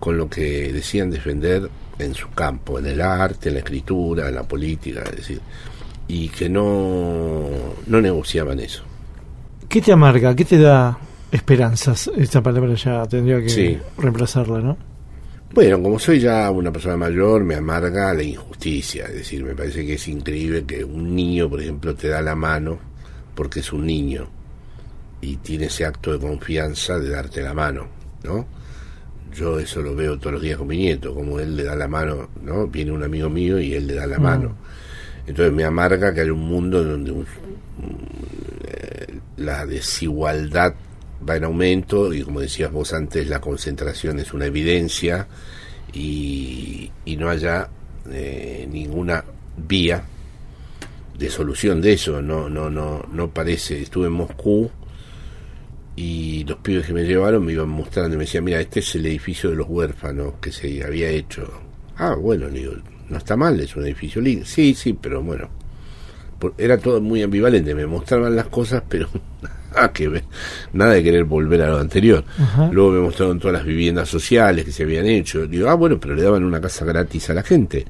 con 0.00 0.16
lo 0.16 0.30
que 0.30 0.72
decían 0.72 1.10
defender 1.10 1.68
en 1.98 2.14
su 2.14 2.30
campo, 2.30 2.78
en 2.78 2.86
el 2.86 3.02
arte, 3.02 3.50
en 3.50 3.56
la 3.56 3.58
escritura, 3.58 4.30
en 4.30 4.36
la 4.36 4.42
política, 4.44 5.02
es 5.02 5.16
decir, 5.16 5.40
y 6.08 6.30
que 6.30 6.48
no, 6.48 7.44
no 7.86 8.00
negociaban 8.00 8.58
eso. 8.60 8.82
¿Qué 9.68 9.82
te 9.82 9.92
amarga? 9.92 10.34
¿Qué 10.34 10.46
te 10.46 10.58
da 10.58 10.98
esperanzas? 11.30 12.10
Esta 12.16 12.42
palabra 12.42 12.72
ya 12.72 13.04
tendría 13.04 13.42
que 13.44 13.78
reemplazarla, 13.98 14.60
¿no? 14.60 14.78
Bueno, 15.52 15.82
como 15.82 15.98
soy 15.98 16.20
ya 16.20 16.50
una 16.50 16.72
persona 16.72 16.96
mayor, 16.96 17.44
me 17.44 17.56
amarga 17.56 18.14
la 18.14 18.22
injusticia. 18.22 19.04
Es 19.04 19.14
decir, 19.14 19.44
me 19.44 19.54
parece 19.54 19.84
que 19.84 19.92
es 19.92 20.08
increíble 20.08 20.64
que 20.64 20.82
un 20.82 21.14
niño, 21.14 21.50
por 21.50 21.60
ejemplo, 21.60 21.94
te 21.94 22.08
da 22.08 22.22
la 22.22 22.34
mano 22.34 22.78
porque 23.34 23.60
es 23.60 23.70
un 23.74 23.84
niño 23.84 24.35
y 25.20 25.36
tiene 25.36 25.66
ese 25.66 25.84
acto 25.84 26.12
de 26.12 26.18
confianza 26.18 26.98
de 26.98 27.10
darte 27.10 27.42
la 27.42 27.54
mano, 27.54 27.88
¿no? 28.22 28.46
Yo 29.34 29.58
eso 29.58 29.82
lo 29.82 29.94
veo 29.94 30.18
todos 30.18 30.34
los 30.34 30.42
días 30.42 30.56
con 30.56 30.68
mi 30.68 30.78
nieto, 30.78 31.14
como 31.14 31.38
él 31.40 31.56
le 31.56 31.64
da 31.64 31.74
la 31.74 31.88
mano, 31.88 32.30
¿no? 32.42 32.66
Viene 32.66 32.92
un 32.92 33.02
amigo 33.02 33.28
mío 33.28 33.60
y 33.60 33.74
él 33.74 33.86
le 33.86 33.94
da 33.94 34.06
la 34.06 34.18
mano. 34.18 34.50
Mm. 34.50 35.28
Entonces 35.28 35.52
me 35.52 35.64
amarga 35.64 36.14
que 36.14 36.20
haya 36.20 36.32
un 36.32 36.48
mundo 36.48 36.82
donde 36.84 37.12
eh, 38.64 39.18
la 39.36 39.66
desigualdad 39.66 40.74
va 41.28 41.36
en 41.36 41.44
aumento 41.44 42.14
y 42.14 42.22
como 42.22 42.40
decías 42.40 42.70
vos 42.70 42.92
antes, 42.92 43.28
la 43.28 43.40
concentración 43.40 44.20
es 44.20 44.32
una 44.32 44.46
evidencia 44.46 45.26
y, 45.92 46.90
no 47.18 47.28
haya 47.28 47.68
eh, 48.10 48.68
ninguna 48.70 49.24
vía 49.56 50.04
de 51.18 51.30
solución 51.30 51.80
de 51.80 51.94
eso. 51.94 52.22
No, 52.22 52.48
no, 52.48 52.70
no, 52.70 53.04
no 53.10 53.30
parece. 53.30 53.82
Estuve 53.82 54.06
en 54.06 54.12
Moscú 54.12 54.70
y 55.96 56.44
los 56.44 56.58
pibes 56.58 56.86
que 56.86 56.92
me 56.92 57.04
llevaron 57.04 57.44
me 57.44 57.52
iban 57.52 57.70
mostrando 57.70 58.14
y 58.14 58.18
me 58.18 58.24
decían, 58.24 58.44
mira, 58.44 58.60
este 58.60 58.80
es 58.80 58.94
el 58.94 59.06
edificio 59.06 59.50
de 59.50 59.56
los 59.56 59.66
huérfanos 59.68 60.34
que 60.40 60.52
se 60.52 60.84
había 60.84 61.08
hecho. 61.08 61.50
Ah, 61.96 62.14
bueno, 62.14 62.48
digo, 62.50 62.74
no 63.08 63.16
está 63.16 63.34
mal, 63.36 63.58
es 63.58 63.74
un 63.74 63.84
edificio 63.84 64.20
lindo. 64.20 64.44
Sí, 64.44 64.74
sí, 64.74 64.92
pero 64.92 65.22
bueno, 65.22 65.48
era 66.58 66.76
todo 66.76 67.00
muy 67.00 67.22
ambivalente, 67.22 67.74
me 67.74 67.86
mostraban 67.86 68.36
las 68.36 68.48
cosas, 68.48 68.82
pero 68.88 69.08
ah, 69.74 69.90
que 69.90 70.22
nada 70.74 70.92
de 70.92 71.02
querer 71.02 71.24
volver 71.24 71.62
a 71.62 71.68
lo 71.68 71.78
anterior. 71.78 72.22
Luego 72.70 72.92
me 72.92 73.00
mostraron 73.00 73.40
todas 73.40 73.54
las 73.54 73.64
viviendas 73.64 74.08
sociales 74.08 74.66
que 74.66 74.72
se 74.72 74.82
habían 74.82 75.06
hecho. 75.06 75.46
Digo, 75.46 75.70
ah, 75.70 75.74
bueno, 75.74 75.98
pero 75.98 76.14
le 76.14 76.22
daban 76.22 76.44
una 76.44 76.60
casa 76.60 76.84
gratis 76.84 77.30
a 77.30 77.34
la 77.34 77.42
gente. 77.42 77.86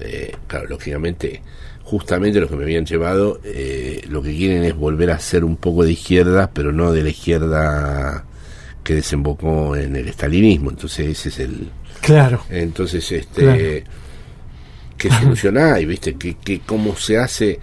Eh, 0.00 0.32
claro, 0.46 0.68
lógicamente 0.68 1.42
justamente 1.86 2.40
los 2.40 2.50
que 2.50 2.56
me 2.56 2.64
habían 2.64 2.84
llevado 2.84 3.40
eh, 3.44 4.02
lo 4.08 4.20
que 4.20 4.36
quieren 4.36 4.64
es 4.64 4.74
volver 4.74 5.12
a 5.12 5.20
ser 5.20 5.44
un 5.44 5.56
poco 5.56 5.84
de 5.84 5.92
izquierda, 5.92 6.50
pero 6.52 6.72
no 6.72 6.90
de 6.90 7.04
la 7.04 7.10
izquierda 7.10 8.24
que 8.82 8.96
desembocó 8.96 9.76
en 9.76 9.94
el 9.94 10.08
estalinismo. 10.08 10.70
Entonces 10.70 11.06
ese 11.06 11.28
es 11.28 11.38
el... 11.38 11.70
Claro. 12.00 12.42
Entonces, 12.50 13.10
este... 13.12 13.84
¿Qué 14.98 15.10
solución 15.10 15.58
hay? 15.58 15.84
¿Viste? 15.86 16.16
¿Qué, 16.16 16.36
qué, 16.42 16.60
¿Cómo 16.60 16.96
se 16.96 17.18
hace 17.18 17.60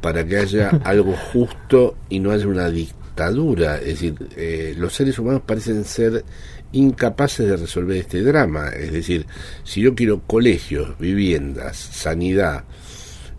para 0.00 0.24
que 0.26 0.38
haya 0.38 0.70
algo 0.84 1.14
justo 1.32 1.98
y 2.08 2.18
no 2.18 2.32
haya 2.32 2.48
una 2.48 2.68
dictadura? 2.68 3.76
Es 3.76 4.00
decir, 4.00 4.14
eh, 4.36 4.74
los 4.76 4.92
seres 4.92 5.18
humanos 5.20 5.42
parecen 5.46 5.84
ser 5.84 6.24
incapaces 6.72 7.46
de 7.46 7.56
resolver 7.56 7.96
este 7.96 8.22
drama. 8.22 8.70
Es 8.70 8.90
decir, 8.90 9.26
si 9.62 9.82
yo 9.82 9.94
quiero 9.94 10.22
colegios, 10.26 10.98
viviendas, 10.98 11.76
sanidad, 11.76 12.64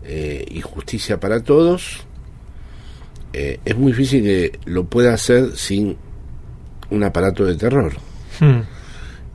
eh, 0.04 0.44
y 0.50 0.60
justicia 0.60 1.20
para 1.20 1.40
todos, 1.42 2.00
eh, 3.32 3.60
es 3.64 3.76
muy 3.76 3.92
difícil 3.92 4.22
que 4.22 4.58
lo 4.64 4.84
pueda 4.84 5.14
hacer 5.14 5.56
sin 5.56 5.96
un 6.90 7.04
aparato 7.04 7.44
de 7.44 7.54
terror. 7.54 7.92
Hmm. 8.40 8.60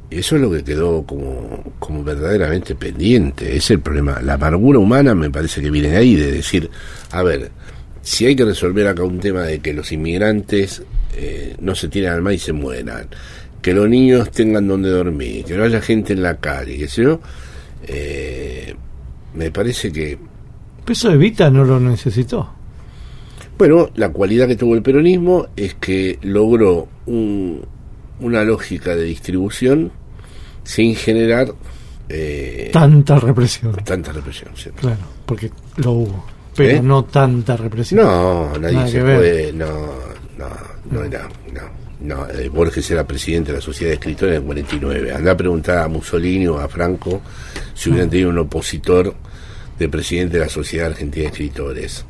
Eso 0.09 0.36
es 0.36 0.41
lo 0.41 0.51
que 0.51 0.63
quedó 0.63 1.03
como, 1.03 1.74
como 1.80 2.03
verdaderamente 2.03 2.76
pendiente. 2.76 3.55
Es 3.55 3.72
el 3.72 3.80
problema. 3.80 4.22
La 4.22 4.34
amargura 4.34 4.80
humana 4.80 5.15
me 5.15 5.30
parece 5.30 5.61
que 5.61 5.72
viene 5.72 5.89
de 5.89 5.97
ahí, 5.97 6.15
de 6.15 6.32
decir, 6.32 6.70
a 7.11 7.24
ver, 7.24 7.51
si 8.01 8.26
hay 8.26 8.36
que 8.36 8.45
resolver 8.45 8.88
acá 8.88 9.03
un 9.03 9.20
tema 9.20 9.43
de 9.43 9.59
que 9.59 9.74
los 9.74 9.91
inmigrantes 9.91 10.84
eh, 11.15 11.55
no 11.59 11.76
se 11.76 11.88
tiren 11.88 12.11
al 12.11 12.22
mar 12.22 12.34
y 12.34 12.39
se 12.39 12.53
mueran, 12.53 13.07
que 13.61 13.74
los 13.74 13.89
niños 13.89 14.32
tengan 14.32 14.68
donde 14.68 14.89
dormir, 14.89 15.45
que 15.45 15.57
no 15.57 15.63
haya 15.63 15.82
gente 15.82 16.13
en 16.13 16.24
la 16.24 16.38
calle, 16.38 16.78
que 16.78 16.88
sé 16.88 17.03
yo, 17.03 17.20
me 19.34 19.51
parece 19.51 19.91
que 19.91 20.18
eso 20.93 21.11
Evita 21.11 21.49
no 21.49 21.63
lo 21.63 21.79
necesitó. 21.79 22.49
Bueno, 23.57 23.89
la 23.95 24.09
cualidad 24.09 24.47
que 24.47 24.55
tuvo 24.55 24.75
el 24.75 24.83
peronismo 24.83 25.47
es 25.55 25.73
que 25.75 26.19
logró 26.21 26.88
una 27.07 28.43
lógica 28.43 28.95
de 28.95 29.03
distribución 29.03 29.91
sin 30.63 30.95
generar 30.95 31.53
eh, 32.09 32.69
tanta 32.71 33.19
represión. 33.19 33.75
Tanta 33.83 34.11
represión, 34.11 34.51
Claro, 34.75 34.97
porque 35.25 35.51
lo 35.77 35.91
hubo, 35.91 36.25
pero 36.55 36.77
¿Eh? 36.77 36.81
no 36.81 37.05
tanta 37.05 37.57
represión. 37.57 38.01
No, 38.01 38.57
nadie 38.59 38.88
se 38.88 39.01
puede, 39.01 39.53
no, 39.53 39.67
no, 40.38 40.47
no, 40.91 41.03
era, 41.03 41.27
no. 41.53 41.77
No, 41.99 42.27
eh, 42.29 42.47
Borges 42.49 42.91
era 42.91 43.07
presidente 43.07 43.51
de 43.51 43.57
la 43.57 43.61
Sociedad 43.61 43.89
de 43.89 43.95
Escritores 43.95 44.35
en 44.35 44.41
el 44.41 44.45
49. 44.45 45.13
Anda 45.13 45.31
a 45.31 45.38
preguntar 45.38 45.79
a 45.79 45.88
Mussolini 45.88 46.45
o 46.45 46.59
a 46.59 46.67
Franco 46.67 47.21
si 47.73 47.89
hubieran 47.89 48.07
tenido 48.07 48.29
un 48.29 48.38
opositor 48.38 49.15
de 49.80 49.89
presidente 49.89 50.38
de 50.38 50.43
la 50.43 50.49
Sociedad 50.49 50.88
Argentina 50.88 51.23
de 51.23 51.30
Escritores. 51.30 52.05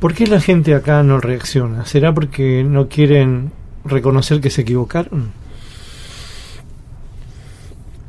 ¿Por 0.00 0.14
qué 0.14 0.26
la 0.26 0.40
gente 0.40 0.74
acá 0.74 1.02
no 1.02 1.20
reacciona? 1.20 1.84
¿Será 1.86 2.14
porque 2.14 2.62
no 2.62 2.88
quieren 2.88 3.50
reconocer 3.84 4.40
que 4.40 4.50
se 4.50 4.62
equivocaron? 4.62 5.32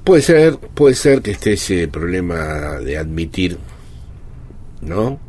Puede 0.04 0.22
ser, 0.22 0.58
puede 0.58 0.96
ser 0.96 1.22
que 1.22 1.32
esté 1.32 1.54
ese 1.54 1.88
problema 1.88 2.80
de 2.80 2.98
admitir, 2.98 3.58
¿no? 4.82 5.20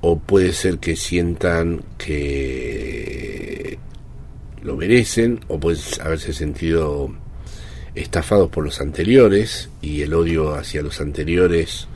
O 0.00 0.18
puede 0.18 0.52
ser 0.52 0.78
que 0.78 0.96
sientan 0.96 1.82
que 1.98 3.78
lo 4.62 4.76
merecen, 4.76 5.40
o 5.48 5.58
pueden 5.58 5.80
haberse 6.00 6.32
sentido 6.32 7.12
estafados 7.94 8.50
por 8.50 8.64
los 8.64 8.80
anteriores 8.80 9.70
y 9.80 10.02
el 10.02 10.12
odio 10.12 10.54
hacia 10.54 10.82
los 10.82 11.00
anteriores 11.00 11.88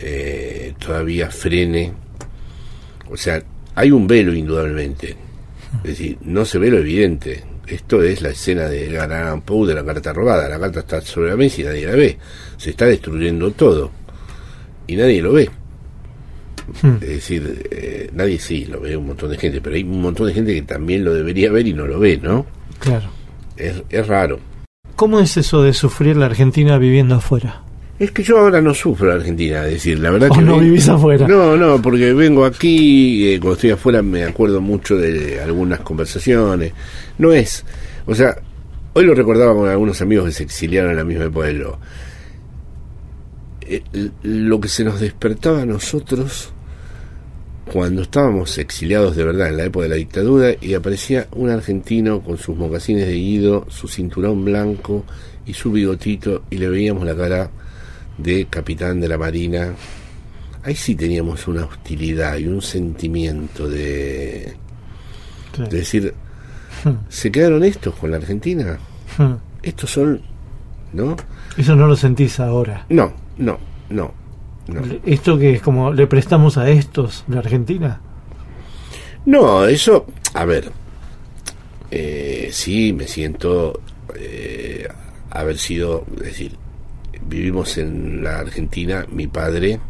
eh, 0.00 0.74
todavía 0.78 1.30
frene. 1.30 1.92
O 3.10 3.16
sea, 3.16 3.42
hay 3.74 3.90
un 3.90 4.06
velo 4.06 4.34
indudablemente. 4.34 5.16
Es 5.84 5.90
decir, 5.90 6.18
no 6.22 6.44
se 6.44 6.58
ve 6.58 6.70
lo 6.70 6.78
evidente. 6.78 7.44
esto 7.66 8.02
es 8.02 8.22
la 8.22 8.30
escena 8.30 8.68
de 8.68 8.88
Garan 8.88 9.42
Poe 9.42 9.68
de 9.68 9.74
la 9.74 9.84
carta 9.84 10.12
robada. 10.12 10.48
La 10.48 10.58
carta 10.58 10.80
está 10.80 11.00
sobre 11.00 11.30
la 11.30 11.36
mesa 11.36 11.60
y 11.60 11.64
nadie 11.64 11.86
la 11.86 11.94
ve. 11.94 12.18
Se 12.56 12.70
está 12.70 12.86
destruyendo 12.86 13.50
todo. 13.52 13.90
Y 14.86 14.96
nadie 14.96 15.20
lo 15.20 15.32
ve. 15.32 15.50
Hmm. 16.82 16.96
Es 17.00 17.08
decir, 17.08 17.68
eh, 17.70 18.10
nadie 18.12 18.38
sí, 18.38 18.64
lo 18.64 18.80
ve 18.80 18.96
un 18.96 19.06
montón 19.06 19.30
de 19.30 19.38
gente, 19.38 19.60
pero 19.60 19.76
hay 19.76 19.82
un 19.82 20.00
montón 20.00 20.26
de 20.26 20.34
gente 20.34 20.54
que 20.54 20.62
también 20.62 21.04
lo 21.04 21.14
debería 21.14 21.50
ver 21.50 21.66
y 21.66 21.74
no 21.74 21.86
lo 21.86 21.98
ve, 21.98 22.18
¿no? 22.20 22.46
Claro. 22.80 23.08
Es, 23.56 23.82
es 23.88 24.06
raro. 24.06 24.40
¿Cómo 24.96 25.20
es 25.20 25.36
eso 25.36 25.62
de 25.62 25.74
sufrir 25.74 26.16
la 26.16 26.26
Argentina 26.26 26.78
viviendo 26.78 27.16
afuera? 27.16 27.65
Es 27.98 28.10
que 28.10 28.22
yo 28.22 28.38
ahora 28.38 28.60
no 28.60 28.74
sufro 28.74 29.10
en 29.10 29.18
Argentina, 29.18 29.64
es 29.64 29.72
decir, 29.72 29.98
la 29.98 30.10
verdad 30.10 30.28
que... 30.30 30.42
no 30.42 30.58
vivís 30.58 30.86
afuera? 30.88 31.26
No, 31.26 31.56
no, 31.56 31.80
porque 31.80 32.12
vengo 32.12 32.44
aquí, 32.44 33.32
eh, 33.32 33.40
cuando 33.40 33.54
estoy 33.54 33.70
afuera 33.70 34.02
me 34.02 34.24
acuerdo 34.24 34.60
mucho 34.60 34.98
de 34.98 35.40
algunas 35.40 35.80
conversaciones. 35.80 36.72
No 37.16 37.32
es... 37.32 37.64
O 38.04 38.14
sea, 38.14 38.36
hoy 38.92 39.04
lo 39.06 39.14
recordaba 39.14 39.54
con 39.54 39.68
algunos 39.68 40.00
amigos 40.02 40.26
que 40.26 40.32
se 40.32 40.42
exiliaron 40.42 40.90
en 40.90 40.96
la 40.98 41.04
misma 41.04 41.30
pueblo. 41.30 41.78
Eh, 43.62 43.82
lo 44.22 44.60
que 44.60 44.68
se 44.68 44.84
nos 44.84 45.00
despertaba 45.00 45.62
a 45.62 45.66
nosotros 45.66 46.52
cuando 47.72 48.02
estábamos 48.02 48.58
exiliados 48.58 49.16
de 49.16 49.24
verdad 49.24 49.48
en 49.48 49.56
la 49.56 49.64
época 49.64 49.84
de 49.84 49.88
la 49.88 49.96
dictadura 49.96 50.50
y 50.60 50.74
aparecía 50.74 51.26
un 51.32 51.50
argentino 51.50 52.20
con 52.20 52.36
sus 52.38 52.56
mocasines 52.56 53.06
de 53.06 53.14
guido, 53.14 53.66
su 53.68 53.88
cinturón 53.88 54.44
blanco 54.44 55.04
y 55.46 55.54
su 55.54 55.72
bigotito 55.72 56.42
y 56.50 56.58
le 56.58 56.68
veíamos 56.68 57.04
la 57.04 57.16
cara 57.16 57.50
de 58.18 58.46
capitán 58.46 59.00
de 59.00 59.08
la 59.08 59.18
Marina, 59.18 59.74
ahí 60.62 60.74
sí 60.74 60.94
teníamos 60.94 61.46
una 61.48 61.64
hostilidad 61.64 62.36
y 62.38 62.46
un 62.46 62.62
sentimiento 62.62 63.68
de, 63.68 64.56
de 65.56 65.68
decir, 65.68 66.14
hmm. 66.84 66.90
¿se 67.08 67.30
quedaron 67.30 67.62
estos 67.64 67.94
con 67.94 68.10
la 68.10 68.16
Argentina? 68.16 68.78
Hmm. 69.16 69.34
Estos 69.62 69.90
son, 69.90 70.20
¿no? 70.92 71.16
Eso 71.56 71.74
no 71.76 71.86
lo 71.86 71.96
sentís 71.96 72.40
ahora. 72.40 72.86
No, 72.88 73.12
no, 73.38 73.58
no, 73.90 74.12
no. 74.68 74.82
¿Esto 75.04 75.38
que 75.38 75.54
es 75.54 75.62
como 75.62 75.92
le 75.92 76.06
prestamos 76.06 76.56
a 76.58 76.68
estos 76.68 77.24
la 77.28 77.38
Argentina? 77.38 78.00
No, 79.24 79.64
eso, 79.66 80.06
a 80.34 80.44
ver, 80.44 80.70
eh, 81.90 82.48
sí 82.52 82.92
me 82.92 83.08
siento 83.08 83.80
eh, 84.14 84.86
haber 85.30 85.58
sido, 85.58 86.04
es 86.16 86.22
decir, 86.22 86.56
vivimos 87.28 87.78
en 87.78 88.22
la 88.22 88.38
Argentina, 88.40 89.06
mi 89.10 89.26
padre 89.26 89.80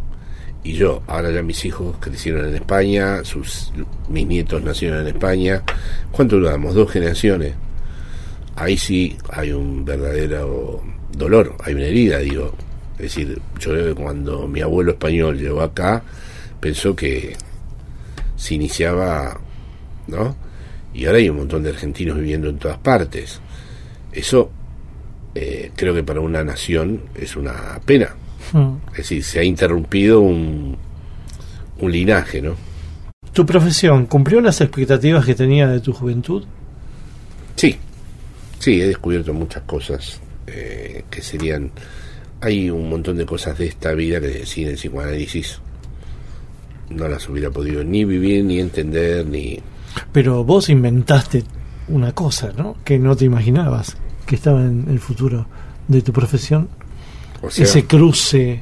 y 0.62 0.72
yo. 0.72 1.02
Ahora 1.06 1.30
ya 1.30 1.42
mis 1.42 1.64
hijos 1.64 1.96
crecieron 2.00 2.48
en 2.48 2.54
España, 2.54 3.24
sus, 3.24 3.72
mis 4.08 4.26
nietos 4.26 4.62
nacieron 4.62 5.00
en 5.00 5.08
España. 5.08 5.62
¿Cuánto 6.10 6.36
duramos? 6.36 6.74
Dos 6.74 6.90
generaciones. 6.90 7.54
Ahí 8.56 8.76
sí 8.76 9.16
hay 9.30 9.52
un 9.52 9.84
verdadero 9.84 10.82
dolor, 11.12 11.56
hay 11.62 11.74
una 11.74 11.84
herida, 11.84 12.18
digo. 12.18 12.54
Es 12.94 13.14
decir, 13.14 13.38
yo 13.58 13.70
creo 13.72 13.94
que 13.94 14.02
cuando 14.02 14.48
mi 14.48 14.62
abuelo 14.62 14.92
español 14.92 15.38
llegó 15.38 15.60
acá, 15.60 16.02
pensó 16.60 16.96
que 16.96 17.36
se 18.36 18.54
iniciaba, 18.54 19.38
¿no? 20.06 20.34
Y 20.94 21.04
ahora 21.04 21.18
hay 21.18 21.28
un 21.28 21.36
montón 21.36 21.62
de 21.62 21.70
argentinos 21.70 22.16
viviendo 22.16 22.48
en 22.48 22.58
todas 22.58 22.78
partes. 22.78 23.40
Eso 24.12 24.50
eh, 25.36 25.70
creo 25.76 25.94
que 25.94 26.02
para 26.02 26.20
una 26.20 26.42
nación 26.42 27.02
es 27.14 27.36
una 27.36 27.78
pena. 27.84 28.14
Hmm. 28.52 28.76
Es 28.92 28.98
decir, 28.98 29.22
se 29.22 29.40
ha 29.40 29.44
interrumpido 29.44 30.20
un, 30.20 30.78
un 31.78 31.92
linaje, 31.92 32.40
¿no? 32.40 32.54
¿Tu 33.34 33.44
profesión 33.44 34.06
cumplió 34.06 34.40
las 34.40 34.62
expectativas 34.62 35.26
que 35.26 35.34
tenía 35.34 35.68
de 35.68 35.80
tu 35.80 35.92
juventud? 35.92 36.44
Sí, 37.54 37.76
sí, 38.58 38.80
he 38.80 38.86
descubierto 38.86 39.34
muchas 39.34 39.62
cosas 39.64 40.20
eh, 40.46 41.04
que 41.10 41.20
serían... 41.20 41.70
Hay 42.40 42.70
un 42.70 42.88
montón 42.88 43.18
de 43.18 43.26
cosas 43.26 43.58
de 43.58 43.66
esta 43.66 43.92
vida 43.92 44.20
que 44.20 44.46
sin 44.46 44.68
el 44.68 44.76
psicoanálisis 44.76 45.60
no 46.88 47.08
las 47.08 47.28
hubiera 47.28 47.50
podido 47.50 47.84
ni 47.84 48.06
vivir, 48.06 48.42
ni 48.44 48.58
entender, 48.58 49.26
ni... 49.26 49.60
Pero 50.12 50.44
vos 50.44 50.70
inventaste 50.70 51.44
una 51.88 52.12
cosa, 52.12 52.52
¿no? 52.56 52.76
Que 52.84 52.98
no 52.98 53.16
te 53.16 53.26
imaginabas 53.26 53.96
que 54.26 54.34
estaba 54.34 54.60
en 54.60 54.86
el 54.88 54.98
futuro 54.98 55.46
de 55.88 56.02
tu 56.02 56.12
profesión? 56.12 56.68
Ese 57.56 57.84
cruce 57.86 58.60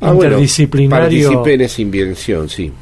ah, 0.00 0.12
interdisciplinario. 0.12 1.28
participé 1.28 1.54
en 1.54 1.60
esa 1.62 1.82
invención, 1.82 2.48
sí. 2.48 2.72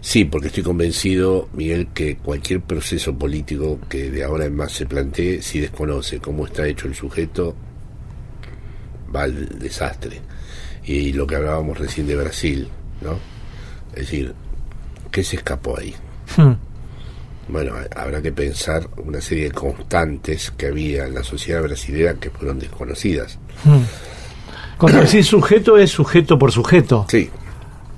Sí, 0.00 0.26
porque 0.26 0.48
estoy 0.48 0.62
convencido, 0.62 1.48
Miguel, 1.54 1.88
que 1.94 2.16
cualquier 2.16 2.60
proceso 2.60 3.14
político 3.14 3.78
que 3.88 4.10
de 4.10 4.22
ahora 4.22 4.44
en 4.44 4.54
más 4.54 4.72
se 4.72 4.84
plantee, 4.84 5.40
si 5.40 5.60
desconoce 5.60 6.20
cómo 6.20 6.44
está 6.44 6.66
hecho 6.66 6.86
el 6.88 6.94
sujeto, 6.94 7.54
va 9.14 9.22
al 9.22 9.58
desastre. 9.58 10.20
Y 10.84 11.12
lo 11.14 11.26
que 11.26 11.36
hablábamos 11.36 11.78
recién 11.78 12.06
de 12.06 12.16
Brasil, 12.16 12.68
¿no? 13.00 13.18
Es 13.94 14.10
decir, 14.10 14.34
¿qué 15.10 15.24
se 15.24 15.36
escapó 15.36 15.78
ahí? 15.78 15.94
Hmm. 16.36 16.52
Bueno, 17.48 17.72
habrá 17.94 18.22
que 18.22 18.32
pensar 18.32 18.88
una 18.96 19.20
serie 19.20 19.44
de 19.44 19.50
constantes 19.52 20.50
que 20.50 20.68
había 20.68 21.06
en 21.06 21.14
la 21.14 21.22
sociedad 21.22 21.62
brasileña 21.62 22.14
que 22.14 22.30
fueron 22.30 22.58
desconocidas. 22.58 23.38
Hmm. 23.64 23.82
Cuando 24.78 25.00
decís 25.00 25.26
sujeto 25.28 25.76
es 25.76 25.90
sujeto 25.90 26.38
por 26.38 26.52
sujeto. 26.52 27.06
Sí. 27.08 27.30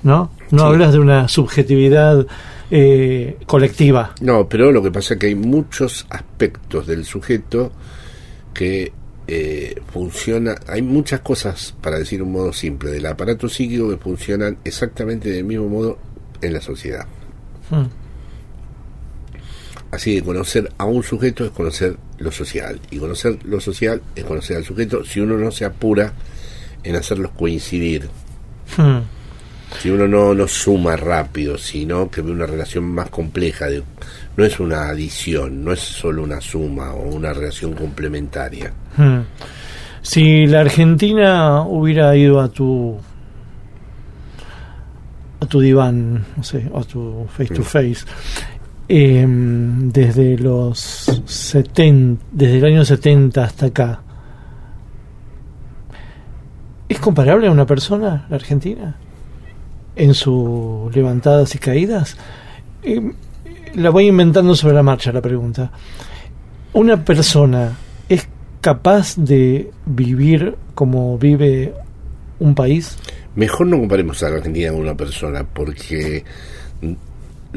¿No? 0.03 0.31
No 0.51 0.63
hablas 0.63 0.93
de 0.93 0.99
una 0.99 1.27
subjetividad 1.27 2.25
eh, 2.69 3.37
colectiva. 3.45 4.13
No, 4.21 4.47
pero 4.47 4.71
lo 4.71 4.83
que 4.83 4.91
pasa 4.91 5.13
es 5.13 5.19
que 5.19 5.27
hay 5.27 5.35
muchos 5.35 6.05
aspectos 6.09 6.87
del 6.87 7.05
sujeto 7.05 7.71
que 8.53 8.91
eh, 9.27 9.75
funciona, 9.91 10.55
hay 10.67 10.81
muchas 10.81 11.19
cosas, 11.21 11.75
para 11.81 11.99
decir 11.99 12.21
un 12.21 12.31
modo 12.31 12.53
simple, 12.53 12.91
del 12.91 13.05
aparato 13.05 13.49
psíquico 13.49 13.89
que 13.89 13.97
funcionan 13.97 14.57
exactamente 14.63 15.29
del 15.29 15.43
mismo 15.43 15.67
modo 15.67 15.97
en 16.41 16.53
la 16.53 16.61
sociedad. 16.61 17.05
Hmm. 17.69 18.06
Así 19.91 20.15
que 20.15 20.23
conocer 20.23 20.71
a 20.77 20.85
un 20.85 21.01
sujeto 21.03 21.45
es 21.45 21.51
conocer 21.51 21.95
lo 22.19 22.31
social. 22.31 22.79
Y 22.91 22.97
conocer 22.97 23.37
lo 23.45 23.59
social 23.59 24.01
es 24.15 24.23
conocer 24.25 24.57
al 24.57 24.65
sujeto 24.65 25.03
si 25.03 25.19
uno 25.19 25.37
no 25.37 25.51
se 25.51 25.65
apura 25.65 26.13
en 26.83 26.95
hacerlos 26.95 27.31
coincidir. 27.31 28.09
Hmm. 28.75 28.99
Si 29.81 29.89
uno 29.89 30.07
no, 30.07 30.33
no 30.33 30.47
suma 30.47 30.95
rápido, 30.95 31.57
sino 31.57 32.09
que 32.09 32.21
ve 32.21 32.31
una 32.31 32.45
relación 32.45 32.85
más 32.85 33.09
compleja. 33.09 33.67
De, 33.67 33.83
no 34.35 34.45
es 34.45 34.59
una 34.59 34.89
adición, 34.89 35.63
no 35.63 35.73
es 35.73 35.79
solo 35.79 36.23
una 36.23 36.39
suma 36.41 36.93
o 36.93 37.09
una 37.09 37.33
relación 37.33 37.73
complementaria. 37.73 38.73
Hmm. 38.95 39.21
Si 40.01 40.47
la 40.47 40.61
Argentina 40.61 41.63
hubiera 41.63 42.15
ido 42.15 42.39
a 42.39 42.49
tu 42.49 42.97
a 45.39 45.45
tu 45.45 45.59
diván, 45.59 46.25
no 46.35 46.43
sé, 46.43 46.69
a 46.73 46.81
tu 46.83 47.27
face 47.29 47.53
to 47.53 47.61
hmm. 47.61 48.56
Eh, 48.89 49.25
desde 49.27 50.37
los 50.37 50.79
70, 51.25 52.23
desde 52.31 52.57
el 52.57 52.65
año 52.65 52.85
70 52.85 53.43
hasta 53.43 53.65
acá, 53.67 54.01
¿es 56.87 56.99
comparable 56.99 57.47
a 57.47 57.51
una 57.51 57.65
persona, 57.65 58.25
la 58.29 58.35
Argentina, 58.35 58.95
en 59.95 60.13
sus 60.13 60.95
levantadas 60.95 61.53
y 61.55 61.57
caídas? 61.57 62.17
Em, 62.83 63.13
la 63.75 63.89
voy 63.89 64.07
inventando 64.07 64.55
sobre 64.55 64.75
la 64.75 64.83
marcha 64.83 65.11
la 65.11 65.21
pregunta. 65.21 65.71
¿Una 66.73 67.03
persona 67.03 67.75
es 68.07 68.27
capaz 68.61 69.15
de 69.17 69.71
vivir 69.85 70.55
como 70.75 71.17
vive 71.17 71.73
un 72.39 72.55
país? 72.55 72.97
Mejor 73.35 73.67
no 73.67 73.77
comparemos 73.79 74.23
a 74.23 74.29
la 74.29 74.37
Argentina 74.37 74.71
con 74.71 74.81
una 74.81 74.95
persona, 74.95 75.43
porque 75.43 76.23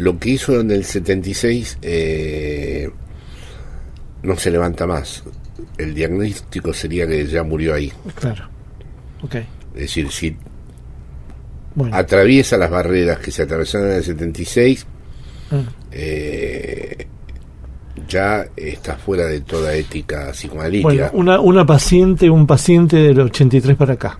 lo 0.00 0.18
que 0.18 0.30
hizo 0.30 0.58
en 0.58 0.70
el 0.70 0.84
76 0.84 1.78
eh, 1.82 2.90
no 4.22 4.36
se 4.36 4.50
levanta 4.50 4.86
más. 4.86 5.22
El 5.76 5.94
diagnóstico 5.94 6.72
sería 6.72 7.06
que 7.06 7.26
ya 7.26 7.42
murió 7.42 7.74
ahí. 7.74 7.92
Claro. 8.14 8.48
Okay. 9.22 9.46
Es 9.74 9.80
decir, 9.82 10.10
si 10.10 10.36
atraviesa 11.92 12.56
las 12.56 12.70
barreras 12.70 13.18
que 13.18 13.30
se 13.30 13.42
atravesaron 13.42 13.90
en 13.90 13.96
el 13.96 14.04
76, 14.04 14.86
ah. 15.52 15.62
eh, 15.92 17.06
ya 18.08 18.46
está 18.56 18.96
fuera 18.96 19.26
de 19.26 19.42
toda 19.42 19.74
ética 19.74 20.30
psicoanalítica. 20.32 20.88
Bueno, 20.88 21.10
una, 21.12 21.40
una 21.40 21.66
paciente, 21.66 22.30
un 22.30 22.46
paciente 22.46 22.96
del 22.96 23.20
83 23.20 23.76
para 23.76 23.94
acá. 23.94 24.18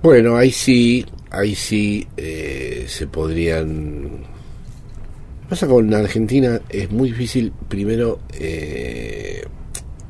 Bueno, 0.00 0.36
ahí 0.36 0.52
sí 0.52 1.04
ahí 1.30 1.54
sí 1.54 2.06
eh, 2.16 2.86
se 2.88 3.06
podrían... 3.06 4.24
Pasa 5.48 5.66
con 5.66 5.92
Argentina, 5.94 6.60
es 6.68 6.90
muy 6.90 7.10
difícil, 7.10 7.52
primero, 7.68 8.20
eh, 8.38 9.46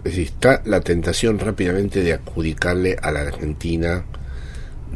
está 0.04 0.62
la 0.64 0.80
tentación 0.80 1.38
rápidamente 1.38 2.02
de 2.02 2.14
adjudicarle 2.14 2.96
a 3.00 3.12
la 3.12 3.20
Argentina 3.20 4.04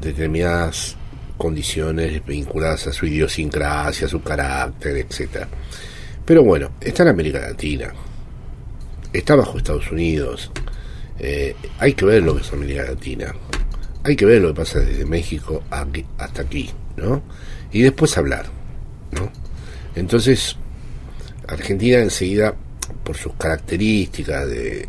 determinadas 0.00 0.96
condiciones 1.36 2.24
vinculadas 2.24 2.88
a 2.88 2.92
su 2.92 3.06
idiosincrasia, 3.06 4.06
a 4.06 4.10
su 4.10 4.22
carácter, 4.22 4.96
etcétera. 4.96 5.48
Pero 6.24 6.44
bueno, 6.44 6.72
está 6.80 7.02
en 7.02 7.10
América 7.10 7.40
Latina, 7.40 7.92
está 9.12 9.34
bajo 9.34 9.58
Estados 9.58 9.90
Unidos, 9.90 10.50
eh, 11.18 11.54
hay 11.78 11.94
que 11.94 12.04
ver 12.04 12.22
lo 12.22 12.34
que 12.34 12.42
es 12.42 12.52
América 12.52 12.84
Latina, 12.84 13.34
hay 14.04 14.16
que 14.16 14.24
ver 14.24 14.42
lo 14.42 14.48
que 14.48 14.54
pasa 14.54 14.80
desde 14.80 15.04
México 15.04 15.62
hasta 15.70 16.42
aquí, 16.42 16.70
¿no? 16.96 17.22
Y 17.72 17.82
después 17.82 18.16
hablar, 18.18 18.46
¿no? 19.12 19.30
Entonces, 19.94 20.56
Argentina 21.48 21.98
enseguida, 21.98 22.54
por 23.04 23.16
sus 23.16 23.34
características 23.34 24.48
de 24.48 24.88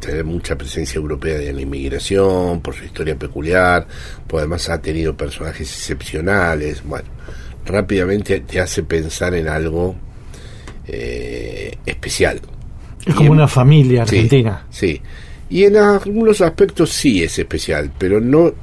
tener 0.00 0.24
mucha 0.24 0.56
presencia 0.56 0.98
europea 0.98 1.40
en 1.40 1.56
la 1.56 1.62
inmigración, 1.62 2.60
por 2.60 2.74
su 2.74 2.84
historia 2.84 3.16
peculiar, 3.16 3.86
pues 4.26 4.40
además 4.40 4.68
ha 4.68 4.80
tenido 4.82 5.16
personajes 5.16 5.72
excepcionales, 5.72 6.82
bueno, 6.84 7.08
rápidamente 7.64 8.40
te 8.40 8.60
hace 8.60 8.82
pensar 8.82 9.34
en 9.34 9.48
algo 9.48 9.94
eh, 10.86 11.78
especial. 11.86 12.40
Es 13.06 13.14
como 13.14 13.32
una 13.32 13.48
familia 13.48 14.02
argentina. 14.02 14.66
Sí, 14.70 15.00
y 15.52 15.64
en 15.64 15.76
algunos 15.76 16.40
aspectos 16.40 16.90
sí 16.90 17.22
es 17.22 17.38
especial, 17.38 17.92
pero 17.98 18.22
no 18.22 18.54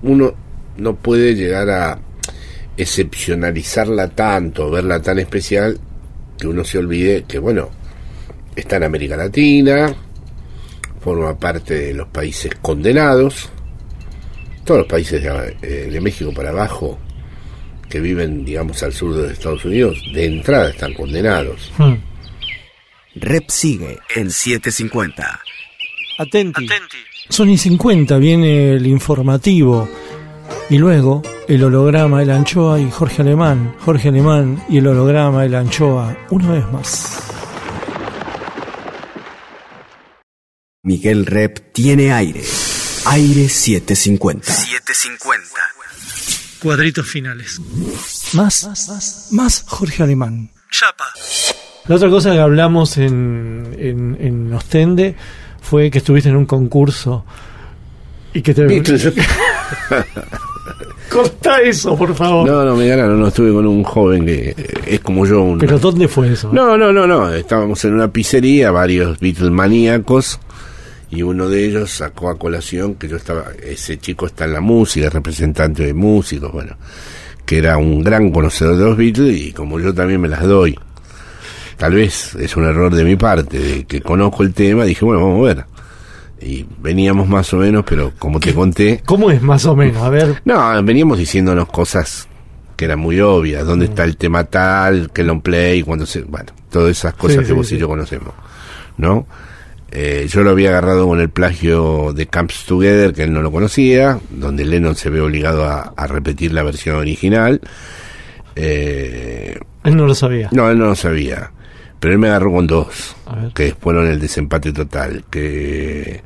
uno 0.00 0.34
no 0.78 0.96
puede 0.96 1.34
llegar 1.34 1.68
a 1.68 1.98
excepcionalizarla 2.74 4.08
tanto, 4.08 4.70
verla 4.70 5.02
tan 5.02 5.18
especial, 5.18 5.78
que 6.38 6.46
uno 6.46 6.64
se 6.64 6.78
olvide 6.78 7.24
que, 7.28 7.38
bueno, 7.38 7.68
está 8.56 8.76
en 8.76 8.84
América 8.84 9.14
Latina, 9.14 9.94
forma 11.02 11.38
parte 11.38 11.74
de 11.74 11.94
los 11.94 12.08
países 12.08 12.52
condenados, 12.62 13.50
todos 14.64 14.80
los 14.80 14.88
países 14.88 15.22
de, 15.22 15.56
eh, 15.60 16.00
México 16.00 16.32
para 16.32 16.48
abajo 16.48 16.98
que 17.90 18.00
viven, 18.00 18.46
digamos, 18.46 18.82
al 18.82 18.94
sur 18.94 19.14
de 19.14 19.34
Estados 19.34 19.66
Unidos, 19.66 20.02
de 20.14 20.24
entrada 20.24 20.70
están 20.70 20.94
condenados. 20.94 21.70
Hmm. 21.76 21.96
Rep 23.16 23.50
sigue 23.50 23.98
en 24.16 24.30
750. 24.30 25.40
Atenti. 26.18 26.64
Atenti. 26.64 26.96
Son 27.28 27.48
y 27.48 27.56
50, 27.56 28.18
viene 28.18 28.72
el 28.74 28.86
informativo. 28.86 29.88
Y 30.68 30.78
luego 30.78 31.22
el 31.46 31.62
holograma, 31.62 32.22
el 32.22 32.30
anchoa 32.30 32.80
y 32.80 32.90
Jorge 32.90 33.22
Alemán. 33.22 33.76
Jorge 33.80 34.08
Alemán 34.08 34.64
y 34.68 34.78
el 34.78 34.88
holograma, 34.88 35.44
el 35.44 35.54
anchoa, 35.54 36.16
una 36.30 36.50
vez 36.50 36.64
más. 36.72 37.22
Miguel 40.82 41.24
Rep 41.24 41.72
tiene 41.72 42.12
aire. 42.12 42.42
Aire 43.06 43.48
750. 43.48 44.52
750. 44.52 45.48
Cuadritos 46.60 47.06
finales. 47.06 47.60
Más, 48.32 48.64
más, 48.66 49.28
más 49.30 49.64
Jorge 49.68 50.02
Alemán. 50.02 50.50
Chapa. 50.70 51.06
La 51.86 51.94
otra 51.94 52.10
cosa 52.10 52.32
que 52.32 52.40
hablamos 52.40 52.98
en, 52.98 53.76
en, 53.78 54.16
en 54.20 54.52
Ostende 54.52 55.16
fue 55.68 55.90
que 55.90 55.98
estuviste 55.98 56.30
en 56.30 56.36
un 56.36 56.46
concurso 56.46 57.24
y 58.32 58.40
que 58.40 58.54
te... 58.54 58.66
Corta 61.10 61.60
eso, 61.60 61.96
por 61.96 62.14
favor. 62.14 62.46
No, 62.46 62.64
no, 62.64 62.74
me 62.76 62.86
ganaron, 62.86 63.20
no 63.20 63.28
estuve 63.28 63.52
con 63.52 63.66
un 63.66 63.82
joven 63.82 64.24
que 64.26 64.54
es 64.86 65.00
como 65.00 65.26
yo. 65.26 65.56
¿Pero 65.58 65.78
dónde 65.78 66.06
fue 66.08 66.32
eso? 66.32 66.50
No, 66.52 66.76
no, 66.76 66.92
no, 66.92 67.06
no. 67.06 67.32
Estábamos 67.32 67.84
en 67.84 67.94
una 67.94 68.12
pizzería, 68.12 68.70
varios 68.70 69.18
Beatles 69.18 69.50
maníacos, 69.50 70.38
y 71.10 71.22
uno 71.22 71.48
de 71.48 71.66
ellos 71.66 71.90
sacó 71.90 72.28
a 72.28 72.38
colación 72.38 72.94
que 72.94 73.08
yo 73.08 73.16
estaba, 73.16 73.46
ese 73.62 73.98
chico 73.98 74.26
está 74.26 74.44
en 74.44 74.52
la 74.52 74.60
música, 74.60 75.08
representante 75.08 75.84
de 75.84 75.94
músicos, 75.94 76.52
bueno, 76.52 76.76
que 77.46 77.58
era 77.58 77.78
un 77.78 78.02
gran 78.02 78.30
conocedor 78.30 78.76
de 78.76 78.84
los 78.84 78.96
Beatles 78.96 79.40
y 79.40 79.52
como 79.52 79.80
yo 79.80 79.94
también 79.94 80.20
me 80.20 80.28
las 80.28 80.42
doy. 80.44 80.78
Tal 81.78 81.94
vez 81.94 82.34
es 82.34 82.56
un 82.56 82.64
error 82.64 82.92
de 82.92 83.04
mi 83.04 83.14
parte, 83.14 83.58
de 83.58 83.84
que 83.84 84.00
conozco 84.02 84.42
el 84.42 84.52
tema, 84.52 84.84
dije, 84.84 85.04
bueno, 85.04 85.22
vamos 85.22 85.48
a 85.48 85.54
ver. 85.54 85.64
Y 86.40 86.66
veníamos 86.80 87.28
más 87.28 87.52
o 87.54 87.58
menos, 87.58 87.84
pero 87.88 88.12
como 88.18 88.40
te 88.40 88.52
conté... 88.52 89.00
¿Cómo 89.06 89.30
es 89.30 89.40
más 89.40 89.64
o 89.64 89.76
menos? 89.76 90.02
A 90.02 90.10
ver. 90.10 90.42
No, 90.44 90.82
veníamos 90.82 91.18
diciéndonos 91.18 91.68
cosas 91.68 92.28
que 92.76 92.84
eran 92.84 92.98
muy 92.98 93.20
obvias. 93.20 93.64
¿Dónde 93.64 93.86
mm. 93.86 93.90
está 93.90 94.04
el 94.04 94.16
tema 94.16 94.44
tal? 94.44 95.10
Que 95.12 95.22
long 95.22 95.40
play? 95.40 95.82
Cuando 95.82 96.04
se... 96.04 96.22
Bueno, 96.22 96.52
todas 96.68 96.90
esas 96.90 97.14
cosas 97.14 97.46
que 97.46 97.52
vos 97.52 97.70
y 97.70 97.78
yo 97.78 97.88
conocemos. 97.88 98.34
¿No? 98.96 99.26
Eh, 99.90 100.26
yo 100.28 100.42
lo 100.42 100.50
había 100.50 100.70
agarrado 100.70 101.06
con 101.06 101.20
el 101.20 101.30
plagio 101.30 102.12
de 102.12 102.26
Camps 102.26 102.64
Together, 102.66 103.14
que 103.14 103.22
él 103.22 103.32
no 103.32 103.40
lo 103.40 103.52
conocía, 103.52 104.18
donde 104.30 104.64
Lennon 104.64 104.96
se 104.96 105.10
ve 105.10 105.20
obligado 105.20 105.64
a, 105.64 106.06
repetir 106.08 106.52
la 106.52 106.62
versión 106.62 106.96
original. 106.96 107.60
Eh, 108.56 109.58
él 109.84 109.96
no 109.96 110.06
lo 110.06 110.14
sabía. 110.14 110.48
No, 110.52 110.68
él 110.68 110.78
no 110.78 110.86
lo 110.86 110.94
sabía. 110.94 111.52
Pero 112.00 112.14
él 112.14 112.18
me 112.18 112.28
agarró 112.28 112.52
con 112.52 112.66
dos, 112.66 113.16
que 113.54 113.74
fueron 113.74 114.06
el 114.06 114.20
desempate 114.20 114.72
total. 114.72 115.24
Que 115.28 116.22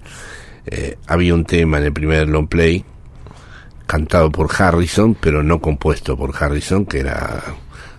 eh, 0.66 0.96
había 1.06 1.34
un 1.34 1.44
tema 1.44 1.78
en 1.78 1.84
el 1.84 1.92
primer 1.92 2.28
long 2.28 2.46
play, 2.46 2.84
cantado 3.86 4.30
por 4.30 4.48
Harrison, 4.56 5.14
pero 5.14 5.42
no 5.42 5.60
compuesto 5.60 6.16
por 6.16 6.34
Harrison, 6.38 6.84
que 6.84 7.00
era 7.00 7.42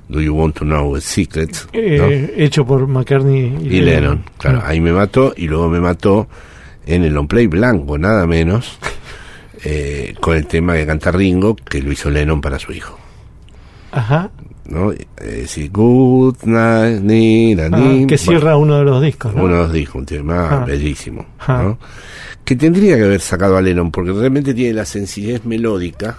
Do 0.08 0.22
You 0.22 0.36
Want 0.36 0.58
to 0.58 0.66
Know 0.66 0.96
a 0.96 1.02
Secret? 1.02 1.70
Eh, 1.74 2.34
hecho 2.38 2.66
por 2.66 2.88
McCartney 2.88 3.58
y, 3.62 3.82
Lennon. 3.82 4.24
Claro, 4.38 4.60
ah. 4.64 4.70
ahí 4.70 4.80
me 4.80 4.92
mató 4.92 5.34
y 5.36 5.48
luego 5.48 5.70
me 5.70 5.80
mató 5.80 6.28
en 6.86 7.04
el 7.04 7.14
long 7.14 7.28
play 7.28 7.48
blanco, 7.48 7.98
nada 7.98 8.28
menos, 8.28 8.78
eh, 9.64 10.14
con 10.20 10.36
el 10.36 10.46
tema 10.46 10.76
que 10.76 10.86
canta 10.86 11.12
Ringo, 11.12 11.56
que 11.56 11.82
lo 11.82 11.92
hizo 11.92 12.10
Lennon 12.10 12.42
para 12.42 12.60
su 12.60 12.72
hijo. 12.72 13.00
Ajá. 13.92 14.32
¿No? 14.66 14.92
Eh, 14.92 15.70
Good 15.72 16.44
Night, 16.44 17.60
ah, 17.60 18.06
que 18.08 18.18
cierra 18.18 18.58
uno 18.58 18.78
de 18.78 18.84
los 18.86 19.02
discos. 19.02 19.34
Uno 19.36 19.48
de 19.48 19.64
los 19.64 19.74
discos, 19.74 19.96
un 19.96 20.06
tema 20.06 20.50
ah. 20.50 20.66
bellísimo. 20.66 21.26
¿no? 21.48 21.78
Que 22.44 22.56
tendría 22.56 22.98
que 22.98 23.04
haber 23.04 23.22
sacado 23.22 23.58
a 23.58 23.62
Lennon, 23.62 23.92
porque 23.92 24.12
realmente 24.12 24.54
tiene 24.54 24.74
la 24.74 24.86
sencillez 24.86 25.46
melódica 25.46 26.18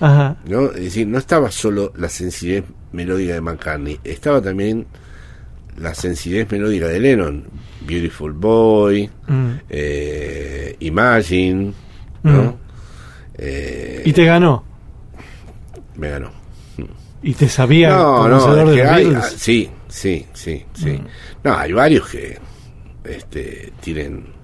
¿no? 0.00 0.66
Es 0.72 0.84
decir, 0.84 1.06
no 1.06 1.18
estaba 1.18 1.50
solo 1.50 1.92
la 1.96 2.08
sencillez 2.08 2.64
melódica 2.92 3.34
de 3.34 3.40
McCartney, 3.40 4.00
estaba 4.04 4.40
también 4.40 4.86
la 5.76 5.94
sencillez 5.94 6.50
melódica 6.50 6.86
de 6.88 7.00
Lennon, 7.00 7.44
Beautiful 7.86 8.32
Boy, 8.32 9.10
mm. 9.26 9.50
eh, 9.68 10.76
Imagine, 10.80 11.72
¿no? 12.22 12.42
Mm. 12.42 12.54
Eh, 13.38 14.02
y 14.04 14.12
te 14.12 14.24
ganó. 14.24 14.64
Me 15.96 16.10
ganó. 16.10 16.37
¿Y 17.22 17.34
te 17.34 17.48
sabía 17.48 17.90
no, 17.90 18.28
no, 18.28 18.54
de 18.54 19.20
Sí, 19.36 19.68
sí, 19.88 20.26
sí, 20.32 20.64
sí. 20.72 20.90
Mm. 20.90 21.06
No, 21.44 21.56
hay 21.56 21.72
varios 21.72 22.08
que 22.08 22.38
este, 23.04 23.72
tienen 23.80 24.38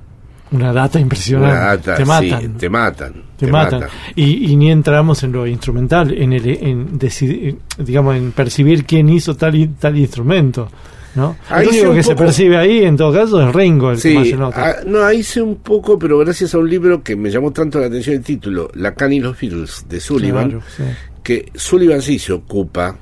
una 0.54 0.72
data 0.72 1.00
impresionante. 1.00 1.92
te 1.94 2.04
matan. 2.04 2.56
te 2.56 2.68
matan. 2.68 3.14
Te, 3.36 3.46
matan. 3.48 3.84
Y, 4.14 4.56
ni 4.56 4.70
entramos 4.70 5.22
en 5.24 5.32
lo 5.32 5.46
instrumental, 5.46 6.12
en 6.12 6.32
el, 6.32 6.46
en 6.46 6.98
decidir, 6.98 7.58
digamos, 7.78 8.16
en 8.16 8.30
percibir 8.30 8.84
quién 8.84 9.08
hizo 9.08 9.34
tal 9.34 9.74
tal 9.78 9.98
instrumento. 9.98 10.68
¿no? 11.16 11.36
Ahí 11.48 11.66
único 11.66 11.94
que 11.94 12.02
se 12.02 12.14
percibe 12.14 12.56
ahí, 12.56 12.84
en 12.84 12.96
todo 12.96 13.12
caso, 13.12 13.46
es 13.46 13.54
Ringo 13.54 13.92
el 13.92 14.00
que 14.00 14.14
más 14.14 14.28
se 14.28 14.36
nota. 14.36 14.66
Ah, 14.66 14.76
no, 14.86 15.02
ahí 15.02 15.22
sé 15.22 15.42
un 15.42 15.56
poco, 15.56 15.98
pero 15.98 16.18
gracias 16.18 16.54
a 16.54 16.58
un 16.58 16.68
libro 16.68 17.02
que 17.02 17.16
me 17.16 17.30
llamó 17.30 17.52
tanto 17.52 17.78
la 17.78 17.86
atención 17.86 18.16
el 18.16 18.22
título, 18.22 18.70
La 18.74 18.94
Can 18.94 19.12
y 19.12 19.20
los 19.20 19.38
Beatles, 19.38 19.86
de 19.88 20.00
Sullivan, 20.00 20.60
que 21.24 21.50
Sullivan 21.54 22.02
sí 22.02 22.20
se 22.20 22.32
ocupa 22.32 22.96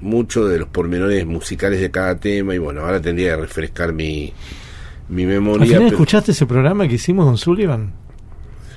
mucho 0.00 0.46
de 0.46 0.60
los 0.60 0.68
pormenores 0.68 1.26
musicales 1.26 1.80
de 1.80 1.90
cada 1.90 2.16
tema, 2.16 2.54
y 2.54 2.58
bueno, 2.58 2.82
ahora 2.82 3.00
tendría 3.00 3.34
que 3.34 3.40
refrescar 3.40 3.92
mi, 3.92 4.32
mi 5.08 5.26
memoria. 5.26 5.84
escuchaste 5.86 6.30
ese 6.32 6.46
programa 6.46 6.86
que 6.86 6.94
hicimos 6.94 7.26
con 7.26 7.36
Sullivan? 7.36 7.92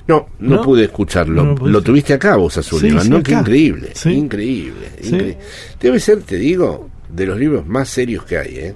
No, 0.08 0.26
no, 0.40 0.62
pude 0.62 0.84
escucharlo. 0.84 1.54
lo 1.54 1.82
tuviste 1.82 2.14
acá 2.14 2.34
vos 2.34 2.58
a 2.58 2.62
Sullivan, 2.62 3.08
¿no? 3.08 3.22
Qué 3.22 3.34
increíble, 3.34 3.92
increíble, 4.06 5.38
Debe 5.78 6.00
ser, 6.00 6.22
te 6.22 6.36
digo, 6.36 6.90
de 7.08 7.26
los 7.26 7.38
libros 7.38 7.66
más 7.66 7.88
serios 7.88 8.24
que 8.24 8.38
hay, 8.38 8.56
¿eh? 8.56 8.74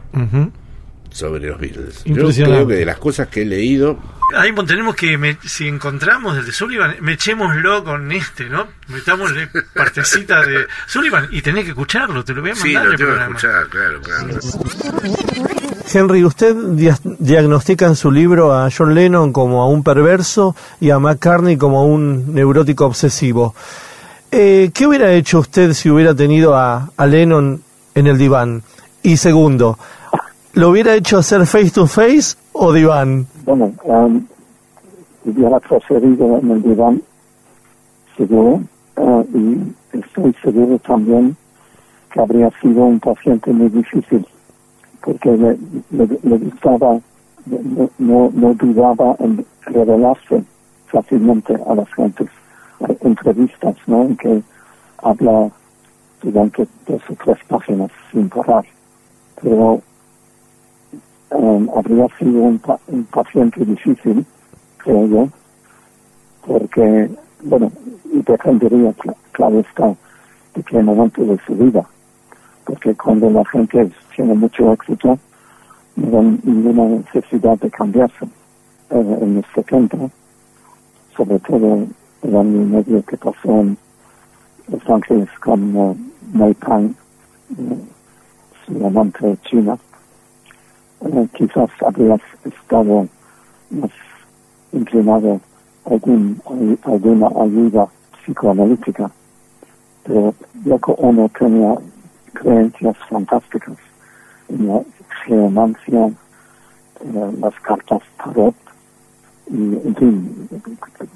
Sobre 1.17 1.47
los 1.47 1.59
Beatles. 1.59 2.05
Yo 2.05 2.29
creo 2.29 2.67
que 2.67 2.75
de 2.75 2.85
las 2.85 2.99
cosas 2.99 3.29
que 3.29 3.43
he 3.43 3.45
leído, 3.47 3.99
Ahí 4.35 4.53
tenemos 4.67 4.97
que, 4.97 5.39
si 5.45 5.69
encontramos 5.69 6.37
el 6.37 6.45
de 6.45 6.53
Sullivan, 6.53 6.97
mechémoslo 7.01 7.85
con 7.85 8.11
este, 8.11 8.51
¿no? 8.51 8.67
Metámosle 8.89 9.49
partecita 9.73 10.45
de 10.45 10.67
Sullivan 10.87 11.29
y 11.31 11.43
tenés 11.43 11.63
que 11.63 11.71
escucharlo, 11.71 12.25
te 12.25 12.35
lo 12.35 12.43
voy 12.43 12.51
a 12.51 12.55
mandar. 12.55 12.83
Sí, 12.83 12.91
lo 12.91 12.97
tengo 12.97 13.15
que 13.15 13.23
escuchar, 13.23 13.69
claro, 13.69 14.01
claro. 14.03 14.41
Henry, 15.93 16.25
usted 16.25 16.55
diagnostica 17.21 17.87
en 17.87 17.95
su 17.95 18.11
libro 18.11 18.53
a 18.53 18.69
John 18.77 18.95
Lennon 18.95 19.33
como 19.33 19.63
a 19.63 19.69
un 19.69 19.85
perverso 19.85 20.57
y 20.81 20.91
a 20.91 20.99
McCartney 20.99 21.57
como 21.57 21.79
a 21.79 21.85
un 21.85 22.35
neurótico 22.35 22.87
obsesivo. 22.87 23.55
Eh, 24.33 24.71
¿Qué 24.75 24.87
hubiera 24.87 25.13
hecho 25.13 25.39
usted 25.39 25.73
si 25.73 25.89
hubiera 25.89 26.15
tenido 26.15 26.57
a, 26.57 26.91
Lennon 26.99 27.63
en 27.95 28.07
el 28.09 28.19
diván? 28.19 28.63
Y 29.03 29.19
segundo, 29.19 29.79
¿lo 30.57 30.71
hubiera 30.71 30.95
hecho 30.95 31.19
hacer 31.19 31.45
face 31.47 31.71
to 31.71 31.87
face 31.87 32.35
o 32.53 32.73
diván? 32.73 33.27
Bueno, 33.45 33.73
um, 33.85 34.27
hubiera 35.27 35.61
preferido 35.61 36.39
en 36.39 36.51
el 36.51 36.63
diván, 36.63 37.03
seguro, 38.17 38.63
uh, 38.97 39.25
y 39.35 39.75
estoy 39.93 40.35
seguro 40.43 40.79
también 40.79 41.37
que 42.11 42.21
habría 42.21 42.51
sido 42.63 42.87
un 42.87 42.99
paciente 42.99 43.53
muy 43.53 43.69
difícil, 43.69 44.27
porque 45.03 45.31
le, 45.37 45.59
le, 45.91 46.39
gustaba, 46.39 46.99
no, 47.99 48.31
no 48.33 48.55
dudaba 48.55 49.15
en 49.19 49.45
revelarse 49.67 50.43
fácilmente 50.87 51.55
a 51.69 51.75
las 51.75 51.89
gentes. 51.93 52.29
Hay 52.81 52.97
entrevistas, 53.03 53.77
¿no? 53.87 54.05
En 54.05 54.17
que 54.17 54.43
habla 55.03 55.51
durante 56.23 56.67
dos 56.87 57.03
o 57.11 57.15
tres 57.23 57.39
páginas 57.47 57.91
sin 58.11 58.31
parar. 58.31 58.65
Pero 59.43 59.83
um, 61.31 61.69
habría 61.77 62.07
sido 62.19 62.43
un, 62.43 62.61
un 62.89 63.05
paciente 63.05 63.65
difícil, 63.65 64.25
creo 64.79 65.07
yo, 65.07 65.29
porque, 66.47 67.11
bueno, 67.43 67.71
y 68.13 68.23
dependería, 68.23 68.95
claro 69.33 69.61
está, 69.61 69.95
de 70.55 70.63
qué 70.63 70.83
momento 70.83 71.25
de 71.25 71.39
su 71.47 71.55
vida. 71.55 71.87
Porque 72.65 72.95
cuando 72.95 73.31
la 73.31 73.45
gente 73.45 73.91
tiene 74.15 74.35
mucho 74.35 74.73
éxito, 74.73 75.19
no 75.97 76.21
hay 76.21 76.41
ninguna 76.43 76.97
necesidad 76.99 77.59
de 77.59 77.71
cambiarse. 77.71 78.27
Eh, 78.89 79.19
en 79.21 79.35
los 79.37 79.45
70, 79.53 79.99
sobre 81.17 81.41
todo 81.41 81.87
el 82.23 82.37
año 82.37 82.63
y 82.63 82.65
medio 82.67 83.03
que 83.05 83.17
pasó 83.17 83.61
en 83.61 83.77
Los 84.69 84.89
Ángeles 84.89 85.29
con 85.41 85.77
uh, 85.77 86.55
Pang, 86.55 86.93
uh, 87.59 87.77
su 88.65 88.87
amante 88.87 89.37
china, 89.43 89.77
quizás 91.33 91.71
habría 91.85 92.19
estado 92.45 93.09
más 93.71 93.91
inclinado 94.73 95.41
algún, 95.85 96.41
alguna 96.85 97.29
ayuda 97.29 97.89
psicoanalítica, 98.23 99.11
pero 100.05 100.35
Yoko 100.65 100.93
Ono 100.93 101.29
tenía 101.39 101.75
creencias 102.33 102.97
fantásticas 103.09 103.77
en 104.49 104.69
la 104.69 104.83
geomancia, 105.25 106.11
en 107.01 107.41
las 107.41 107.55
cartas 107.61 108.03
tarot, 108.23 108.55
y 109.49 109.57
en 109.57 109.97
fin, 109.97 110.49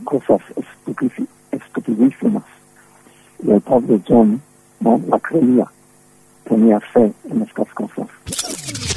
cosas 0.04 0.40
estupidísimas. 1.50 2.44
Y 3.42 3.50
el 3.50 3.60
pobre 3.60 4.00
John 4.06 4.40
no 4.80 5.00
la 5.08 5.18
creía, 5.18 5.66
tenía 6.44 6.80
fe 6.80 7.12
en 7.28 7.42
estas 7.42 7.68
cosas. 7.74 8.06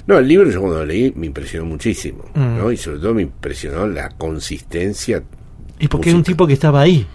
No, 0.06 0.18
el 0.18 0.28
libro 0.28 0.50
yo 0.50 0.60
cuando 0.60 0.80
lo 0.80 0.86
leí 0.86 1.14
me 1.16 1.28
impresionó 1.28 1.66
muchísimo, 1.66 2.26
mm. 2.34 2.58
¿no? 2.58 2.72
Y 2.72 2.78
sobre 2.78 3.00
todo 3.00 3.14
me 3.14 3.22
impresionó 3.22 3.88
la 3.88 4.10
consistencia 4.10 5.24
y 5.80 5.88
porque 5.88 6.10
es 6.10 6.16
un 6.16 6.24
tipo 6.24 6.48
que 6.48 6.54
estaba 6.54 6.82
ahí. 6.82 7.06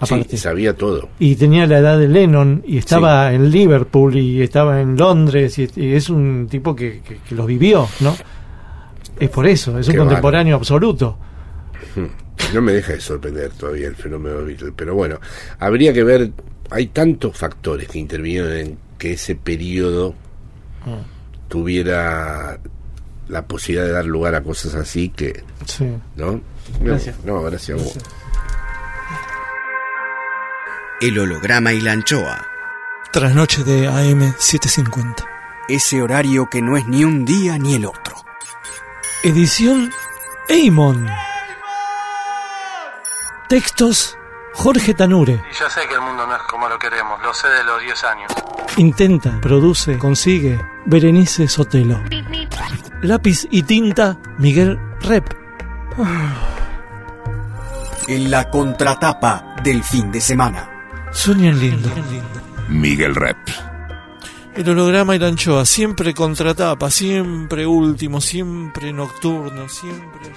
Aparte. 0.00 0.30
Sí, 0.30 0.36
sabía 0.36 0.74
todo. 0.74 1.08
Y 1.18 1.34
tenía 1.36 1.66
la 1.66 1.78
edad 1.78 1.98
de 1.98 2.08
Lennon 2.08 2.62
y 2.66 2.78
estaba 2.78 3.32
en 3.32 3.50
Liverpool 3.50 4.16
y 4.16 4.42
estaba 4.42 4.80
en 4.80 4.96
Londres 4.96 5.58
y, 5.58 5.68
es 5.76 6.08
un 6.08 6.46
tipo 6.48 6.74
que, 6.74 7.00
que, 7.00 7.34
lo 7.34 7.46
vivió, 7.46 7.88
¿no? 8.00 8.16
Es 9.18 9.28
por 9.30 9.46
eso, 9.46 9.78
es 9.78 9.88
un 9.88 9.96
contemporáneo 9.96 10.56
absoluto. 10.56 11.18
Hmm. 11.96 12.54
No 12.54 12.62
me 12.62 12.72
deja 12.72 12.92
de 12.92 13.00
sorprender 13.00 13.50
todavía 13.50 13.88
el 13.88 13.96
fenómeno 13.96 14.44
Beatle, 14.44 14.72
pero 14.74 14.94
bueno, 14.94 15.18
habría 15.58 15.92
que 15.92 16.04
ver, 16.04 16.30
hay 16.70 16.86
tantos 16.88 17.36
factores 17.36 17.88
que 17.88 17.98
intervinieron 17.98 18.52
en 18.52 18.78
que 18.98 19.14
ese 19.14 19.34
periodo 19.34 20.14
hmm. 20.86 21.17
Tuviera 21.48 22.58
la 23.28 23.46
posibilidad 23.46 23.86
de 23.86 23.92
dar 23.92 24.04
lugar 24.04 24.34
a 24.34 24.42
cosas 24.42 24.74
así 24.74 25.10
que, 25.10 25.44
sí. 25.66 25.96
¿no? 26.16 26.40
Gracias. 26.80 27.16
No, 27.24 27.42
gracias 27.42 27.78
a 27.78 27.82
vos. 27.82 27.98
El 31.00 31.18
holograma 31.18 31.72
y 31.72 31.80
la 31.80 31.92
anchoa. 31.92 32.46
Trasnoche 33.12 33.64
de 33.64 33.86
AM 33.86 34.34
750. 34.38 35.26
Ese 35.68 36.02
horario 36.02 36.48
que 36.50 36.60
no 36.60 36.76
es 36.76 36.86
ni 36.86 37.04
un 37.04 37.24
día 37.24 37.58
ni 37.58 37.74
el 37.74 37.86
otro. 37.86 38.16
Edición 39.22 39.90
Eimon. 40.48 41.08
Textos 43.48 44.17
Jorge 44.58 44.92
Tanure. 44.92 45.34
Y 45.34 45.54
ya 45.54 45.70
sé 45.70 45.82
que 45.88 45.94
el 45.94 46.00
mundo 46.00 46.26
no 46.26 46.34
es 46.34 46.42
como 46.42 46.68
lo 46.68 46.76
queremos, 46.80 47.22
lo 47.22 47.32
sé 47.32 47.46
de 47.46 47.62
los 47.62 47.80
10 47.80 48.04
años. 48.04 48.32
Intenta, 48.76 49.40
produce, 49.40 49.96
consigue 49.98 50.60
Berenice 50.84 51.46
Sotelo. 51.46 52.00
Lápiz 53.02 53.46
y 53.52 53.62
tinta 53.62 54.18
Miguel 54.38 54.78
Rep. 55.00 55.32
En 58.08 58.30
la 58.30 58.48
contratapa 58.48 59.54
del 59.62 59.84
fin 59.84 60.10
de 60.10 60.20
semana. 60.20 60.68
Sueñan 61.12 61.60
lindo. 61.60 61.90
Miguel 62.68 63.14
Rep. 63.14 63.36
El 64.56 64.70
holograma 64.70 65.14
y 65.14 65.18
la 65.18 65.28
anchoa, 65.28 65.66
siempre 65.66 66.14
contratapa, 66.14 66.90
siempre 66.90 67.64
último, 67.64 68.20
siempre 68.20 68.92
nocturno, 68.92 69.68
siempre... 69.68 70.32